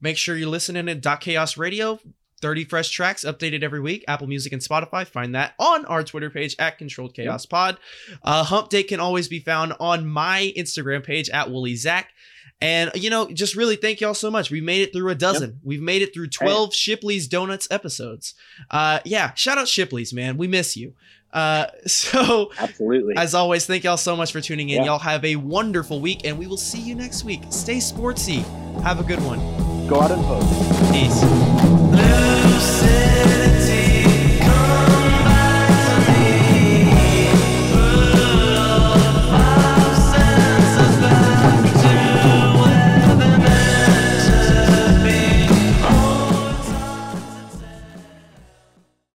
[0.00, 2.00] make sure you're listening to Dot Chaos Radio.
[2.40, 4.04] 30 fresh tracks updated every week.
[4.08, 5.06] Apple Music and Spotify.
[5.06, 7.78] Find that on our Twitter page at Controlled Chaos Pod.
[8.22, 12.10] Uh, Hump Day can always be found on my Instagram page at Wooly Zach.
[12.60, 14.50] And you know, just really thank y'all so much.
[14.50, 15.60] We made it through a dozen.
[15.62, 18.34] We've made it through 12 Shipley's Donuts episodes.
[18.70, 20.36] Uh yeah, shout out Shipley's, man.
[20.36, 20.94] We miss you.
[21.32, 23.14] Uh so Absolutely.
[23.16, 24.78] as always, thank y'all so much for tuning in.
[24.78, 24.86] Yeah.
[24.86, 27.42] Y'all have a wonderful week and we will see you next week.
[27.50, 28.42] Stay sportsy.
[28.82, 29.38] Have a good one.
[29.86, 30.92] Go out and vote.
[30.92, 31.77] Peace.
[32.54, 33.17] Você